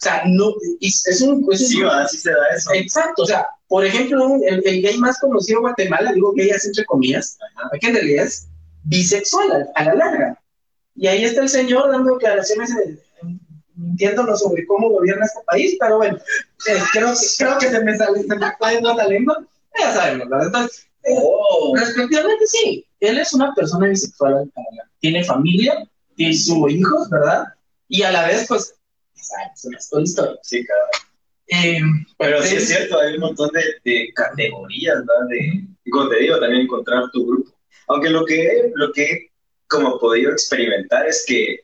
O 0.01 0.03
sea, 0.03 0.23
no, 0.25 0.53
y 0.79 0.87
es 0.87 1.21
un... 1.21 1.45
Es 1.51 1.61
un 1.61 1.67
sí, 1.67 1.81
va, 1.81 2.01
así 2.01 2.17
se 2.17 2.31
da 2.31 2.47
eso. 2.57 2.71
Exacto, 2.73 3.21
o 3.21 3.25
sea, 3.27 3.45
por 3.67 3.85
ejemplo, 3.85 4.25
un- 4.25 4.43
el, 4.43 4.63
el 4.65 4.81
gay 4.81 4.97
más 4.97 5.19
conocido 5.19 5.59
en 5.59 5.63
Guatemala, 5.63 6.11
digo 6.11 6.33
gay 6.33 6.49
así 6.49 6.69
entre 6.69 6.85
comillas, 6.85 7.37
que 7.79 7.87
en 7.87 7.93
realidad 7.93 8.25
es 8.25 8.47
bisexual 8.83 9.51
a, 9.75 9.79
a 9.79 9.85
la 9.85 9.93
larga. 9.93 10.41
Y 10.95 11.05
ahí 11.05 11.23
está 11.23 11.41
el 11.43 11.49
señor 11.49 11.91
dando 11.91 12.13
declaraciones 12.15 12.71
en 12.71 12.99
mintiéndonos 13.75 14.39
sobre 14.39 14.65
cómo 14.65 14.89
gobierna 14.89 15.25
este 15.25 15.39
país, 15.45 15.77
pero 15.79 15.97
bueno, 15.97 16.17
eh, 16.17 16.77
creo, 16.93 17.13
que, 17.13 17.19
creo 17.37 17.57
que 17.59 17.69
se 17.69 17.83
me 17.83 17.95
sale, 17.97 18.21
se 18.23 18.35
me 18.35 18.47
está 18.47 18.71
yendo 18.71 18.93
la 18.95 19.07
lengua, 19.07 19.43
ya 19.79 19.93
sabemos, 19.93 20.29
¿verdad? 20.29 20.47
Entonces, 20.47 20.87
eh, 21.03 21.15
Oh, 21.17 21.75
respectivamente 21.75 22.45
sí, 22.47 22.85
él 22.99 23.17
es 23.19 23.33
una 23.33 23.53
persona 23.55 23.87
bisexual, 23.87 24.51
tiene 24.99 25.23
familia, 25.23 25.87
tiene 26.15 26.33
sus 26.35 26.71
hijos, 26.71 27.09
¿verdad? 27.09 27.45
Y 27.87 28.03
a 28.03 28.11
la 28.11 28.27
vez, 28.27 28.45
pues, 28.47 28.75
una 29.93 30.03
historia. 30.03 30.39
sí, 30.43 30.65
cabrón. 30.65 30.89
Eh, 31.47 31.81
Pero 32.17 32.41
sí 32.41 32.55
pues, 32.55 32.63
es 32.63 32.67
cierto, 32.69 32.99
hay 32.99 33.15
un 33.15 33.21
montón 33.21 33.49
de, 33.51 33.61
de 33.83 34.13
categorías, 34.13 34.99
¿verdad? 34.99 35.27
De, 35.29 35.67
como 35.91 36.09
te 36.09 36.19
digo, 36.19 36.39
también 36.39 36.61
encontrar 36.61 37.03
tu 37.11 37.25
grupo. 37.25 37.51
Aunque 37.87 38.09
lo 38.09 38.25
que, 38.25 38.71
lo 38.75 38.91
que 38.93 39.03
he 39.03 39.31
como 39.67 39.99
podido 39.99 40.31
experimentar 40.31 41.07
es 41.07 41.25
que 41.27 41.59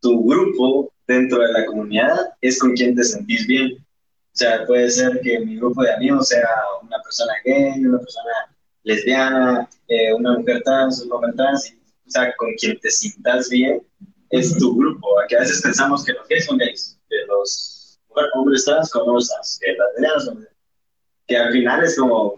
tu 0.00 0.26
grupo 0.26 0.92
dentro 1.06 1.42
de 1.42 1.52
la 1.52 1.66
comunidad 1.66 2.30
es 2.40 2.58
con 2.58 2.74
quien 2.74 2.94
te 2.94 3.04
sentís 3.04 3.46
bien. 3.46 3.74
O 3.74 4.36
sea, 4.38 4.64
puede 4.66 4.90
ser 4.90 5.20
que 5.20 5.40
mi 5.40 5.56
grupo 5.56 5.82
de 5.82 5.92
amigos 5.92 6.28
sea 6.28 6.48
una 6.82 7.02
persona 7.02 7.32
gay, 7.44 7.84
una 7.84 7.98
persona 7.98 8.32
lesbiana, 8.84 9.68
eh, 9.88 10.14
una 10.14 10.38
mujer 10.38 10.62
trans, 10.62 11.02
un 11.02 11.12
hombre 11.12 11.32
trans, 11.36 11.70
y, 11.70 11.74
o 11.74 12.10
sea, 12.10 12.32
con 12.36 12.54
quien 12.54 12.78
te 12.78 12.90
sientas 12.90 13.50
bien 13.50 13.82
es 14.30 14.56
tu 14.58 14.76
grupo. 14.76 15.08
Que 15.28 15.36
a 15.36 15.40
veces 15.40 15.62
pensamos 15.62 16.04
que 16.04 16.12
los 16.12 16.26
gays 16.28 16.46
son 16.46 16.58
gays, 16.58 16.98
que 17.08 17.16
los 17.28 17.98
hombres 18.34 18.64
trans 18.64 18.90
con 18.90 19.08
hombres 19.08 19.28
trans, 19.28 19.58
que 19.60 19.72
las 19.72 19.88
lesbianas 19.96 20.24
son 20.24 20.48
que 21.26 21.36
al 21.36 21.52
final 21.52 21.84
es 21.84 21.96
como, 21.96 22.34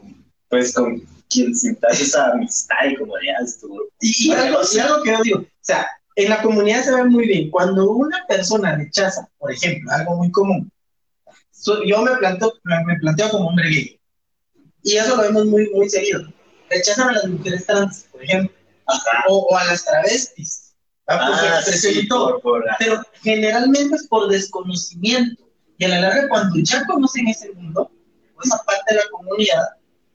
pues, 0.49 0.74
con 0.74 1.01
quien 1.32 1.55
sientas 1.55 2.01
esa 2.01 2.32
amistad 2.32 2.74
y 2.91 2.97
comodidad 2.97 3.41
es 3.45 3.61
tu 3.61 3.68
grupo. 3.72 3.88
Y, 4.01 4.32
algo, 4.32 4.59
y 4.72 4.78
algo 4.80 5.03
que 5.05 5.11
yo 5.12 5.22
digo, 5.22 5.38
o 5.38 5.47
sea, 5.61 5.86
en 6.16 6.28
la 6.28 6.43
comunidad 6.43 6.82
se 6.82 6.93
ve 6.93 7.05
muy 7.05 7.26
bien, 7.28 7.51
cuando 7.51 7.88
una 7.88 8.26
persona 8.26 8.74
rechaza, 8.76 9.28
por 9.38 9.53
ejemplo, 9.53 9.93
algo 9.93 10.16
muy 10.16 10.30
común, 10.32 10.72
so- 11.53 11.84
yo 11.84 12.03
me 12.03 12.16
planteo, 12.16 12.53
me 12.64 12.97
planteo 12.99 13.30
como 13.30 13.51
hombre 13.51 13.68
gay, 13.70 14.01
y 14.82 14.97
eso 14.97 15.14
lo 15.16 15.22
vemos 15.22 15.47
muy, 15.47 15.70
muy 15.70 15.88
seguido, 15.88 16.22
rechazan 16.68 17.11
a 17.11 17.12
las 17.12 17.26
mujeres 17.28 17.64
trans, 17.64 18.07
por 18.11 18.24
ejemplo, 18.24 18.53
o 19.28 19.57
a 19.57 19.64
las 19.66 19.84
travestis, 19.84 20.70
por 21.18 21.36
su 21.38 21.44
Ah, 21.46 21.54
expresión 21.58 21.94
sí, 21.94 22.06
por, 22.06 22.40
por- 22.40 22.64
pero 22.78 23.02
generalmente 23.22 23.96
es 23.96 24.06
por 24.06 24.28
desconocimiento, 24.28 25.42
y 25.78 25.84
a 25.84 25.88
la 25.88 26.00
larga 26.00 26.28
cuando 26.28 26.56
ya 26.62 26.84
conocen 26.86 27.28
ese 27.28 27.50
mundo, 27.52 27.90
esa 28.42 28.58
parte 28.64 28.94
de 28.94 29.00
la 29.00 29.08
comunidad, 29.11 29.64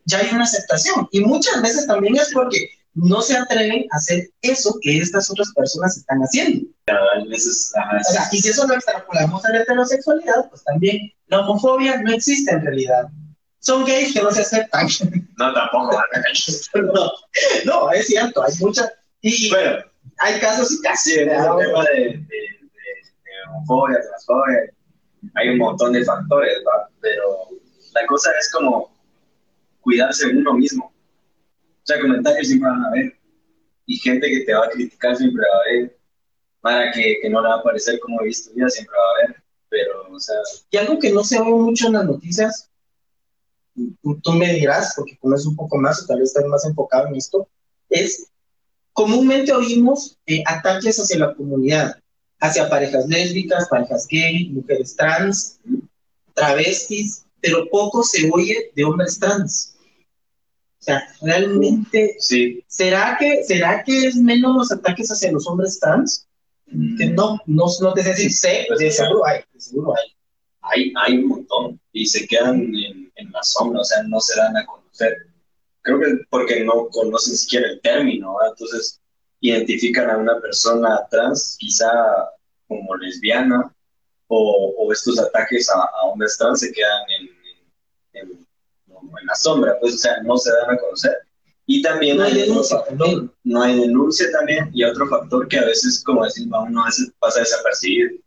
ya 0.06 0.20
hay 0.20 0.30
una 0.32 0.44
aceptación. 0.44 1.08
Y 1.12 1.22
muchas 1.22 1.62
veces 1.62 1.88
también 1.88 2.16
es 2.16 2.30
porque 2.34 2.70
no 2.94 3.22
se 3.22 3.36
atreven 3.38 3.86
a 3.92 3.98
hacer 3.98 4.30
eso 4.42 4.78
que 4.82 5.00
estas 5.00 5.30
otras 5.30 5.52
personas 5.56 5.98
están 5.98 6.20
haciendo. 6.22 6.68
a 6.88 7.24
veces, 7.28 7.72
ajá, 7.76 7.98
O 8.08 8.12
sea, 8.14 8.30
y 8.32 8.40
si 8.40 8.50
eso 8.50 8.66
lo 8.68 8.76
extrapolamos 8.76 9.44
a 9.46 9.50
la 9.52 9.62
heterosexualidad, 9.62 10.50
pues 10.50 10.64
también 10.64 11.12
la 11.28 11.42
homofobia 11.42 12.02
no 12.02 12.14
existe 12.14 12.52
en 12.52 12.62
realidad. 12.64 13.08
Son 13.60 13.84
gays 13.84 14.14
que 14.14 14.22
no 14.22 14.32
se 14.32 14.42
aceptan. 14.42 14.88
no, 15.38 15.54
tampoco. 15.54 16.00
no, 16.94 17.12
no, 17.66 17.92
es 17.92 18.08
cierto, 18.08 18.44
hay 18.44 18.54
muchas. 18.60 18.92
Y 19.22 19.50
bueno, 19.50 19.78
hay 20.18 20.40
casos 20.40 20.72
y 20.72 20.82
casos. 20.82 21.04
sí, 21.04 21.20
el 21.20 21.30
tema 21.30 21.56
de, 21.60 22.00
de, 22.00 22.08
de, 22.08 22.20
de 22.20 23.50
homofobia, 23.50 24.00
transfobia, 24.02 24.72
hay 25.36 25.50
un 25.50 25.58
montón 25.58 25.94
de 25.94 26.04
factores, 26.04 26.64
¿va? 26.68 26.90
pero 27.02 27.50
la 27.94 28.06
cosa 28.08 28.32
es 28.40 28.52
como 28.52 28.94
cuidarse 29.82 30.28
uno 30.28 30.54
mismo. 30.54 30.86
O 30.86 31.86
sea, 31.86 32.00
comentarios 32.00 32.48
siempre 32.48 32.70
van 32.70 32.84
a 32.84 32.88
haber, 32.88 33.18
y 33.86 33.98
gente 33.98 34.28
que 34.28 34.42
te 34.42 34.54
va 34.54 34.66
a 34.66 34.70
criticar 34.70 35.16
siempre 35.16 35.44
va 35.48 35.58
a 35.58 35.62
haber, 35.62 35.98
para 36.62 36.92
que, 36.92 37.20
que 37.22 37.30
no 37.30 37.42
le 37.42 37.50
va 37.50 37.56
a 37.56 37.64
parecer 37.64 38.00
como 38.00 38.22
he 38.22 38.26
visto 38.26 38.52
vida 38.54 38.70
siempre 38.70 38.96
va 38.98 39.04
a 39.04 39.26
haber, 39.26 39.44
pero, 39.70 40.12
o 40.12 40.20
sea, 40.20 40.36
Y 40.72 40.78
algo 40.78 40.98
que 41.00 41.12
no 41.12 41.24
se 41.24 41.40
ve 41.40 41.46
mucho 41.46 41.88
en 41.88 41.94
las 41.94 42.06
noticias, 42.06 42.72
tú, 44.02 44.20
tú 44.22 44.32
me 44.32 44.54
dirás, 44.54 44.94
porque 44.96 45.18
conoces 45.20 45.46
un 45.46 45.56
poco 45.56 45.78
más 45.78 46.02
o 46.02 46.08
tal 46.08 46.20
vez 46.20 46.30
estás 46.30 46.46
más 46.46 46.66
enfocado 46.66 47.08
en 47.08 47.16
esto, 47.16 47.48
es 47.90 48.32
comúnmente 48.96 49.52
oímos 49.52 50.18
eh, 50.26 50.42
ataques 50.48 50.98
hacia 50.98 51.20
la 51.20 51.36
comunidad, 51.36 52.00
hacia 52.40 52.70
parejas 52.70 53.06
lésbicas, 53.08 53.68
parejas 53.68 54.08
gay, 54.10 54.50
mujeres 54.50 54.96
trans, 54.96 55.60
travestis, 56.34 57.26
pero 57.42 57.70
poco 57.70 58.04
se 58.04 58.30
oye 58.34 58.72
de 58.74 58.84
hombres 58.86 59.20
trans. 59.20 59.76
O 60.80 60.84
sea, 60.86 61.04
realmente, 61.22 62.16
sí. 62.20 62.64
¿será 62.68 63.18
que, 63.20 63.44
¿será 63.44 63.84
que 63.84 64.08
es 64.08 64.16
menos 64.16 64.56
los 64.56 64.72
ataques 64.72 65.10
hacia 65.12 65.32
los 65.34 65.46
hombres 65.46 65.78
trans? 65.78 66.26
Que 66.98 67.08
no, 67.08 67.38
no, 67.46 67.66
no 67.82 67.94
te 67.94 68.02
sé 68.02 68.10
decir, 68.10 68.32
sé, 68.34 68.66
Pues, 68.70 68.80
de 68.80 68.92
seguro 68.92 69.26
hay, 69.26 69.42
de 69.54 69.60
seguro 69.60 69.94
hay. 69.98 70.16
hay, 70.62 70.94
hay 71.04 71.18
un 71.18 71.28
montón 71.28 71.82
y 71.92 72.06
se 72.06 72.26
quedan 72.28 72.62
en, 72.62 73.12
en 73.14 73.32
la 73.32 73.44
sombra, 73.44 73.82
o 73.82 73.84
sea, 73.84 74.04
no 74.04 74.22
se 74.22 74.40
dan 74.40 74.56
a 74.56 74.66
conocer. 74.66 75.35
Creo 75.86 76.00
que 76.00 76.08
porque 76.30 76.64
no 76.66 76.88
conocen 76.90 77.38
siquiera 77.38 77.70
el 77.70 77.80
término, 77.82 78.36
¿verdad? 78.38 78.54
entonces 78.58 79.00
identifican 79.40 80.10
a 80.10 80.18
una 80.18 80.40
persona 80.42 81.00
trans 81.12 81.56
quizá 81.60 81.88
como 82.68 82.96
lesbiana 82.98 83.72
o, 84.28 84.74
o 84.80 84.92
estos 84.92 85.20
ataques 85.20 85.70
a, 85.70 85.74
a 85.76 86.04
hombres 86.06 86.36
trans 86.38 86.60
se 86.62 86.72
quedan 86.72 87.04
en, 87.20 87.30
en, 88.24 88.30
en- 88.32 88.48
como 88.92 89.20
en 89.20 89.26
la 89.28 89.36
sombra, 89.36 89.78
pues 89.80 89.94
o 89.96 89.98
sea, 89.98 90.22
no 90.24 90.36
se 90.38 90.52
dan 90.52 90.72
a 90.76 90.78
conocer. 90.80 91.16
Y 91.68 91.82
también 91.82 92.18
No 92.18 92.24
hay 92.24 92.32
otro 92.32 92.42
denuncia 92.46 92.78
factor- 92.78 92.98
también. 92.98 93.32
no 93.44 93.62
hay 93.62 93.80
denuncia 93.80 94.32
también 94.32 94.70
y 94.74 94.84
otro 94.84 95.08
factor 95.08 95.48
que 95.48 95.58
a 95.60 95.66
veces, 95.66 96.02
como 96.04 96.24
decir, 96.24 96.48
uno 96.48 96.82
a 96.84 96.86
veces 96.86 97.12
pasa 97.20 97.40
desapercibido. 97.42 98.18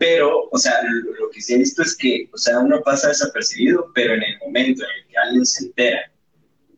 Pero, 0.00 0.48
o 0.50 0.56
sea, 0.58 0.72
lo, 0.82 1.12
lo 1.12 1.30
que 1.30 1.42
sí 1.42 1.52
he 1.52 1.58
visto 1.58 1.82
es 1.82 1.94
que, 1.94 2.26
o 2.32 2.38
sea, 2.38 2.58
uno 2.60 2.80
pasa 2.82 3.08
desapercibido, 3.08 3.92
pero 3.94 4.14
en 4.14 4.22
el 4.22 4.38
momento 4.38 4.82
en 4.82 4.88
el 4.98 5.06
que 5.08 5.18
alguien 5.18 5.44
se 5.44 5.66
entera, 5.66 6.10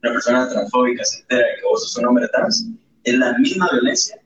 una 0.02 0.12
persona 0.14 0.48
transfóbica 0.48 1.04
se 1.04 1.20
entera 1.20 1.46
de 1.46 1.54
que 1.60 1.62
vos 1.62 1.82
sos 1.84 1.96
un 1.98 2.06
hombre 2.06 2.26
trans, 2.32 2.66
es 3.04 3.14
la 3.14 3.38
misma 3.38 3.68
violencia 3.70 4.20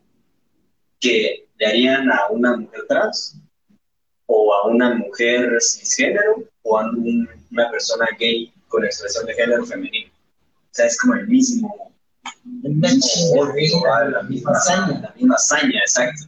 que 0.99 1.47
le 1.59 1.67
harían 1.67 2.11
a 2.11 2.29
una 2.31 2.57
mujer 2.57 2.87
trans 2.89 3.37
o 4.25 4.55
a 4.55 4.67
una 4.69 4.95
mujer 4.95 5.59
cisgénero 5.61 6.45
o 6.63 6.79
a 6.79 6.85
un- 6.91 7.29
una 7.53 7.71
persona 7.71 8.07
gay 8.19 8.51
con 8.69 8.83
expresión 8.85 9.27
de 9.27 9.35
género 9.35 9.67
femenino. 9.67 10.11
O 10.11 10.73
sea, 10.73 10.87
es 10.87 10.99
como 10.99 11.15
el 11.15 11.29
mismo, 11.29 11.93
odio, 13.39 13.55
chingadera, 13.69 13.91
¿vale? 13.91 14.11
la 14.13 14.23
misma 14.23 14.53
hazaña. 14.53 15.01
la 15.01 15.13
misma 15.15 15.35
hazaña, 15.35 15.81
exacto. 15.81 16.25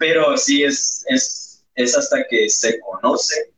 Pero 0.00 0.34
sí 0.38 0.64
es, 0.64 1.04
es, 1.08 1.62
es 1.74 1.94
hasta 1.94 2.26
que 2.26 2.48
se 2.48 2.80
conoce 2.80 3.52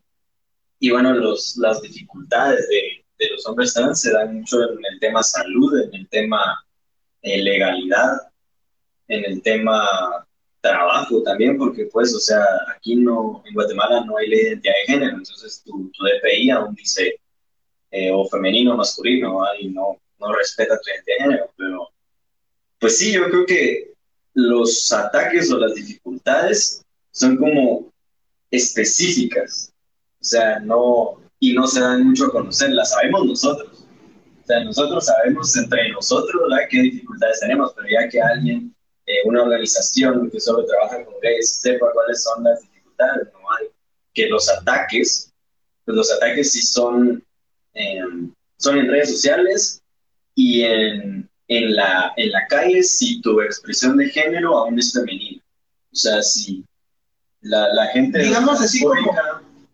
y 0.81 0.91
bueno, 0.91 1.15
los, 1.15 1.57
las 1.59 1.81
dificultades 1.81 2.69
de, 2.69 3.05
de 3.21 3.31
los 3.31 3.47
hombres 3.47 3.73
trans 3.73 4.01
se 4.01 4.11
dan 4.11 4.35
mucho 4.35 4.61
en 4.65 4.85
el 4.85 4.99
tema 4.99 5.23
salud, 5.23 5.81
en 5.81 5.95
el 5.95 6.09
tema 6.09 6.67
eh, 7.23 7.41
legalidad, 7.41 8.17
en 9.07 9.25
el 9.25 9.41
tema 9.43 9.87
trabajo 10.61 11.23
también, 11.23 11.57
porque 11.57 11.87
pues, 11.87 12.13
o 12.13 12.19
sea, 12.19 12.45
aquí 12.77 12.97
no, 12.97 13.45
en 13.47 13.55
Guatemala 13.55 14.05
no 14.05 14.17
hay 14.17 14.29
ley 14.29 14.41
de 14.41 14.49
identidad 14.49 14.75
de 14.75 14.93
género, 14.93 15.17
entonces 15.19 15.63
tu, 15.65 15.89
tu 15.93 16.05
DPI 16.05 16.51
aún 16.51 16.75
dice 16.75 17.21
eh, 17.93 18.11
o 18.13 18.29
femenino 18.29 18.75
o 18.75 18.77
masculino, 18.77 19.37
¿va? 19.37 19.57
y 19.61 19.69
no, 19.69 20.01
no 20.19 20.33
respeta 20.35 20.81
tu 20.81 20.91
identidad 20.91 21.17
de 21.17 21.23
género, 21.23 21.53
pero 21.57 21.89
pues 22.81 22.99
sí, 22.99 23.13
yo 23.13 23.31
creo 23.31 23.47
que 23.47 23.92
los 24.35 24.93
ataques 24.93 25.51
o 25.51 25.59
las 25.59 25.75
dificultades 25.75 26.85
son 27.11 27.37
como 27.37 27.93
específicas, 28.51 29.73
o 30.21 30.25
sea, 30.25 30.61
no, 30.61 31.21
y 31.41 31.53
no 31.55 31.67
se 31.67 31.81
dan 31.81 32.07
mucho 32.07 32.27
a 32.27 32.31
conocer, 32.31 32.71
las 32.71 32.91
sabemos 32.91 33.27
nosotros. 33.27 33.85
O 34.43 34.47
sea, 34.47 34.65
nosotros 34.65 35.07
sabemos 35.07 35.57
entre 35.57 35.91
nosotros 35.91 36.43
¿verdad? 36.49 36.67
qué 36.71 36.81
dificultades 36.81 37.41
tenemos, 37.41 37.73
pero 37.75 37.89
ya 37.89 38.09
que 38.09 38.21
alguien, 38.21 38.75
eh, 39.07 39.13
una 39.25 39.43
organización 39.43 40.31
que 40.31 40.41
solo 40.41 40.65
trabaja 40.65 41.05
con 41.05 41.15
gays, 41.21 41.61
sepa 41.61 41.87
cuáles 41.93 42.23
son 42.23 42.45
las 42.45 42.61
dificultades, 42.61 43.29
no 43.33 43.39
hay. 43.59 43.67
Que 44.15 44.29
los 44.29 44.49
ataques, 44.49 45.33
pues 45.85 45.97
los 45.97 46.13
ataques 46.13 46.53
sí 46.53 46.63
son, 46.63 47.25
eh, 47.75 48.01
son 48.59 48.79
en 48.79 48.89
redes 48.89 49.11
sociales 49.11 49.83
y 50.35 50.63
en, 50.63 51.29
en, 51.49 51.75
la, 51.75 52.13
en 52.17 52.31
la 52.31 52.47
calle 52.49 52.83
si 52.83 53.21
tu 53.21 53.41
expresión 53.41 53.97
de 53.97 54.09
género 54.09 54.57
aún 54.57 54.79
es 54.79 54.93
femenina. 54.93 55.43
O 55.93 55.97
sea, 55.97 56.23
si 56.23 56.65
la, 57.43 57.69
la 57.75 57.87
gente... 57.89 58.21
Digamos 58.21 58.61
así 58.61 58.83
como- 58.83 59.13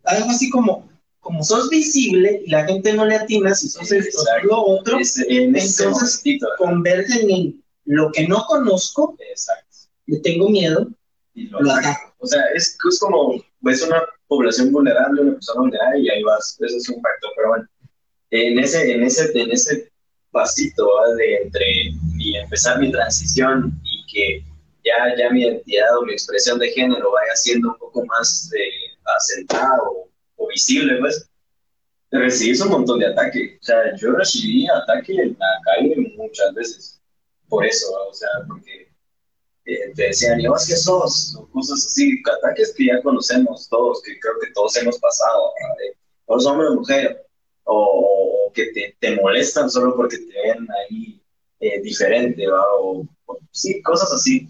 Algo 0.05 0.31
así 0.31 0.49
como, 0.51 0.89
como 1.21 1.45
sos 1.45 1.69
visible 1.69 2.43
y 2.47 2.51
la 2.51 2.65
gente 2.65 2.93
no 2.95 3.05
le 3.05 3.17
atina 3.17 3.55
si 3.55 3.69
sos 3.69 3.93
esto 3.93 4.23
o 4.23 4.47
lo 4.47 4.63
otro, 4.63 4.99
es- 4.99 5.19
en 5.19 5.55
Entonces, 5.57 5.85
momentito, 6.23 6.49
convergen 6.57 7.31
en 7.31 7.65
lo 7.85 8.11
que 8.13 8.27
no 8.27 8.45
conozco, 8.47 9.17
Exacto. 9.31 9.77
le 10.07 10.19
tengo 10.21 10.49
miedo, 10.49 10.89
Y 11.35 11.49
lo 11.49 11.61
lo 11.61 11.73
ataco. 11.73 12.15
O 12.19 12.27
sea, 12.27 12.43
es, 12.55 12.77
es 12.91 12.99
como, 12.99 13.35
es 13.67 13.83
una 13.83 14.03
población 14.27 14.73
vulnerable, 14.73 15.23
una 15.23 15.33
persona 15.35 15.61
vulnerable 15.61 16.01
y 16.01 16.09
ahí 16.11 16.23
vas, 16.23 16.57
eso 16.61 16.77
es 16.77 16.89
un 16.89 17.01
factor, 17.03 17.31
pero 17.37 17.49
bueno, 17.51 17.69
en 18.31 18.59
ese, 18.59 18.91
en 18.93 19.03
ese, 19.05 19.31
en 19.41 19.51
ese 19.53 19.91
pasito 20.39 20.87
¿va? 20.87 21.15
de 21.15 21.37
entre 21.43 21.67
mi, 22.15 22.37
empezar 22.37 22.79
mi 22.79 22.93
transición 22.93 23.73
y 23.83 24.07
que 24.13 24.45
ya, 24.85 25.17
ya 25.19 25.31
mi 25.31 25.43
identidad 25.43 25.99
o 25.99 26.03
mi 26.03 26.13
expresión 26.13 26.59
de 26.59 26.71
género 26.71 27.11
vaya 27.13 27.35
siendo 27.35 27.71
un 27.71 27.79
poco 27.79 28.05
más 28.07 28.51
eh, 28.57 28.97
acentada 29.17 29.83
o, 29.83 30.09
o 30.37 30.49
visible, 30.49 30.97
pues, 31.01 31.29
recibís 32.13 32.61
un 32.61 32.71
montón 32.71 33.01
de 33.01 33.07
ataque. 33.07 33.59
O 33.61 33.65
sea, 33.65 33.97
yo 33.97 34.13
recibí 34.13 34.67
ataque 34.69 35.13
en 35.13 35.37
la 35.39 35.61
calle 35.65 36.15
muchas 36.17 36.55
veces. 36.55 37.01
Por 37.49 37.67
eso, 37.67 37.87
o 38.09 38.15
sea, 38.15 38.29
porque 38.47 38.89
eh, 39.65 39.93
te 39.95 40.05
decían, 40.05 40.41
¿y 40.41 40.47
vos 40.47 40.67
qué 40.67 40.77
sos? 40.77 41.35
O 41.37 41.47
cosas 41.51 41.85
así, 41.85 42.23
ataques 42.39 42.75
que 42.77 42.87
ya 42.87 43.03
conocemos 43.03 43.69
todos, 43.69 44.03
que 44.03 44.19
creo 44.21 44.35
que 44.41 44.53
todos 44.53 44.77
hemos 44.77 44.99
pasado. 44.99 45.53
¿verdad? 45.61 45.97
¿Vos 46.27 46.47
hombre 46.47 46.69
o 46.69 46.75
mujer? 46.75 47.27
O, 47.65 48.38
o 48.49 48.53
que 48.53 48.67
te, 48.73 48.97
te, 48.99 49.15
molestan 49.17 49.71
solo 49.71 49.95
porque 49.95 50.19
te 50.19 50.33
ven 50.43 50.67
ahí 50.71 51.21
eh, 51.61 51.81
diferente, 51.83 52.47
¿va? 52.47 52.63
O, 52.81 53.07
o, 53.27 53.39
sí, 53.51 53.83
cosas 53.83 54.13
así. 54.13 54.49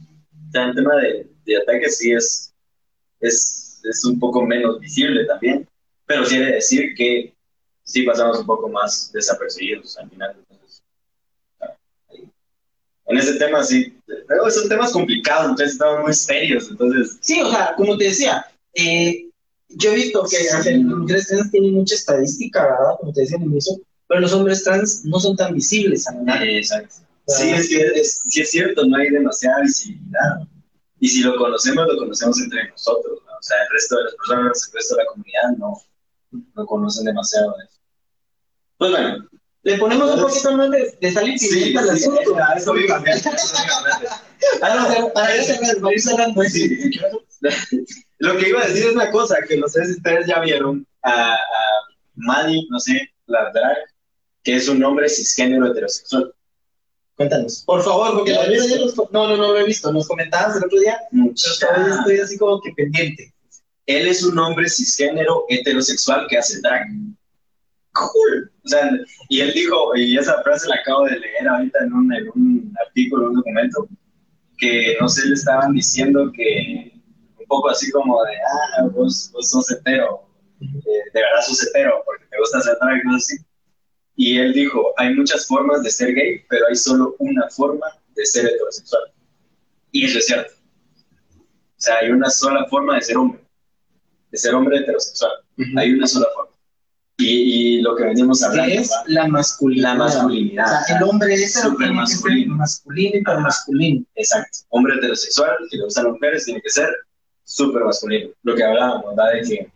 O 0.49 0.53
sea, 0.53 0.67
el 0.67 0.75
tema 0.75 0.97
de, 0.97 1.27
de 1.45 1.57
ataques 1.57 1.99
sí 1.99 2.13
es, 2.13 2.55
es, 3.21 3.81
es 3.83 4.05
un 4.05 4.19
poco 4.19 4.45
menos 4.45 4.81
visible 4.81 5.25
también, 5.25 5.69
pero 6.07 6.25
quiere 6.25 6.53
decir 6.53 6.95
que 6.95 7.35
sí 7.83 8.03
pasamos 8.03 8.39
un 8.41 8.47
poco 8.47 8.69
más 8.69 9.11
desapercibidos 9.13 9.97
al 9.99 10.11
final. 10.11 10.37
Entonces, 10.51 10.83
en 13.07 13.19
ese 13.19 13.35
tema 13.35 13.65
sí, 13.65 13.99
pero 14.07 14.51
son 14.51 14.69
temas 14.69 14.93
complicados, 14.93 15.51
entonces 15.51 15.73
estamos 15.73 16.03
muy 16.03 16.13
serios, 16.13 16.69
entonces... 16.71 17.17
Sí, 17.21 17.41
o 17.41 17.51
sea, 17.51 17.75
como 17.77 17.97
te 17.97 18.05
decía, 18.05 18.45
eh, 18.75 19.29
yo 19.71 19.93
he 19.93 19.97
visto 19.97 20.25
que 20.29 20.39
las 20.45 20.67
mujeres 20.97 21.29
trans 21.29 21.51
tienen 21.51 21.75
mucha 21.75 21.95
estadística, 21.95 22.63
¿verdad? 22.63 22.97
Como 23.01 23.13
te 23.13 23.23
decía 23.23 23.37
en 23.37 23.43
el 23.43 23.51
inicio, 23.51 23.75
pero 24.09 24.21
los 24.21 24.33
hombres 24.33 24.65
trans 24.65 25.05
no 25.05 25.21
son 25.21 25.37
tan 25.37 25.55
visibles 25.55 26.09
a 26.09 26.13
nada. 26.13 26.45
Exacto. 26.45 26.97
Sí, 27.27 27.51
es, 27.51 27.69
que 27.69 27.83
es, 27.95 28.23
sí 28.27 28.41
es 28.41 28.51
cierto, 28.51 28.87
no 28.87 28.97
hay 28.97 29.11
demasiada 29.11 29.61
visibilidad. 29.61 30.49
Y 30.99 31.09
si 31.09 31.23
lo 31.23 31.37
conocemos, 31.37 31.87
lo 31.87 31.99
conocemos 31.99 32.41
entre 32.41 32.71
nosotros, 32.71 33.21
¿no? 33.27 33.33
O 33.33 33.43
sea, 33.43 33.57
el 33.63 33.69
resto 33.71 33.99
de 33.99 34.05
las 34.05 34.15
personas, 34.15 34.67
el 34.67 34.75
resto 34.75 34.97
de 34.97 35.03
la 35.03 35.09
comunidad 35.11 35.57
no, 35.59 35.83
no 36.57 36.67
conocen 36.67 37.05
demasiado 37.05 37.55
de 37.59 37.65
eso. 37.65 37.79
Pues 38.79 38.91
bueno. 38.91 39.29
Le 39.63 39.77
ponemos 39.77 40.15
un 40.15 40.23
poquito 40.23 40.57
más 40.57 40.71
de, 40.71 40.97
de 40.99 41.13
sal 41.13 41.29
y 41.29 41.39
pimienta 41.39 41.81
al 41.81 41.91
asunto. 41.91 42.37
Ah, 42.41 42.55
eso 42.57 42.77
iba 42.77 43.03
Para, 44.61 45.13
para 45.13 45.37
ir 45.37 45.45
cerrando, 45.45 45.81
para 45.83 45.95
ir 45.95 46.01
cerrando. 46.01 46.43
Sí. 46.45 46.91
Lo 48.19 48.37
que 48.39 48.49
iba 48.49 48.63
a 48.63 48.67
decir 48.67 48.87
es 48.87 48.95
una 48.95 49.11
cosa, 49.11 49.37
que 49.47 49.59
no 49.59 49.69
sé 49.69 49.85
si 49.85 49.93
ustedes 49.93 50.27
ya 50.27 50.41
vieron 50.41 50.87
a, 51.03 51.35
a 51.35 51.39
no 52.71 52.81
sé, 52.81 53.13
la 53.27 53.51
drag, 53.53 53.77
que 54.49 54.57
es 54.57 54.67
un 54.67 54.83
hombre 54.83 55.11
cisgénero 55.11 55.67
heterosexual. 55.67 56.35
Cuéntanos. 57.17 57.65
Por 57.67 57.83
favor, 57.83 58.15
porque 58.15 58.33
la 58.33 58.47
vida 58.47 58.65
ya 58.67 58.79
los, 58.79 58.97
no, 58.97 59.29
no, 59.29 59.37
no 59.37 59.53
lo 59.53 59.59
he 59.59 59.65
visto. 59.65 59.93
Nos 59.93 60.09
comentabas 60.09 60.57
el 60.57 60.65
otro 60.65 60.81
día. 60.81 60.99
Todavía 61.61 61.97
estoy 61.97 62.21
así 62.21 62.39
como 62.39 62.59
que 62.63 62.73
pendiente. 62.73 63.35
Él 63.85 64.09
es 64.09 64.23
un 64.23 64.39
hombre 64.39 64.67
cisgénero 64.71 65.45
heterosexual 65.51 66.27
que 66.31 66.39
hace 66.39 66.63
drag. 66.63 66.87
Cool. 67.93 68.51
O 68.65 68.69
sea, 68.71 68.91
y 69.29 69.41
él 69.43 69.53
dijo, 69.53 69.95
y 69.95 70.17
esa 70.17 70.43
frase 70.43 70.67
la 70.67 70.77
acabo 70.77 71.05
de 71.05 71.19
leer 71.19 71.47
ahorita 71.47 71.81
en 71.85 71.93
un, 71.93 72.15
en 72.15 72.29
un 72.35 72.75
artículo, 72.87 73.25
en 73.25 73.29
un 73.29 73.35
documento, 73.35 73.87
que 74.57 74.97
no 74.99 75.11
sé, 75.11 75.29
le 75.29 75.35
estaban 75.35 75.75
diciendo 75.75 76.33
que 76.35 76.91
un 77.39 77.47
poco 77.49 77.69
así 77.69 77.91
como 77.91 78.25
de, 78.25 78.33
ah, 78.33 78.89
vos, 78.95 79.31
vos 79.31 79.51
sos 79.51 79.71
hetero, 79.73 80.27
eh, 80.63 80.67
de 81.13 81.21
verdad 81.21 81.43
sos 81.47 81.63
hetero, 81.65 82.03
porque 82.07 82.25
te 82.31 82.39
gusta 82.39 82.57
hacer 82.57 82.79
drag 82.81 82.97
y 82.97 83.03
cosas 83.03 83.25
así. 83.25 83.48
Y 84.21 84.37
él 84.37 84.53
dijo, 84.53 84.93
hay 84.97 85.15
muchas 85.15 85.47
formas 85.47 85.81
de 85.85 85.91
ser 85.91 86.13
gay, 86.13 86.43
pero 86.49 86.67
hay 86.69 86.75
solo 86.75 87.15
una 87.21 87.49
forma 87.51 87.87
de 88.17 88.27
ser 88.27 88.47
heterosexual. 88.47 89.05
Y 89.93 90.07
eso 90.07 90.19
es 90.19 90.27
cierto. 90.27 90.53
O 91.37 91.81
sea, 91.81 91.99
hay 92.03 92.11
una 92.11 92.29
sola 92.29 92.67
forma 92.69 92.97
de 92.97 93.03
ser 93.03 93.17
hombre, 93.17 93.41
de 94.33 94.39
ser 94.39 94.57
hombre 94.57 94.79
heterosexual. 94.79 95.31
Uh 95.57 95.63
-huh. 95.63 95.81
Hay 95.81 95.93
una 95.93 96.09
sola 96.09 96.27
forma. 96.35 96.51
Y, 97.19 97.77
y, 97.77 97.81
lo 97.81 97.95
que 97.95 98.05
venimos 98.05 98.43
hablando 98.43 98.75
es 98.75 98.91
¿va? 98.91 99.05
la 99.07 99.29
masculinidad. 99.29 99.93
La 99.93 99.95
masculinidad. 99.95 100.67
O 100.67 100.85
sea, 100.85 100.97
el 100.97 101.03
hombre 101.05 101.35
es 101.35 101.53
Super 101.55 101.93
masculino. 101.93 102.57
masculino 102.57 103.19
y 103.19 103.23
para 103.23 103.39
masculino. 103.39 104.05
Exacto. 104.17 104.59
Hombre 104.71 104.97
heterosexual 104.97 105.57
que 105.71 105.77
le 105.77 105.85
gustan 105.85 106.05
las 106.07 106.13
mujeres 106.15 106.45
tiene 106.45 106.61
que 106.61 106.71
ser 106.71 106.89
súper 107.45 107.85
masculino. 107.85 108.31
Lo 108.43 108.57
que 108.57 108.65
hablábamos, 108.65 109.15
¿verdad? 109.15 109.33
De 109.35 109.43
que 109.49 109.73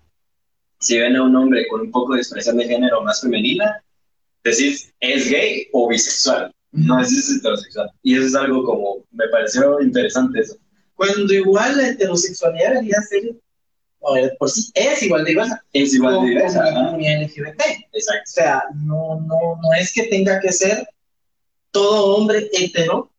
si 0.81 0.99
ven 0.99 1.15
a 1.15 1.23
un 1.23 1.37
hombre 1.37 1.69
con 1.69 1.83
un 1.83 1.93
poco 1.93 2.15
de 2.15 2.21
expresión 2.23 2.57
de 2.57 2.65
género 2.67 3.03
más 3.03 3.21
femenina, 3.21 3.81
decís, 4.45 4.93
¿es 5.01 5.31
gay 5.31 5.69
o 5.73 5.89
bisexual? 5.89 6.53
No 6.73 7.01
es 7.01 7.31
heterosexual. 7.31 7.91
Y 8.03 8.17
eso 8.17 8.27
es 8.27 8.35
algo 8.35 8.65
como, 8.65 9.05
me 9.13 9.29
pareció 9.29 9.81
interesante 9.81 10.41
eso. 10.41 10.57
Cuando 10.95 11.33
igual 11.33 11.77
la 11.77 11.89
heterosexualidad 11.89 12.71
debería 12.71 13.01
ser, 13.03 13.37
o 14.01 14.17
por 14.39 14.51
sí 14.51 14.71
es 14.75 15.03
igual 15.03 15.25
de 15.25 15.31
diversa. 15.31 15.65
Es 15.73 15.95
igual 15.95 16.23
de 16.23 16.29
diversa. 16.31 16.65
La 16.65 16.75
comunidad 16.75 17.23
LGBT. 17.23 17.61
Exacto. 17.93 18.23
O 18.27 18.33
sea, 18.33 18.63
no, 18.75 19.21
no, 19.21 19.61
no 19.63 19.73
es 19.79 19.93
que 19.93 20.05
tenga 20.05 20.41
que 20.41 20.53
ser 20.53 20.87
todo 21.71 22.17
hombre 22.17 22.51
hetero 22.53 23.12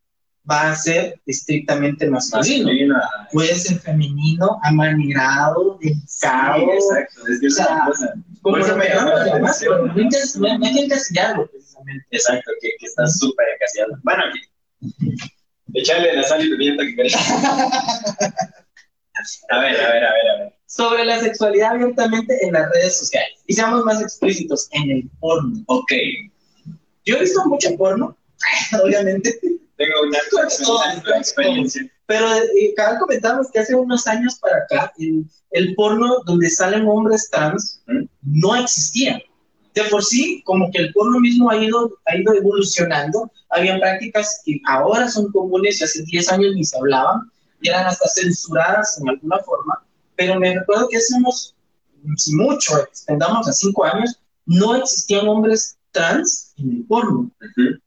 va 0.49 0.71
a 0.71 0.75
ser 0.75 1.19
estrictamente 1.25 2.09
masculino. 2.09 2.65
Masculina. 2.65 3.09
Puede 3.31 3.55
ser 3.55 3.79
femenino, 3.79 4.59
amanerado, 4.63 5.77
delicado. 5.81 6.59
Sí, 6.59 6.69
exacto. 6.73 7.27
Es 7.27 7.39
que 7.39 7.47
O 7.47 7.49
sea. 7.49 7.87
Como 8.41 8.57
me 8.57 8.89
la 8.89 9.01
además, 9.01 9.57
pero 9.61 9.87
no 9.87 9.93
hay 9.93 10.73
que 10.73 10.81
encasillarlo, 10.81 11.47
precisamente. 11.49 12.05
Exacto, 12.11 12.51
que, 12.61 12.69
que 12.77 12.85
está 12.85 13.07
súper 13.07 13.45
encasillado. 13.55 13.93
Bueno, 14.03 14.23
aquí. 14.29 15.09
Echarle 15.75 16.13
la 16.13 16.23
sal 16.23 16.45
y 16.45 16.49
pimienta 16.49 16.83
que 16.83 16.95
querés. 16.95 17.15
A 19.49 19.59
ver, 19.59 19.79
a 19.79 19.93
ver, 19.93 20.03
a 20.03 20.11
ver, 20.11 20.27
a 20.27 20.39
ver. 20.39 20.53
Sobre 20.65 21.05
la 21.05 21.19
sexualidad 21.19 21.73
abiertamente 21.73 22.35
en 22.45 22.53
las 22.53 22.69
redes 22.71 22.97
sociales. 22.97 23.39
Y 23.45 23.53
seamos 23.53 23.85
más 23.85 24.01
explícitos, 24.01 24.67
en 24.71 24.89
el 24.89 25.09
porno. 25.19 25.63
Ok, 25.67 25.91
Yo 27.05 27.17
he 27.17 27.19
visto 27.21 27.45
mucho 27.45 27.77
porno, 27.77 28.17
obviamente, 28.83 29.39
tengo 29.86 31.17
experiencia. 31.17 31.91
pero 32.05 32.34
eh, 32.36 32.73
cada 32.75 32.99
comentamos 32.99 33.49
que 33.51 33.59
hace 33.59 33.75
unos 33.75 34.07
años 34.07 34.36
para 34.39 34.57
acá, 34.57 34.93
el, 34.97 35.25
el 35.51 35.75
porno 35.75 36.21
donde 36.25 36.49
salen 36.49 36.88
hombres 36.88 37.29
trans 37.29 37.81
¿Mm? 37.88 38.05
no 38.21 38.55
existía. 38.55 39.21
De 39.73 39.84
por 39.86 40.03
sí, 40.03 40.43
como 40.45 40.69
que 40.69 40.79
el 40.79 40.93
porno 40.93 41.19
mismo 41.19 41.49
ha 41.49 41.57
ido, 41.57 41.97
ha 42.05 42.15
ido 42.15 42.34
evolucionando. 42.34 43.31
Habían 43.49 43.79
prácticas 43.79 44.41
que 44.45 44.59
ahora 44.67 45.09
son 45.09 45.31
comunes 45.31 45.81
y 45.81 45.84
hace 45.84 46.03
10 46.03 46.31
años 46.31 46.55
ni 46.55 46.63
se 46.63 46.77
hablaban, 46.77 47.31
y 47.59 47.69
eran 47.69 47.88
hasta 47.88 48.07
censuradas 48.09 48.99
en 49.01 49.09
alguna 49.09 49.39
forma. 49.39 49.84
Pero 50.15 50.39
me 50.39 50.53
recuerdo 50.53 50.88
que 50.89 50.97
hace 50.97 51.15
unos, 51.15 51.55
si 52.17 52.36
mucho, 52.36 52.77
extendamos 52.84 53.47
a 53.47 53.53
5 53.53 53.84
años, 53.86 54.19
no 54.45 54.75
existían 54.75 55.27
hombres 55.27 55.77
trans 55.91 56.53
en 56.57 56.71
el 56.71 56.86
porno. 56.86 57.31
Ujú. 57.41 57.79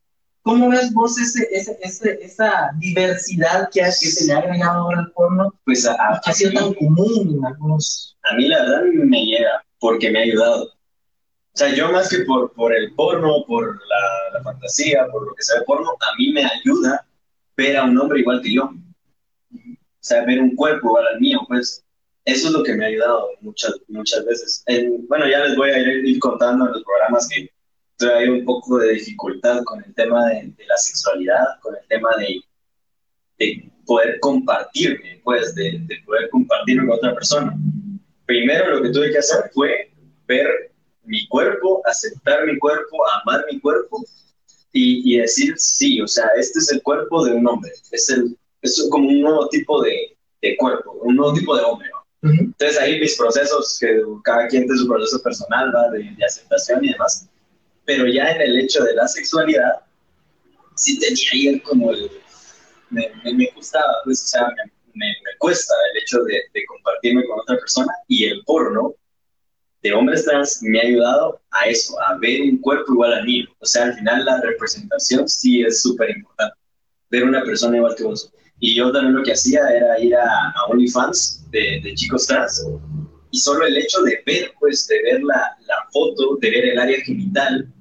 ¿Cómo 0.47 0.69
ves 0.69 0.93
vos 0.93 1.19
ese, 1.19 1.45
ese, 1.51 1.77
ese- 1.81 2.19
esa 2.21 2.69
diversidad 2.79 3.67
que, 3.71 3.81
que 3.81 3.91
se 3.91 4.25
le 4.25 4.33
ha 4.33 4.37
agregado 4.39 4.83
ahora 4.83 4.99
al 4.99 5.11
porno, 5.11 5.53
Pues 5.65 5.85
a, 5.85 5.91
a- 5.93 6.21
ha 6.23 6.33
sido 6.33 6.51
tan 6.53 6.73
común 6.75 7.35
en 7.37 7.45
algunos? 7.45 8.17
a 8.31 8.35
mí 8.35 8.47
la 8.47 8.61
verdad 8.63 8.81
me 8.93 9.25
llega 9.25 9.61
porque 9.79 10.09
me 10.09 10.19
ha 10.19 10.23
ayudado. 10.23 10.63
O 10.65 11.57
sea, 11.59 11.73
yo 11.73 11.91
más 11.91 12.07
que 12.09 12.19
por, 12.19 12.53
por 12.53 12.73
el 12.73 12.93
porno, 12.93 13.43
por 13.47 13.75
la, 13.75 14.37
la 14.37 14.43
fantasía, 14.43 15.07
por 15.11 15.27
lo 15.27 15.33
que 15.35 15.43
sea 15.43 15.59
de 15.59 15.65
porno, 15.65 15.89
a 15.91 16.15
mí 16.17 16.31
me 16.31 16.45
ayuda 16.45 17.05
ver 17.57 17.75
a 17.77 17.83
un 17.85 17.97
hombre 17.99 18.19
igual 18.21 18.41
que 18.41 18.53
yo. 18.53 18.71
O 19.53 19.99
sea, 19.99 20.23
ver 20.25 20.39
un 20.41 20.55
cuerpo 20.55 20.87
igual 20.87 21.07
al 21.13 21.19
mío, 21.19 21.39
pues 21.47 21.83
eso 22.25 22.47
es 22.47 22.53
lo 22.53 22.63
que 22.63 22.73
me 22.75 22.85
ha 22.85 22.87
ayudado 22.87 23.29
muchas, 23.41 23.73
muchas 23.87 24.23
veces. 24.25 24.63
En- 24.67 25.07
bueno, 25.07 25.27
ya 25.27 25.39
les 25.43 25.55
voy 25.57 25.71
a 25.71 25.77
ir, 25.79 26.05
ir 26.05 26.19
contando 26.19 26.65
en 26.67 26.71
los 26.73 26.83
programas 26.83 27.27
que 27.27 27.49
trae 27.97 28.29
un 28.29 28.45
poco 28.45 28.77
de 28.79 28.93
dificultad 28.93 29.63
con 29.63 29.83
el 29.83 29.93
tema 29.93 30.27
de, 30.27 30.53
de 30.55 30.65
la 30.65 30.77
sexualidad, 30.77 31.59
con 31.61 31.75
el 31.75 31.87
tema 31.87 32.09
de, 32.17 32.41
de 33.39 33.71
poder 33.85 34.19
compartirme, 34.19 35.19
pues, 35.23 35.53
de, 35.55 35.79
de 35.81 35.95
poder 36.05 36.29
compartirme 36.29 36.87
con 36.87 36.97
otra 36.97 37.13
persona. 37.13 37.57
Primero 38.25 38.75
lo 38.75 38.83
que 38.83 38.89
tuve 38.89 39.11
que 39.11 39.17
hacer 39.17 39.49
fue 39.53 39.91
ver 40.27 40.71
mi 41.03 41.27
cuerpo, 41.27 41.81
aceptar 41.85 42.45
mi 42.45 42.57
cuerpo, 42.59 42.97
amar 43.21 43.45
mi 43.51 43.59
cuerpo 43.59 44.03
y, 44.73 45.13
y 45.13 45.19
decir, 45.19 45.55
sí, 45.57 46.01
o 46.01 46.07
sea, 46.07 46.27
este 46.37 46.59
es 46.59 46.71
el 46.71 46.81
cuerpo 46.83 47.25
de 47.25 47.33
un 47.33 47.47
hombre, 47.47 47.71
es, 47.91 48.09
el, 48.09 48.37
es 48.61 48.87
como 48.91 49.07
un 49.07 49.21
nuevo 49.21 49.47
tipo 49.47 49.81
de, 49.81 50.17
de 50.41 50.57
cuerpo, 50.57 50.91
un 51.01 51.15
nuevo 51.15 51.33
tipo 51.33 51.55
de 51.55 51.63
hombre. 51.63 51.89
¿no? 52.21 52.31
Entonces 52.31 52.77
ahí 52.77 52.99
mis 52.99 53.15
procesos, 53.15 53.77
que 53.79 54.01
cada 54.23 54.47
quien 54.47 54.63
tiene 54.63 54.77
su 54.77 54.87
proceso 54.87 55.21
personal 55.23 55.73
¿va? 55.73 55.89
de, 55.91 56.03
de 56.03 56.25
aceptación 56.25 56.83
y 56.83 56.91
demás, 56.91 57.29
pero 57.87 58.05
ya 58.05 58.31
en 58.31 58.41
el 58.41 58.59
hecho 58.59 58.83
de 58.83 58.93
la 58.95 59.07
sexualidad, 59.07 59.79
sí 60.75 60.99
tenía 60.99 61.29
ahí 61.31 61.59
como 61.61 61.91
el, 61.91 62.11
me, 62.89 63.09
me, 63.23 63.33
me 63.33 63.49
gustaba, 63.55 63.93
pues, 64.03 64.23
o 64.25 64.27
sea, 64.27 64.47
me, 64.93 65.05
me, 65.05 65.37
cuesta 65.39 65.73
el 65.93 66.01
hecho 66.01 66.21
de, 66.23 66.33
de 66.53 66.65
compartirme 66.65 67.25
con 67.25 67.39
otra 67.39 67.55
persona 67.55 67.93
y 68.09 68.25
el 68.25 68.43
porno 68.43 68.93
de 69.81 69.93
hombres 69.93 70.25
trans 70.25 70.59
me 70.63 70.79
ha 70.79 70.83
ayudado 70.83 71.39
a 71.51 71.69
eso, 71.69 71.95
a 72.01 72.17
ver 72.17 72.41
un 72.41 72.57
cuerpo 72.57 72.91
igual 72.91 73.13
al 73.13 73.25
mío. 73.25 73.47
O 73.59 73.65
sea, 73.65 73.85
al 73.85 73.93
final 73.93 74.25
la 74.25 74.41
representación 74.41 75.29
sí 75.29 75.63
es 75.63 75.81
súper 75.81 76.09
importante. 76.09 76.57
Ver 77.09 77.23
una 77.23 77.41
persona 77.43 77.77
igual 77.77 77.95
que 77.95 78.03
vos. 78.03 78.33
Y 78.59 78.75
yo 78.75 78.91
también 78.91 79.15
lo 79.15 79.23
que 79.23 79.31
hacía 79.31 79.61
era 79.69 79.97
ir 79.99 80.13
a, 80.13 80.49
a 80.49 80.65
OnlyFans 80.69 81.49
de, 81.51 81.79
de 81.81 81.93
chicos 81.93 82.27
trans 82.27 82.65
y 83.31 83.37
solo 83.37 83.65
el 83.65 83.77
hecho 83.77 84.01
de 84.01 84.21
ver, 84.25 84.51
pues, 84.59 84.87
de 84.87 85.01
ver 85.03 85.23
la, 85.23 85.55
la 85.67 85.87
foto, 85.91 86.37
de 86.41 86.49
ver 86.49 86.65
el 86.65 86.79
área 86.79 86.99
genital 87.01 87.71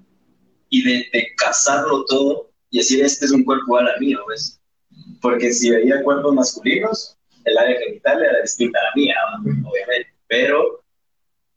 y 0.79 0.83
de, 0.85 1.07
de 1.13 1.29
casarlo 1.37 2.05
todo 2.07 2.51
y 2.71 2.79
decir, 2.79 3.05
este 3.05 3.27
es 3.27 3.33
un 3.33 3.45
cuerpo 3.45 3.65
igual 3.67 3.89
al 3.89 4.01
mío, 4.01 4.21
pues. 4.27 4.61
Porque 5.21 5.53
si 5.53 5.71
veía 5.71 6.03
cuerpos 6.03 6.35
masculinos, 6.35 7.17
el 7.45 7.59
área 7.59 7.79
genital 7.81 8.23
era 8.25 8.41
distinta 8.43 8.79
a 8.81 8.85
la 8.85 8.91
mía, 8.97 9.17
obviamente. 9.41 10.13
Pero 10.29 10.83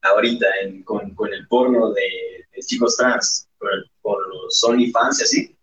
ahorita 0.01 0.47
en- 0.63 0.84
con, 0.84 1.13
con 1.15 1.34
el 1.34 1.47
porno 1.47 1.91
de, 1.93 2.45
de 2.53 2.59
chicos 2.61 2.97
trans, 2.97 3.47
con, 3.57 3.70
el- 3.74 3.91
con 4.01 4.17
los 4.30 4.63
OnlyFans 4.63 5.20
y 5.22 5.24
así, 5.24 5.57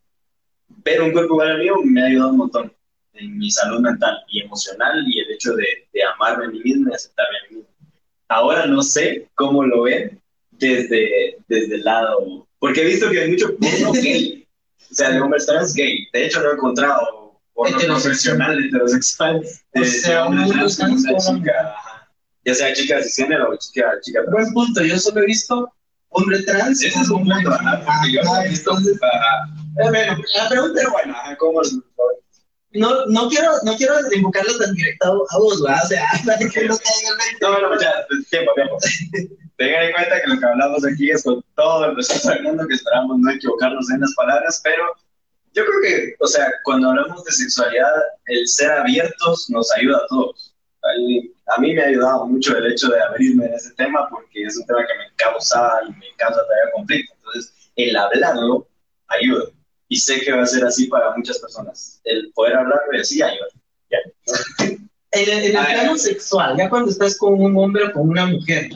ver 0.85 1.03
un 1.03 1.13
cuerpo 1.13 1.35
igual 1.35 1.51
al 1.53 1.59
mío 1.59 1.75
me 1.85 2.03
ha 2.03 2.07
ayudado 2.07 2.31
un 2.31 2.37
montón 2.39 2.73
en 3.15 3.39
mi 3.39 3.51
salud 3.51 3.81
mental 3.81 4.19
y 4.29 4.41
emocional 4.43 5.05
y 5.07 5.21
el 5.21 5.33
hecho 5.33 5.55
de, 5.55 5.67
de 5.93 6.03
amarme 6.15 6.47
a 6.47 6.49
mí 6.51 6.61
mismo 6.61 6.91
y 6.91 6.95
aceptarme 6.95 7.39
a 7.39 7.51
mí 7.51 7.57
mismo. 7.59 7.71
Ahora 8.29 8.67
no 8.67 8.83
sé 8.83 9.29
cómo 9.35 9.65
lo 9.65 9.83
ven 9.83 10.21
desde, 10.51 11.39
desde 11.49 11.77
el 11.77 11.85
lado, 11.85 12.46
porque 12.59 12.83
he 12.83 12.85
visto 12.87 13.11
que 13.11 13.21
hay 13.21 13.31
mucho 13.33 13.57
porno 13.61 13.93
gay, 13.93 14.47
o 14.91 14.95
sea, 14.95 15.11
de 15.11 15.21
hombres 15.21 15.47
trans 15.47 15.75
gay. 15.75 16.07
De 16.13 16.27
hecho, 16.27 16.43
no 16.43 16.51
he 16.51 16.55
encontrado 16.55 17.41
porno 17.55 17.77
Heterosexual. 17.79 18.37
profesional 18.39 18.65
heterosexual 18.65 19.41
de, 19.75 19.81
O 19.81 19.85
sea, 19.85 20.15
de 20.15 20.21
hombres 20.23 20.77
trans 20.77 21.05
como 21.07 21.19
chica, 21.39 21.75
ya 22.45 22.55
sea 22.55 22.73
chica 22.75 23.03
cisgénero 23.03 23.51
o 23.51 23.57
chica, 23.57 23.93
chica 24.03 24.21
trans. 24.25 24.33
Buen 24.33 24.53
punto, 24.53 24.83
yo 24.83 24.99
solo 24.99 25.23
he 25.23 25.27
visto 25.27 25.73
hombre 26.11 26.43
trans. 26.43 26.83
Ese 26.83 26.99
es 27.01 27.09
un 27.11 27.25
punto, 27.25 27.51
ajá, 27.53 27.83
porque 27.85 28.13
yo 28.13 28.23
no 28.23 28.41
he 28.43 28.49
visto, 28.49 28.71
entonces, 28.71 28.99
ajá. 29.03 29.49
eh, 29.85 29.89
bueno, 29.91 30.23
la 30.37 30.49
pregunta 30.49 30.75
Pero 30.81 30.91
bueno, 30.93 31.13
ajá, 31.15 31.37
¿cómo 31.37 31.61
lo- 31.63 31.71
no, 32.73 33.07
no 33.07 33.29
quiero, 33.31 33.53
no 33.65 33.75
quiero 33.77 33.95
invocarlo 34.15 34.59
tan 34.59 34.75
directo 34.75 35.25
a 35.31 35.39
vos, 35.39 35.63
¿verdad? 35.63 35.81
O 35.85 35.89
sea, 35.89 36.05
para 36.27 36.39
que 36.39 36.45
no 36.47 36.77
caiga 36.77 37.09
el 37.11 37.17
veinte. 37.17 37.39
No, 37.41 37.53
bueno, 37.53 37.71
muchas 37.71 37.95
tiempo, 38.31 38.53
tiempo. 38.55 38.77
Tengan 39.57 39.85
en 39.85 39.93
cuenta 39.93 40.21
que 40.21 40.29
lo 40.29 40.39
que 40.39 40.47
hablamos 40.47 40.85
aquí 40.85 41.11
es 41.11 41.23
con 41.23 41.43
todo 41.55 41.87
el 41.87 41.97
respeto 41.97 42.29
del 42.29 42.43
mundo, 42.43 42.67
que 42.69 42.75
esperamos 42.75 43.19
no 43.19 43.31
equivocarnos 43.31 43.91
en 43.91 44.01
las 44.01 44.15
palabras, 44.15 44.61
pero 44.63 44.85
yo 45.55 45.65
creo 45.65 45.81
que, 45.83 46.15
o 46.21 46.27
sea, 46.27 46.53
cuando 46.65 46.91
hablamos 46.91 47.25
de 47.25 47.33
sexualidad, 47.33 47.91
el 48.27 48.47
ser 48.47 48.71
abiertos 48.73 49.49
nos 49.49 49.73
ayuda 49.73 49.97
a 49.97 50.07
todos. 50.09 50.55
A 51.47 51.61
mí 51.61 51.75
me 51.75 51.83
ha 51.83 51.87
ayudado 51.87 52.27
mucho 52.27 52.57
el 52.57 52.71
hecho 52.71 52.89
de 52.89 53.01
abrirme 53.01 53.47
en 53.47 53.55
ese 53.55 53.73
tema 53.75 54.07
porque 54.11 54.45
es 54.45 54.57
un 54.59 54.67
tema 54.67 54.81
que 54.87 54.99
me 54.99 55.17
causa 55.17 55.81
y 55.89 55.93
me 55.93 56.07
causa 56.17 56.41
todavía 56.41 56.73
conflicto. 56.75 57.15
Entonces, 57.17 57.55
el 57.77 57.97
hablarlo 57.97 58.69
ayuda. 59.09 59.45
Y 59.89 59.97
sé 59.97 60.21
que 60.21 60.33
va 60.33 60.43
a 60.43 60.47
ser 60.47 60.65
así 60.65 60.87
para 60.89 61.17
muchas 61.17 61.39
personas. 61.39 62.01
El 62.05 62.31
poder 62.35 62.57
hablarlo 62.57 62.93
y 62.93 63.01
así 63.01 63.23
ayuda. 63.23 63.47
Ya. 63.91 63.99
En 65.13 65.23
el, 65.31 65.45
en 65.45 65.57
el 65.57 65.65
plano 65.65 65.97
sexual, 65.97 66.59
ya 66.59 66.69
cuando 66.69 66.91
estás 66.91 67.17
con 67.17 67.41
un 67.41 67.57
hombre 67.57 67.85
o 67.85 67.93
con 67.93 68.11
una 68.11 68.27
mujer, 68.27 68.69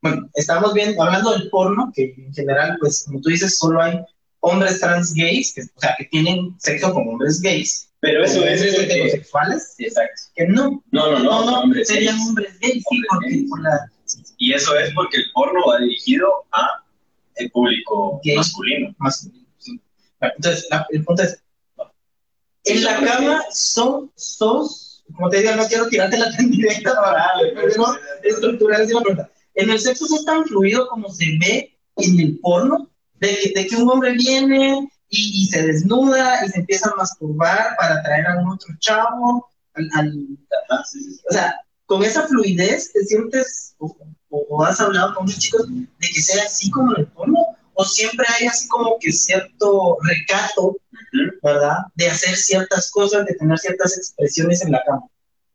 bueno, 0.00 0.28
estamos 0.34 0.72
viendo, 0.74 1.02
hablando 1.02 1.32
del 1.32 1.50
porno, 1.50 1.92
que 1.94 2.14
en 2.16 2.32
general, 2.32 2.76
pues, 2.80 3.04
como 3.06 3.20
tú 3.20 3.30
dices, 3.30 3.58
solo 3.58 3.82
hay 3.82 4.00
hombres 4.40 4.80
trans 4.80 5.12
gays, 5.14 5.52
que, 5.54 5.62
o 5.62 5.80
sea, 5.80 5.94
que 5.98 6.04
tienen 6.06 6.54
sexo 6.58 6.92
con 6.94 7.08
hombres 7.08 7.40
gays. 7.40 7.90
Pero 8.00 8.24
eso 8.24 8.44
es 8.44 8.62
heterosexuales, 8.62 9.74
Sí, 9.76 9.86
exacto. 9.86 10.22
que 10.36 10.46
no, 10.46 10.82
No, 10.92 11.10
no, 11.12 11.18
no, 11.18 11.44
no, 11.44 11.60
hombres 11.62 11.88
serían 11.88 12.14
gays. 12.16 12.28
hombres 12.28 12.58
gays, 12.60 12.84
sí, 12.88 13.02
porque 13.08 13.28
gays. 13.30 13.50
por 13.50 13.60
la... 13.62 13.90
Y 14.38 14.52
eso 14.54 14.78
es 14.78 14.92
porque 14.94 15.16
el 15.16 15.24
porno 15.34 15.60
va 15.66 15.78
dirigido 15.80 16.28
a 16.52 16.84
el 17.34 17.50
público 17.50 18.20
Gay. 18.24 18.36
masculino. 18.36 18.94
más. 18.98 19.28
sí. 19.58 19.80
Entonces, 20.20 20.66
la- 20.70 20.86
el 20.90 21.04
punto 21.04 21.22
es, 21.24 21.42
en 22.64 22.84
la 22.84 23.00
cama 23.00 23.42
son, 23.52 24.10
sos, 24.14 25.04
como 25.16 25.28
te 25.30 25.38
digo, 25.40 25.56
no 25.56 25.66
quiero 25.66 25.88
tirarte 25.88 26.18
la 26.18 26.30
tan 26.36 26.50
directa 26.50 26.94
para 26.94 27.30
pero 27.54 27.84
estructurar 28.22 28.80
la 28.80 28.86
pregunta. 28.86 29.30
En 29.58 29.70
el 29.70 29.80
sexo 29.80 30.06
es 30.14 30.24
tan 30.24 30.44
fluido 30.44 30.88
como 30.88 31.10
se 31.10 31.26
ve 31.40 31.76
en 31.96 32.20
el 32.20 32.38
porno, 32.38 32.88
de 33.14 33.66
que, 33.68 33.76
un 33.76 33.90
hombre 33.90 34.12
viene 34.12 34.88
y, 35.08 35.46
se 35.46 35.66
desnuda 35.66 36.44
y 36.46 36.48
se 36.48 36.60
empieza 36.60 36.90
a 36.90 36.96
masturbar 36.96 37.74
para 37.76 37.96
atraer 37.96 38.26
a 38.28 38.38
un 38.40 38.50
otro 38.50 38.72
chavo, 38.78 39.48
al, 39.94 40.28
o 40.70 41.32
sea, 41.32 41.56
con 41.86 42.04
esa 42.04 42.28
fluidez 42.28 42.92
te 42.92 43.02
sientes 43.04 43.74
o, 43.78 44.64
has 44.64 44.80
hablado 44.80 45.14
con 45.14 45.26
los 45.26 45.38
chicos 45.38 45.66
de 45.68 45.86
que 45.98 46.22
sea 46.22 46.44
así 46.44 46.70
como 46.70 46.94
en 46.94 47.00
el 47.00 47.06
porno 47.08 47.38
o 47.74 47.84
siempre 47.84 48.26
hay 48.38 48.46
así 48.46 48.68
como 48.68 48.96
que 49.00 49.10
cierto 49.12 49.96
recato. 50.02 50.76
¿verdad? 51.42 51.78
De 51.94 52.08
hacer 52.08 52.36
ciertas 52.36 52.90
cosas, 52.90 53.26
de 53.26 53.34
tener 53.34 53.58
ciertas 53.58 53.96
expresiones 53.96 54.62
en 54.62 54.72
la 54.72 54.82
cama. 54.84 55.06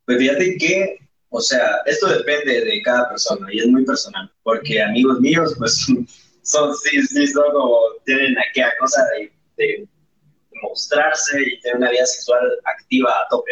Pues 0.05 0.17
fíjate 0.17 0.57
que, 0.57 1.02
o 1.35 1.41
sea, 1.41 1.81
esto 1.87 2.07
depende 2.09 2.63
de 2.63 2.81
cada 2.83 3.09
persona 3.09 3.47
y 3.51 3.57
es 3.57 3.65
muy 3.65 3.83
personal, 3.83 4.31
porque 4.43 4.79
amigos 4.79 5.19
míos, 5.19 5.55
pues, 5.57 5.83
son, 6.43 6.75
sí, 6.77 7.01
sí, 7.07 7.27
son 7.27 7.51
como, 7.51 7.79
tienen 8.05 8.37
aquella 8.37 8.71
cosa 8.79 9.03
de, 9.57 9.87
mostrarse 10.61 11.41
y 11.41 11.59
tener 11.59 11.77
una 11.77 11.89
vida 11.89 12.05
sexual 12.05 12.39
activa 12.63 13.11
a 13.11 13.27
tope. 13.29 13.51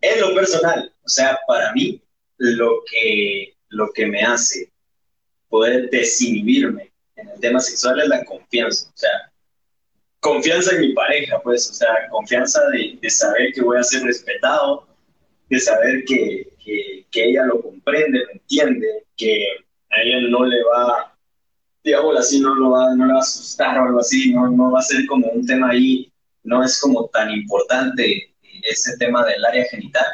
En 0.00 0.20
lo 0.20 0.34
personal, 0.34 0.92
o 1.04 1.08
sea, 1.08 1.38
para 1.46 1.72
mí, 1.72 2.02
lo 2.38 2.82
que, 2.90 3.54
lo 3.68 3.92
que 3.92 4.06
me 4.06 4.22
hace 4.22 4.72
poder 5.48 5.90
desinhibirme 5.90 6.90
en 7.16 7.28
el 7.28 7.38
tema 7.38 7.60
sexual 7.60 8.00
es 8.00 8.08
la 8.08 8.24
confianza, 8.24 8.88
o 8.88 8.96
sea, 8.96 9.32
confianza 10.20 10.74
en 10.74 10.80
mi 10.80 10.92
pareja, 10.94 11.38
pues, 11.42 11.70
o 11.70 11.74
sea, 11.74 12.08
confianza 12.10 12.60
de 12.70 13.10
saber 13.10 13.52
que 13.52 13.60
voy 13.60 13.78
a 13.78 13.82
ser 13.82 14.02
respetado, 14.02 14.88
de 15.50 15.60
saber 15.60 16.02
que, 16.06 16.53
que, 16.64 17.06
que 17.10 17.24
ella 17.24 17.44
lo 17.44 17.60
comprende, 17.60 18.20
lo 18.20 18.32
entiende, 18.32 19.04
que 19.16 19.46
a 19.90 20.02
ella 20.02 20.28
no 20.28 20.44
le 20.44 20.62
va, 20.64 21.16
digamos 21.82 22.16
así, 22.18 22.40
no, 22.40 22.54
lo 22.54 22.70
va, 22.70 22.94
no 22.94 23.06
le 23.06 23.12
va 23.12 23.18
a 23.18 23.22
asustar 23.22 23.78
o 23.78 23.84
algo 23.84 24.00
así, 24.00 24.32
no, 24.32 24.50
no 24.50 24.72
va 24.72 24.80
a 24.80 24.82
ser 24.82 25.06
como 25.06 25.26
un 25.28 25.46
tema 25.46 25.70
ahí, 25.70 26.10
no 26.42 26.62
es 26.62 26.80
como 26.80 27.08
tan 27.08 27.30
importante 27.30 28.34
ese 28.62 28.96
tema 28.98 29.24
del 29.26 29.44
área 29.44 29.64
genital. 29.70 30.06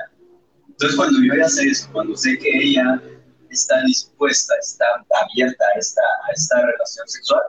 Entonces 0.69 0.97
cuando 0.97 1.21
yo 1.23 1.35
ya 1.35 1.49
sé 1.49 1.69
eso, 1.69 1.89
cuando 1.93 2.17
sé 2.17 2.39
que 2.39 2.49
ella 2.49 3.01
está 3.51 3.83
dispuesta, 3.83 4.55
está 4.61 4.87
abierta 5.23 5.65
a 5.75 5.79
esta, 5.79 6.03
a 6.03 6.33
esta 6.33 6.67
relación 6.67 7.09
sexual, 7.09 7.43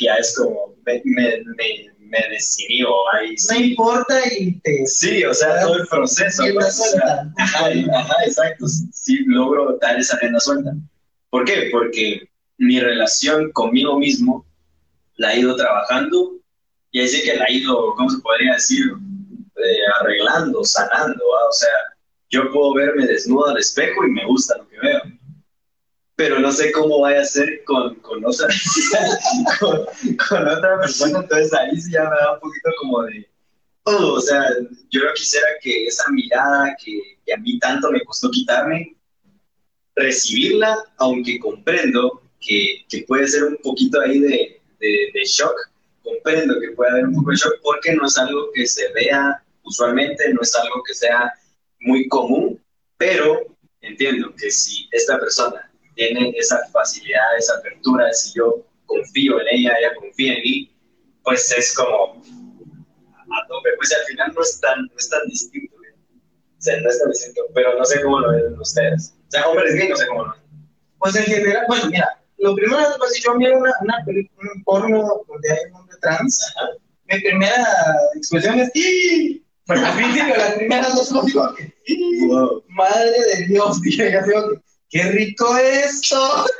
ya 0.00 0.14
es 0.14 0.34
como, 0.36 0.74
me, 0.84 1.02
me, 1.04 1.42
me, 1.56 1.96
me 1.98 2.18
desinhibo 2.30 2.94
ahí. 3.12 3.30
No 3.30 3.36
sí. 3.36 3.70
importa 3.70 4.20
y 4.38 4.58
te... 4.60 4.86
Sí, 4.86 5.24
o 5.24 5.34
sea, 5.34 5.60
todo 5.60 5.76
el 5.76 5.86
proceso. 5.88 6.44
pues, 6.54 6.66
o 6.66 6.70
sea, 6.70 6.90
suelta. 6.90 7.32
ajá, 7.38 7.66
ajá, 7.94 8.14
exacto. 8.26 8.66
Sí, 8.92 9.18
logro 9.26 9.78
dar 9.80 9.98
esa 9.98 10.18
rienda 10.18 10.40
suelta. 10.40 10.72
¿Por 11.30 11.44
qué? 11.44 11.68
Porque 11.70 12.28
mi 12.58 12.80
relación 12.80 13.50
conmigo 13.52 13.98
mismo 13.98 14.46
la 15.16 15.34
he 15.34 15.40
ido 15.40 15.56
trabajando 15.56 16.32
y 16.90 17.00
ahí 17.00 17.08
sí 17.08 17.22
que 17.22 17.36
la 17.36 17.44
he 17.46 17.54
ido, 17.54 17.94
¿cómo 17.94 18.08
se 18.08 18.18
podría 18.20 18.54
decir? 18.54 18.84
Eh, 19.56 19.78
arreglando, 20.00 20.64
sanando. 20.64 21.22
¿va? 21.28 21.48
O 21.48 21.52
sea, 21.52 21.68
yo 22.30 22.50
puedo 22.52 22.74
verme 22.74 23.06
desnudo 23.06 23.48
al 23.48 23.58
espejo 23.58 24.04
y 24.04 24.10
me 24.10 24.24
gusta. 24.26 24.55
Pero 26.16 26.38
no 26.40 26.50
sé 26.50 26.72
cómo 26.72 27.00
vaya 27.00 27.20
a 27.20 27.24
ser 27.24 27.62
con, 27.64 27.94
con, 27.96 28.24
otra, 28.24 28.48
con, 29.60 29.84
con 30.28 30.48
otra 30.48 30.80
persona, 30.80 31.20
entonces 31.20 31.52
ahí 31.52 31.78
sí 31.78 31.92
ya 31.92 32.04
me 32.04 32.16
da 32.16 32.34
un 32.34 32.40
poquito 32.40 32.70
como 32.80 33.02
de, 33.02 33.28
oh, 33.84 34.14
o 34.14 34.20
sea, 34.20 34.42
yo 34.90 35.04
no 35.04 35.12
quisiera 35.14 35.46
que 35.60 35.86
esa 35.86 36.10
mirada 36.10 36.74
que, 36.82 37.18
que 37.24 37.34
a 37.34 37.36
mí 37.36 37.58
tanto 37.58 37.90
me 37.90 38.02
costó 38.04 38.30
quitarme, 38.30 38.96
recibirla, 39.94 40.76
aunque 40.98 41.38
comprendo 41.38 42.22
que, 42.40 42.84
que 42.88 43.04
puede 43.06 43.26
ser 43.28 43.44
un 43.44 43.56
poquito 43.62 44.00
ahí 44.00 44.18
de, 44.20 44.60
de, 44.80 45.10
de 45.12 45.24
shock, 45.24 45.54
comprendo 46.02 46.58
que 46.60 46.70
puede 46.70 46.92
haber 46.92 47.06
un 47.06 47.14
poco 47.14 47.30
de 47.30 47.36
shock 47.36 47.60
porque 47.62 47.94
no 47.94 48.06
es 48.06 48.16
algo 48.16 48.50
que 48.54 48.66
se 48.66 48.90
vea 48.92 49.42
usualmente, 49.64 50.32
no 50.32 50.40
es 50.40 50.54
algo 50.54 50.82
que 50.86 50.94
sea 50.94 51.32
muy 51.80 52.08
común, 52.08 52.60
pero 52.96 53.40
entiendo 53.80 54.34
que 54.36 54.50
si 54.50 54.88
esta 54.92 55.18
persona 55.18 55.65
tiene 55.96 56.32
esa 56.36 56.60
facilidad, 56.72 57.36
esa 57.38 57.56
apertura, 57.56 58.12
si 58.12 58.38
yo 58.38 58.64
confío 58.84 59.40
en 59.40 59.46
ella, 59.50 59.74
ella 59.80 59.94
confía 59.96 60.34
en 60.34 60.42
mí, 60.42 60.76
pues 61.24 61.50
es 61.50 61.74
como 61.74 62.22
a 62.22 63.48
tope, 63.48 63.70
pues 63.76 63.92
al 63.92 64.06
final 64.06 64.32
no 64.34 64.42
es 64.42 64.60
tan, 64.60 64.82
no 64.82 64.96
es 64.96 65.08
tan 65.08 65.26
distinto, 65.26 65.74
¿eh? 65.82 65.94
o 66.58 66.62
sea, 66.62 66.80
no 66.80 66.88
es 66.88 66.98
tan 67.00 67.10
distinto, 67.10 67.42
pero 67.54 67.76
no 67.76 67.84
sé 67.84 68.00
cómo 68.02 68.20
lo 68.20 68.30
ven 68.30 68.58
ustedes. 68.60 69.14
O 69.26 69.30
sea, 69.30 69.48
hombres 69.48 69.74
gay, 69.74 69.88
no 69.88 69.96
sé 69.96 70.06
cómo 70.06 70.24
lo 70.26 70.32
ven. 70.32 70.40
Pues 70.98 71.16
en 71.16 71.24
general, 71.24 71.64
bueno, 71.68 71.86
mira, 71.90 72.22
lo 72.38 72.54
primero 72.54 72.80
es 72.80 72.96
pues, 72.98 73.12
si 73.14 73.22
yo 73.22 73.34
miro 73.34 73.58
una, 73.58 73.72
una 73.80 74.04
película, 74.04 74.50
un 74.54 74.64
porno 74.64 75.24
donde 75.26 75.50
hay 75.50 75.58
un 75.70 75.74
hombre 75.74 75.96
trans, 76.00 76.54
mi 77.08 77.20
primera 77.20 77.66
expresión 78.14 78.60
es 78.60 78.70
¡Sí! 78.74 79.42
Bueno, 79.66 79.84
al 79.86 79.96
principio, 79.96 80.36
las 80.36 80.54
primeras 80.54 80.94
dos 80.94 81.08
cosas 81.08 81.26
digo 81.26 81.54
que 81.54 81.74
"¡Sí! 81.86 82.26
Wow. 82.26 82.62
madre 82.68 83.10
de 83.34 83.46
Dios, 83.46 83.80
dije, 83.82 84.10
que, 84.10 84.20
¡qué 84.90 85.02
rico 85.04 85.56
esto! 85.56 86.44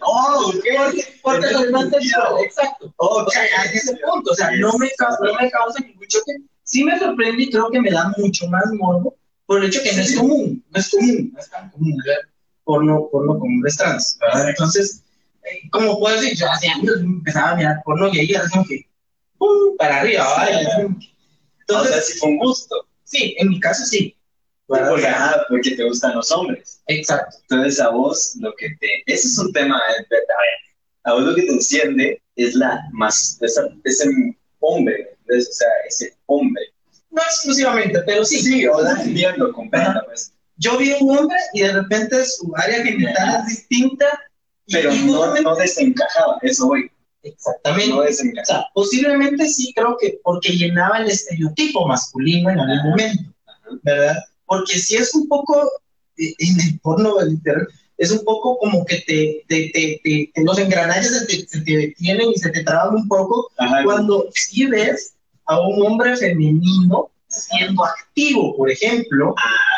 Oh, 0.00 0.50
Porque, 0.52 1.04
porque 1.22 1.52
lo 1.52 1.60
demás 1.60 1.86
exacto. 1.92 2.94
O 2.96 3.28
sea, 3.28 3.42
a 3.42 3.64
ese 3.64 3.96
punto, 3.96 4.30
o 4.30 4.34
sea, 4.34 4.50
no 4.52 4.72
me, 4.78 4.88
causa, 4.96 5.18
no 5.22 5.34
me 5.34 5.50
causa 5.50 5.80
ningún 5.80 6.06
choque 6.06 6.32
sí 6.64 6.82
me 6.82 6.98
sorprende 6.98 7.44
y 7.44 7.50
creo 7.50 7.70
que 7.70 7.80
me 7.80 7.90
da 7.90 8.12
mucho 8.16 8.48
más 8.48 8.64
morbo 8.72 9.16
por 9.46 9.60
el 9.60 9.66
hecho 9.68 9.82
que 9.82 9.92
no 9.92 10.02
es 10.02 10.16
común, 10.16 10.64
no 10.70 10.80
es 10.80 10.90
común, 10.90 11.30
no 11.32 11.38
es 11.38 11.50
tan 11.50 11.70
común 11.70 11.96
ver 12.04 12.18
porno, 12.64 13.08
porno 13.12 13.38
con 13.38 13.48
hombres 13.50 13.76
trans, 13.76 14.18
¿verdad? 14.20 14.48
Entonces, 14.48 15.02
eh, 15.44 15.68
como 15.70 15.98
puedo 15.98 16.18
decir, 16.18 16.36
yo 16.38 16.50
hace 16.50 16.68
años 16.68 16.96
empezaba 16.98 17.50
a 17.50 17.56
mirar 17.56 17.82
porno 17.84 18.08
y 18.08 18.18
ahí 18.20 18.30
era 18.30 18.48
como 18.48 18.64
que, 18.64 18.88
¡pum! 19.36 19.76
para 19.76 20.00
arriba, 20.00 20.24
Sí. 20.24 20.32
¿vale? 20.40 20.96
Entonces, 21.60 21.90
o 21.90 21.94
sea, 21.94 22.02
sí 22.02 22.18
fue 22.18 22.28
un 22.30 22.38
gusto. 22.38 22.86
sí, 23.04 23.36
en 23.38 23.50
mi 23.50 23.60
caso 23.60 23.84
sí. 23.84 24.13
Porque, 24.66 25.06
ajá, 25.06 25.44
porque 25.48 25.72
te 25.72 25.84
gustan 25.84 26.14
los 26.14 26.30
hombres. 26.32 26.82
Exacto. 26.86 27.36
Entonces 27.42 27.80
a 27.80 27.90
vos 27.90 28.36
lo 28.40 28.54
que 28.54 28.70
te... 28.80 29.02
Ese 29.06 29.26
es 29.26 29.38
un 29.38 29.52
tema, 29.52 29.76
eh, 29.76 30.02
a 30.02 30.10
ver, 30.10 30.24
a 31.04 31.12
vos 31.12 31.22
lo 31.22 31.34
que 31.34 31.42
te 31.42 31.52
enciende 31.52 32.22
es 32.36 32.54
la 32.54 32.80
más... 32.92 33.38
Esa, 33.40 33.68
ese 33.84 34.10
hombre, 34.60 35.16
¿ves? 35.26 35.48
o 35.48 35.52
sea, 35.52 35.68
ese 35.88 36.14
hombre. 36.26 36.62
No 37.10 37.22
exclusivamente, 37.22 38.00
pero 38.06 38.24
sí. 38.24 38.40
Sí, 38.40 38.66
o 38.66 38.80
sea, 38.80 39.02
entiendo, 39.02 39.52
comprendo, 39.52 40.00
pues. 40.06 40.32
Yo 40.56 40.78
vi 40.78 40.92
un 41.00 41.18
hombre 41.18 41.36
y 41.52 41.62
de 41.62 41.72
repente 41.72 42.24
su 42.24 42.52
área 42.56 42.82
genital 42.82 43.40
es 43.40 43.46
distinta. 43.46 44.06
Pero 44.66 44.94
y 44.94 44.98
no, 45.00 45.34
no 45.40 45.56
desencajaba, 45.56 46.38
eso 46.42 46.68
voy. 46.68 46.90
Exactamente. 47.22 47.90
No 47.90 47.98
O 47.98 48.44
sea, 48.44 48.66
posiblemente 48.72 49.46
sí 49.48 49.72
creo 49.74 49.96
que 50.00 50.18
porque 50.22 50.50
llenaba 50.52 50.98
el 50.98 51.10
estereotipo 51.10 51.86
masculino 51.86 52.50
en 52.50 52.60
algún 52.60 52.90
momento. 52.90 53.34
¿verdad? 53.82 54.16
Porque 54.56 54.78
si 54.78 54.96
es 54.96 55.14
un 55.14 55.28
poco, 55.28 55.70
eh, 56.18 56.34
en 56.38 56.60
el 56.60 56.80
porno 56.80 57.20
literal, 57.22 57.66
es 57.96 58.10
un 58.10 58.24
poco 58.24 58.58
como 58.58 58.84
que 58.84 58.96
te, 59.06 59.44
te, 59.48 59.70
te, 59.72 60.00
te- 60.34 60.42
los 60.42 60.58
engranajes 60.58 61.16
se 61.18 61.26
te, 61.26 61.46
se 61.46 61.60
te 61.60 61.76
detienen 61.76 62.30
y 62.30 62.38
se 62.38 62.50
te 62.50 62.62
traban 62.64 62.94
un 62.96 63.08
poco 63.08 63.50
Ajá. 63.58 63.82
cuando 63.84 64.26
sí 64.34 64.66
ves 64.66 65.14
a 65.46 65.60
un 65.60 65.86
hombre 65.86 66.16
femenino 66.16 67.10
siendo 67.28 67.84
activo, 67.84 68.56
por 68.56 68.70
ejemplo, 68.70 69.34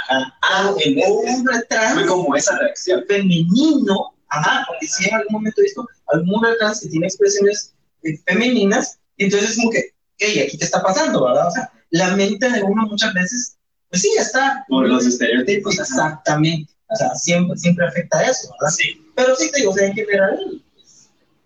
Ajá. 0.08 0.70
O 0.70 0.74
un 0.76 1.28
hombre 1.28 1.56
trans 1.68 1.94
fue 1.94 2.06
como 2.06 2.36
esa 2.36 2.56
reacción. 2.58 3.04
femenino, 3.08 4.14
ajá, 4.28 4.64
porque 4.68 4.86
si 4.86 5.08
en 5.08 5.14
algún 5.14 5.32
momento 5.32 5.60
he 5.60 5.64
visto 5.64 5.86
algún 6.12 6.34
hombre 6.36 6.52
trans 6.58 6.80
que 6.80 6.88
tiene 6.88 7.06
expresiones 7.06 7.74
eh, 8.02 8.16
femeninas, 8.26 8.98
entonces 9.18 9.50
es 9.50 9.56
como 9.56 9.70
que, 9.70 9.90
hey, 10.18 10.44
aquí 10.46 10.56
te 10.58 10.64
está 10.64 10.82
pasando, 10.82 11.24
¿verdad? 11.24 11.48
O 11.48 11.50
sea, 11.50 11.70
la 11.90 12.14
mente 12.16 12.48
de 12.50 12.62
uno 12.62 12.86
muchas 12.86 13.12
veces, 13.14 13.56
pues 13.90 14.02
sí, 14.02 14.10
está. 14.18 14.64
Por 14.68 14.88
los 14.88 15.06
estereotipos. 15.06 15.74
ajá. 15.74 15.82
Exactamente. 15.82 16.72
O 16.88 16.96
sea, 16.96 17.14
siempre, 17.14 17.56
siempre 17.58 17.86
afecta 17.86 18.18
a 18.18 18.24
eso, 18.30 18.48
¿verdad? 18.60 18.74
Sí. 18.76 19.04
Pero 19.16 19.34
sí 19.36 19.50
te 19.50 19.58
digo, 19.60 19.72
o 19.72 19.74
sea, 19.74 19.86
en 19.88 19.94
general, 19.94 20.62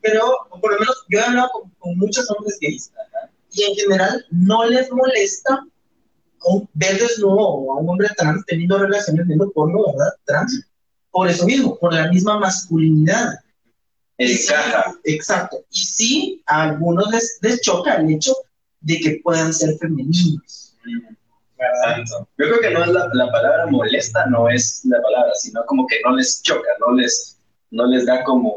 pero 0.03 0.23
por 0.61 0.73
lo 0.73 0.79
menos 0.81 0.97
yo 1.09 1.19
he 1.19 1.23
hablado 1.23 1.51
con, 1.53 1.71
con 1.79 1.99
muchos 1.99 2.31
hombres 2.31 2.59
gays, 2.61 2.91
y 3.53 3.63
en 3.65 3.75
general 3.75 4.25
no 4.31 4.65
les 4.67 4.91
molesta 4.93 5.65
un- 6.45 6.69
ver 6.75 6.99
desnudo 6.99 7.73
a 7.73 7.77
un 7.79 7.89
hombre 7.89 8.09
trans 8.17 8.45
teniendo 8.47 8.79
relaciones 8.79 9.27
viendo 9.27 9.51
porno, 9.51 9.79
¿verdad? 9.93 10.13
Trans, 10.25 10.63
por 11.11 11.29
eso 11.29 11.45
mismo, 11.47 11.79
por 11.79 11.93
la 11.95 12.09
misma 12.11 12.39
masculinidad. 12.39 13.33
Sí, 14.19 14.43
Encaja. 14.43 14.95
exacto. 15.05 15.65
Y 15.71 15.85
sí, 15.85 16.43
a 16.47 16.65
algunos 16.65 17.11
les, 17.11 17.39
les 17.41 17.61
choca 17.63 17.97
el 17.97 18.11
hecho 18.11 18.35
de 18.81 18.99
que 19.01 19.21
puedan 19.25 19.53
ser 19.55 19.77
femeninos. 19.79 20.75
Exacto. 21.61 22.29
Yo 22.39 22.47
creo 22.47 22.61
que 22.61 22.71
no 22.71 22.85
es 22.85 22.91
la, 22.91 23.09
la 23.13 23.31
palabra 23.31 23.67
molesta, 23.67 24.27
no 24.27 24.49
es 24.49 24.81
la 24.85 25.01
palabra, 25.03 25.33
sino 25.35 25.65
como 25.67 25.87
que 25.87 25.97
no 26.05 26.17
les 26.17 26.43
choca, 26.43 26.69
no 26.81 26.95
les, 26.95 27.39
no 27.71 27.87
les 27.87 28.07
da 28.07 28.23
como, 28.25 28.55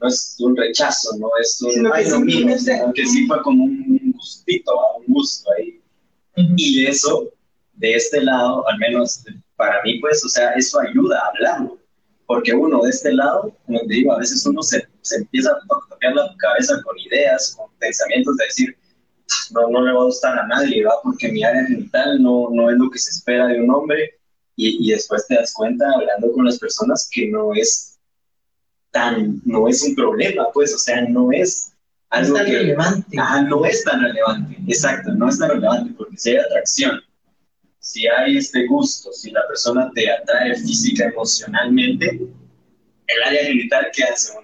no 0.00 0.08
es 0.08 0.36
un 0.38 0.56
rechazo, 0.56 1.16
no 1.18 1.28
es 1.40 1.60
un, 1.62 1.70
Sino 1.72 1.92
que 1.92 1.98
"Ay, 1.98 2.10
lo 2.10 2.20
mío", 2.20 2.30
simplemente- 2.36 2.72
sino 2.76 2.92
que 2.92 3.06
sí 3.06 3.26
fue 3.26 3.42
como 3.42 3.64
un 3.64 4.12
gustito, 4.16 4.72
¿va? 4.76 4.96
un 4.98 5.12
gusto 5.14 5.50
ahí. 5.58 5.80
Y 6.56 6.82
de 6.84 6.90
eso, 6.90 7.28
de 7.74 7.94
este 7.94 8.20
lado, 8.22 8.66
al 8.68 8.78
menos 8.78 9.24
para 9.56 9.82
mí, 9.82 10.00
pues, 10.00 10.24
o 10.24 10.28
sea, 10.28 10.50
eso 10.52 10.80
ayuda 10.80 11.18
a 11.20 11.28
hablarlo. 11.28 11.78
Porque 12.26 12.54
uno 12.54 12.82
de 12.82 12.90
este 12.90 13.12
lado, 13.12 13.54
como 13.66 13.80
te 13.80 13.86
digo, 13.94 14.12
a 14.12 14.18
veces 14.18 14.44
uno 14.46 14.62
se, 14.62 14.82
se 15.02 15.16
empieza 15.16 15.50
a 15.50 15.60
tocar 15.90 16.14
la 16.14 16.34
cabeza 16.38 16.80
con 16.82 16.98
ideas, 16.98 17.54
con 17.56 17.70
pensamientos 17.78 18.36
de 18.38 18.44
decir, 18.46 18.76
no, 19.50 19.68
no 19.68 19.82
le 19.82 19.92
va 19.92 20.00
a 20.02 20.04
gustar 20.04 20.38
a 20.38 20.46
nadie, 20.46 20.84
¿va? 20.84 20.94
Porque 21.02 21.30
mi 21.30 21.42
área 21.44 21.66
genital 21.66 22.22
no, 22.22 22.48
no 22.50 22.70
es 22.70 22.76
lo 22.76 22.90
que 22.90 22.98
se 22.98 23.10
espera 23.10 23.46
de 23.46 23.60
un 23.60 23.70
hombre. 23.70 24.18
Y, 24.56 24.86
y 24.86 24.92
después 24.92 25.26
te 25.26 25.34
das 25.34 25.52
cuenta, 25.52 25.84
hablando 25.94 26.30
con 26.32 26.44
las 26.44 26.58
personas, 26.58 27.08
que 27.10 27.28
no 27.28 27.52
es 27.54 27.98
tan, 28.92 29.40
no 29.44 29.66
es 29.68 29.82
un 29.82 29.96
problema, 29.96 30.46
pues, 30.54 30.72
o 30.72 30.78
sea, 30.78 31.02
no 31.02 31.32
es 31.32 31.72
algo 32.10 32.36
tan 32.36 32.46
que... 32.46 32.52
relevante. 32.52 33.16
Ah, 33.20 33.42
no 33.42 33.64
es 33.64 33.82
tan 33.82 34.00
relevante, 34.00 34.56
exacto, 34.68 35.12
no 35.12 35.28
es 35.28 35.38
tan 35.38 35.50
relevante, 35.50 35.92
porque 35.98 36.16
si 36.16 36.30
hay 36.30 36.36
atracción, 36.36 37.00
si 37.80 38.06
hay 38.06 38.36
este 38.36 38.66
gusto, 38.66 39.12
si 39.12 39.32
la 39.32 39.46
persona 39.48 39.90
te 39.94 40.10
atrae 40.10 40.54
física, 40.54 41.06
emocionalmente, 41.06 42.20
el 43.06 43.22
área 43.26 43.44
genital 43.44 43.90
queda 43.92 44.08
en 44.10 44.16
segundo 44.16 44.43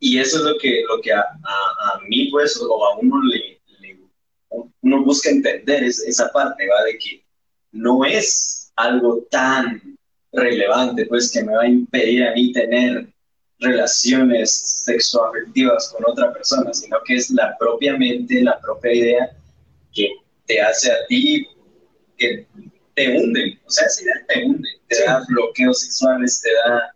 Y 0.00 0.18
eso 0.18 0.38
es 0.38 0.44
lo 0.44 0.58
que, 0.58 0.82
lo 0.88 1.00
que 1.00 1.12
a, 1.12 1.20
a, 1.20 1.94
a 1.96 2.00
mí, 2.08 2.28
pues, 2.30 2.56
o 2.60 2.86
a 2.86 2.98
uno 2.98 3.20
le, 3.24 3.60
le- 3.80 3.98
uno 4.82 5.04
busca 5.04 5.30
entender 5.30 5.82
es, 5.84 6.00
esa 6.00 6.30
parte, 6.32 6.66
¿va? 6.68 6.84
De 6.84 6.98
que 6.98 7.24
no 7.72 8.04
es 8.04 8.70
algo 8.76 9.26
tan 9.30 9.98
relevante, 10.32 11.06
pues, 11.06 11.32
que 11.32 11.42
me 11.44 11.54
va 11.54 11.62
a 11.62 11.68
impedir 11.68 12.24
a 12.24 12.32
mí 12.34 12.52
tener 12.52 13.08
relaciones 13.60 14.84
sexoafectivas 14.84 15.92
con 15.92 16.04
otra 16.10 16.32
persona, 16.32 16.72
sino 16.72 16.98
que 17.04 17.16
es 17.16 17.30
la 17.30 17.56
propia 17.58 17.96
mente, 17.96 18.42
la 18.42 18.60
propia 18.60 18.92
idea 18.94 19.30
que 19.92 20.08
te 20.46 20.60
hace 20.60 20.92
a 20.92 21.06
ti, 21.08 21.46
que 22.16 22.46
te 22.94 23.16
hunde, 23.18 23.58
o 23.66 23.70
sea, 23.70 23.86
esa 23.86 24.02
idea 24.02 24.26
te 24.28 24.44
hunde, 24.44 24.68
te 24.88 25.04
da 25.04 25.24
bloqueos 25.28 25.80
sexuales, 25.82 26.40
te 26.42 26.50
da, 26.54 26.94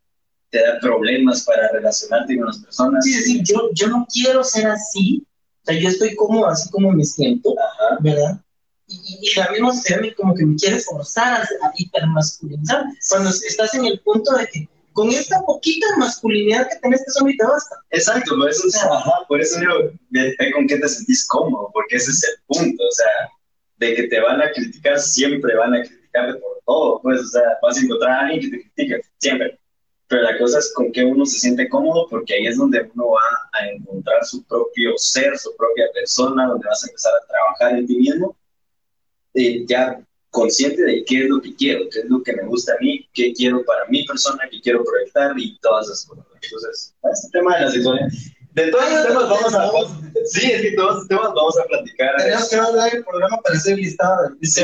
te 0.52 0.60
da 0.60 0.78
problemas 0.80 1.44
para 1.44 1.68
relacionarte 1.72 2.36
con 2.36 2.46
las 2.46 2.58
personas. 2.58 3.04
Sí, 3.04 3.12
es 3.12 3.24
decir, 3.24 3.42
yo, 3.44 3.70
yo 3.72 3.88
no 3.88 4.06
quiero 4.12 4.44
ser 4.44 4.66
así, 4.68 5.26
o 5.62 5.64
sea, 5.64 5.80
yo 5.80 5.88
estoy 5.88 6.14
cómodo 6.14 6.46
así 6.48 6.70
como 6.70 6.92
me 6.92 7.04
siento, 7.04 7.54
Ajá, 7.58 7.96
¿verdad? 8.00 8.38
Y, 8.86 9.18
y- 9.22 9.38
la 9.38 9.50
misma 9.50 9.72
sociedad 9.74 10.02
como 10.16 10.34
que 10.34 10.44
me 10.44 10.56
quiere 10.56 10.78
forzar 10.80 11.40
a, 11.40 11.42
a 11.42 11.72
hipermasculinizar, 11.76 12.84
cuando 13.08 13.30
estás 13.30 13.74
en 13.74 13.86
el 13.86 13.98
punto 14.00 14.36
de 14.36 14.46
que 14.48 14.68
con 14.92 15.08
esta 15.10 15.40
poquita 15.40 15.86
masculinidad 15.96 16.68
que 16.68 16.76
tenés, 16.82 17.02
no 17.18 17.26
te 17.26 17.46
basta. 17.46 17.76
Exacto, 17.90 18.36
por 18.36 18.50
eso, 18.50 18.68
ajá, 18.92 19.12
por 19.26 19.40
eso 19.40 19.58
yo 19.62 19.90
ve, 20.10 20.34
ve 20.38 20.52
con 20.52 20.66
qué 20.66 20.76
te 20.76 20.86
sentís 20.88 21.26
cómodo, 21.26 21.70
porque 21.72 21.96
ese 21.96 22.10
es 22.10 22.24
el 22.24 22.34
punto, 22.46 22.84
o 22.84 22.92
sea, 22.92 23.30
de 23.78 23.94
que 23.94 24.02
te 24.08 24.20
van 24.20 24.42
a 24.42 24.50
criticar, 24.52 25.00
siempre 25.00 25.56
van 25.56 25.72
a 25.74 25.82
criticarte 25.82 26.38
por 26.40 26.60
todo, 26.66 27.00
pues, 27.00 27.20
o 27.22 27.26
sea, 27.28 27.42
vas 27.62 27.78
a 27.78 27.80
encontrar 27.80 28.10
a 28.12 28.20
alguien 28.26 28.40
que 28.42 28.58
te 28.58 28.62
critique, 28.64 29.00
siempre. 29.16 29.58
Pero 30.12 30.24
la 30.24 30.36
cosa 30.36 30.58
es 30.58 30.70
con 30.74 30.92
qué 30.92 31.06
uno 31.06 31.24
se 31.24 31.38
siente 31.38 31.70
cómodo, 31.70 32.06
porque 32.10 32.34
ahí 32.34 32.46
es 32.46 32.58
donde 32.58 32.86
uno 32.94 33.12
va 33.12 33.48
a 33.52 33.66
encontrar 33.66 34.22
su 34.26 34.44
propio 34.44 34.92
ser, 34.98 35.38
su 35.38 35.56
propia 35.56 35.86
persona, 35.94 36.48
donde 36.48 36.68
vas 36.68 36.84
a 36.84 36.88
empezar 36.88 37.14
a 37.14 37.26
trabajar 37.26 37.78
en 37.78 37.86
ti 37.86 37.96
mismo, 37.96 38.36
eh, 39.32 39.64
ya 39.66 40.04
consciente 40.28 40.82
de 40.82 41.02
qué 41.06 41.22
es 41.22 41.30
lo 41.30 41.40
que 41.40 41.56
quiero, 41.56 41.88
qué 41.90 42.00
es 42.00 42.10
lo 42.10 42.22
que 42.22 42.34
me 42.34 42.42
gusta 42.42 42.74
a 42.74 42.82
mí, 42.82 43.08
qué 43.14 43.32
quiero 43.32 43.64
para 43.64 43.86
mi 43.88 44.04
persona, 44.04 44.46
qué 44.50 44.60
quiero 44.60 44.84
proyectar 44.84 45.32
y 45.38 45.58
todas 45.60 45.86
esas 45.86 46.04
cosas. 46.04 46.26
Entonces, 46.42 46.94
este 47.10 47.28
tema 47.30 47.56
de 47.56 47.64
la 47.64 47.70
sexualidad, 47.70 48.08
de 48.52 48.70
todos 48.70 48.92
los 48.92 49.06
temas 49.06 49.28
vamos 49.30 49.54
a, 49.54 49.70
sí, 50.26 50.52
es 50.52 50.60
que 50.60 50.72
todos 50.72 50.96
los 50.96 51.08
temas 51.08 51.32
vamos 51.34 51.58
a 51.58 51.64
platicar. 51.64 52.16
Tenemos 52.18 52.50
que 52.50 52.56
hablar 52.56 52.94
el 52.94 53.02
programa 53.02 53.38
para 53.40 53.56
hacer 53.56 53.78
listado 53.78 54.36
Sí. 54.42 54.60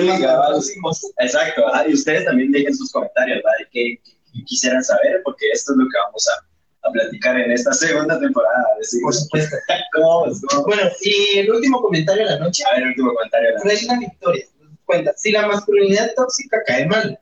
Exacto, 1.21 1.67
ajá, 1.69 1.89
y 1.89 1.95
ustedes 1.95 2.27
también 2.27 2.53
dejen 2.53 2.77
sus 2.77 2.93
comentarios, 2.93 3.39
¿verdad? 3.39 3.53
De 3.61 3.69
qué, 3.73 4.18
qué 4.33 4.45
quisieran 4.45 4.83
saber, 4.83 5.21
porque 5.25 5.47
esto 5.53 5.73
es 5.73 5.79
lo 5.79 5.85
que 5.85 5.99
vamos 6.05 6.29
a, 6.29 6.89
a 6.89 6.93
platicar 6.93 7.39
en 7.39 7.53
esta 7.53 7.73
segunda 7.73 8.19
temporada. 8.19 8.65
de 8.79 9.01
Por 9.01 9.15
supuesto. 9.15 9.57
¿Cómo 9.95 10.21
vamos? 10.21 10.41
¿Cómo 10.41 10.63
vamos? 10.63 10.77
Bueno, 10.77 10.91
y 11.03 11.39
el 11.39 11.51
último 11.51 11.81
comentario 11.81 12.25
de 12.25 12.31
la 12.31 12.39
noche. 12.39 12.65
A 12.65 12.75
ver, 12.75 12.83
el 12.83 12.89
último 12.91 13.15
comentario. 13.15 13.49
¿verdad? 13.55 13.65
Reina 13.65 13.99
Victoria, 13.99 14.47
cuenta, 14.85 15.15
si 15.17 15.33
la 15.33 15.47
masculinidad 15.47 16.13
tóxica 16.17 16.63
cae 16.67 16.87
mal, 16.87 17.19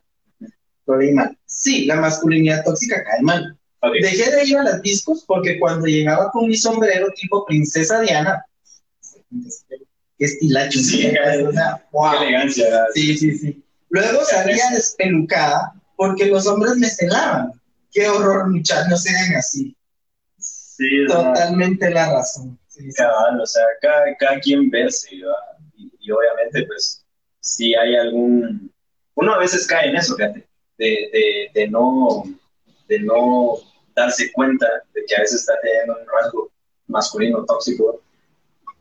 lo 0.87 0.97
leí 0.97 1.13
mal. 1.13 1.37
Sí, 1.47 1.85
la 1.85 1.97
masculinidad 1.97 2.65
tóxica 2.65 3.03
cae 3.05 3.23
mal. 3.23 3.59
Dejé 4.01 4.31
de 4.31 4.45
ir 4.45 4.57
a 4.57 4.63
las 4.63 4.83
discos 4.83 5.25
porque 5.27 5.59
cuando 5.59 5.87
llegaba 5.87 6.31
con 6.31 6.49
mi 6.49 6.57
sombrero 6.57 7.09
tipo 7.15 7.45
princesa 7.45 8.01
Diana, 8.01 8.45
qué 10.19 10.25
estilacho, 10.25 10.79
Sí, 10.79 11.13
o 11.47 11.53
sea, 11.53 11.87
wow. 11.93 12.13
Qué 12.13 12.25
elegancia, 12.25 12.65
¿verdad? 12.65 12.87
Sí, 12.95 13.17
sí, 13.17 13.39
sí. 13.39 13.63
Luego 13.91 14.25
salía 14.25 14.65
despelucada 14.73 15.76
porque 15.97 16.27
los 16.27 16.47
hombres 16.47 16.77
me 16.77 16.89
celaban. 16.89 17.53
Qué 17.93 18.09
horror, 18.09 18.49
muchachos, 18.51 18.89
no 18.89 18.97
sean 18.97 19.35
así. 19.37 19.77
Sí, 20.39 21.07
Totalmente 21.07 21.91
la 21.91 22.13
razón. 22.13 22.59
Sí, 22.69 22.89
o 22.89 23.47
sea, 23.47 23.65
cada, 23.81 24.15
cada 24.17 24.39
quien 24.41 24.69
verse, 24.71 25.17
¿verdad? 25.17 25.35
y, 25.77 25.91
y 25.99 26.11
obviamente, 26.11 26.67
pues, 26.67 27.05
si 27.41 27.75
hay 27.75 27.97
algún... 27.97 28.71
Uno 29.15 29.33
a 29.33 29.39
veces 29.39 29.67
cae 29.67 29.89
en 29.89 29.97
eso, 29.97 30.15
fíjate, 30.15 30.47
de, 30.77 30.85
de, 31.13 31.51
de, 31.55 31.69
no, 31.69 32.25
de 32.87 33.01
no 33.01 33.55
darse 33.95 34.31
cuenta 34.33 34.67
de 34.93 35.05
que 35.07 35.17
a 35.17 35.21
veces 35.21 35.41
está 35.41 35.55
teniendo 35.63 35.97
un 35.99 36.07
rasgo 36.07 36.53
masculino 36.87 37.45
tóxico 37.47 38.03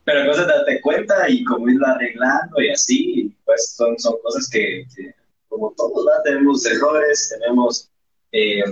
pero 0.06 0.24
cosas 0.24 0.46
de 0.46 0.52
darte 0.52 0.80
cuenta 0.82 1.28
y 1.28 1.42
cómo 1.42 1.68
irlo 1.68 1.84
arreglando 1.84 2.62
y 2.62 2.70
así, 2.70 3.36
pues 3.44 3.74
son, 3.74 3.98
son 3.98 4.14
cosas 4.22 4.48
que, 4.48 4.86
que 4.94 5.12
como 5.56 5.74
todos, 5.76 6.04
¿verdad? 6.04 6.22
tenemos 6.24 6.66
errores, 6.66 7.34
tenemos 7.38 7.90
eh, 8.32 8.62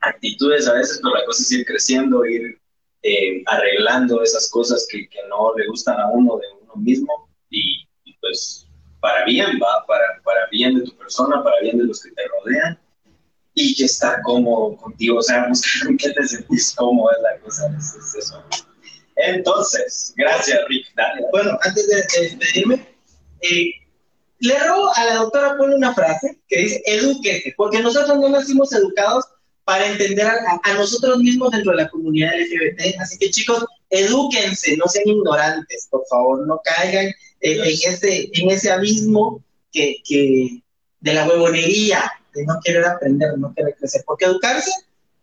actitudes 0.00 0.66
a 0.66 0.74
veces, 0.74 1.00
pero 1.02 1.14
la 1.14 1.24
cosa 1.24 1.42
es 1.42 1.52
ir 1.52 1.66
creciendo, 1.66 2.24
ir 2.24 2.58
eh, 3.02 3.42
arreglando 3.46 4.22
esas 4.22 4.50
cosas 4.50 4.86
que, 4.90 5.08
que, 5.08 5.18
no 5.28 5.54
le 5.56 5.66
gustan 5.68 6.00
a 6.00 6.08
uno 6.08 6.38
de 6.38 6.46
uno 6.62 6.74
mismo 6.76 7.28
y, 7.50 7.86
y 8.04 8.16
pues 8.20 8.66
para 9.00 9.24
bien, 9.24 9.58
va, 9.62 9.84
para, 9.86 10.20
para 10.24 10.46
bien 10.50 10.78
de 10.78 10.84
tu 10.84 10.96
persona, 10.96 11.42
para 11.44 11.60
bien 11.60 11.78
de 11.78 11.84
los 11.84 12.02
que 12.02 12.10
te 12.10 12.22
rodean 12.26 12.80
y 13.54 13.74
que 13.74 13.84
estar 13.84 14.22
cómodo 14.22 14.76
contigo, 14.76 15.18
o 15.18 15.22
sea, 15.22 15.46
buscar 15.48 15.72
con 15.86 15.96
qué 15.96 16.10
te 16.10 16.26
sentís 16.26 16.74
cómodo 16.74 17.10
es 17.12 17.22
la 17.22 17.38
cosa, 17.40 17.76
es, 17.76 17.94
es 17.94 18.14
eso. 18.14 18.42
Entonces, 19.16 20.14
gracias, 20.16 20.60
Rick. 20.68 20.86
Dale, 20.94 21.20
dale. 21.20 21.26
Bueno, 21.32 21.58
antes 21.62 21.86
de, 21.88 21.96
de 21.96 22.36
despedirme, 22.36 22.86
eh, 23.42 23.72
le 24.40 24.58
robo 24.58 24.94
a 24.94 25.04
la 25.04 25.14
doctora 25.16 25.56
pone 25.56 25.74
una 25.74 25.94
frase 25.94 26.40
que 26.48 26.58
dice, 26.58 26.82
edúquese, 26.86 27.54
porque 27.56 27.80
nosotros 27.80 28.18
no 28.18 28.28
nacimos 28.28 28.72
educados 28.72 29.24
para 29.64 29.86
entender 29.86 30.26
a, 30.26 30.74
nosotros 30.74 31.18
mismos 31.18 31.50
dentro 31.50 31.72
de 31.72 31.82
la 31.82 31.90
comunidad 31.90 32.32
LGBT. 32.38 33.00
Así 33.00 33.18
que 33.18 33.30
chicos, 33.30 33.66
edúquense, 33.90 34.76
no 34.78 34.86
sean 34.86 35.08
ignorantes, 35.08 35.88
por 35.90 36.06
favor, 36.08 36.46
no 36.46 36.60
caigan 36.64 37.12
en, 37.40 37.60
ese, 37.64 38.30
en 38.32 38.50
ese 38.50 38.70
abismo 38.70 39.44
que, 39.70 39.96
que 40.04 40.62
de 41.00 41.14
la 41.14 41.28
huevonería, 41.28 42.10
de 42.34 42.44
no 42.46 42.58
querer 42.64 42.86
aprender, 42.86 43.32
de 43.32 43.38
no 43.38 43.52
querer 43.54 43.76
crecer, 43.78 44.02
porque 44.06 44.24
educarse 44.24 44.70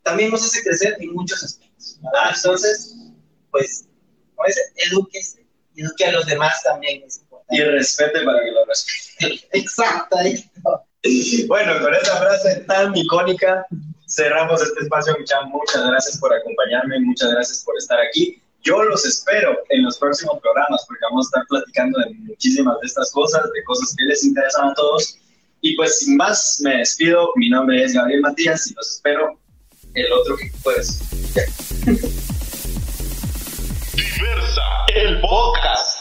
también 0.04 0.30
nos 0.30 0.46
hace 0.46 0.62
crecer 0.62 0.96
en 1.00 1.14
muchos 1.14 1.44
aspectos. 1.44 2.00
Entonces, 2.36 2.96
pues, 3.50 3.86
dice, 4.46 4.62
edúquese, 4.76 5.46
eduque 5.76 6.06
a 6.06 6.12
los 6.12 6.26
demás 6.26 6.62
también. 6.64 7.04
Y 7.50 7.62
respete 7.62 8.22
para 8.22 8.44
que 8.44 8.52
lo 8.52 8.66
respete. 8.66 9.48
Exacto. 9.54 10.18
Bueno, 11.48 11.80
con 11.82 11.94
esta 11.94 12.18
frase 12.18 12.62
tan 12.62 12.96
icónica 12.96 13.66
cerramos 14.08 14.62
este 14.62 14.82
espacio, 14.84 15.16
Michan. 15.20 15.50
Muchas 15.50 15.86
gracias 15.88 16.18
por 16.18 16.34
acompañarme, 16.34 17.00
muchas 17.00 17.32
gracias 17.32 17.64
por 17.64 17.78
estar 17.78 18.00
aquí. 18.00 18.42
Yo 18.62 18.82
los 18.84 19.06
espero 19.06 19.56
en 19.70 19.84
los 19.84 19.98
próximos 20.00 20.40
programas 20.42 20.84
porque 20.88 21.02
vamos 21.10 21.28
a 21.28 21.28
estar 21.28 21.48
platicando 21.48 22.00
de 22.00 22.14
muchísimas 22.16 22.80
de 22.82 22.88
estas 22.88 23.12
cosas, 23.12 23.44
de 23.54 23.64
cosas 23.64 23.94
que 23.96 24.06
les 24.06 24.24
interesan 24.24 24.70
a 24.70 24.74
todos. 24.74 25.20
Y 25.62 25.76
pues 25.76 26.00
sin 26.00 26.18
más, 26.18 26.60
me 26.64 26.78
despido. 26.78 27.32
Mi 27.36 27.50
nombre 27.50 27.84
es 27.84 27.94
Gabriel 27.94 28.22
Matías 28.22 28.68
y 28.68 28.74
los 28.74 28.96
espero 28.96 29.40
el 29.94 30.12
otro 30.12 30.36
que 30.38 30.52
puedes. 30.64 31.00
Diversa, 33.94 34.62
el 34.96 35.22
podcast. 35.22 35.95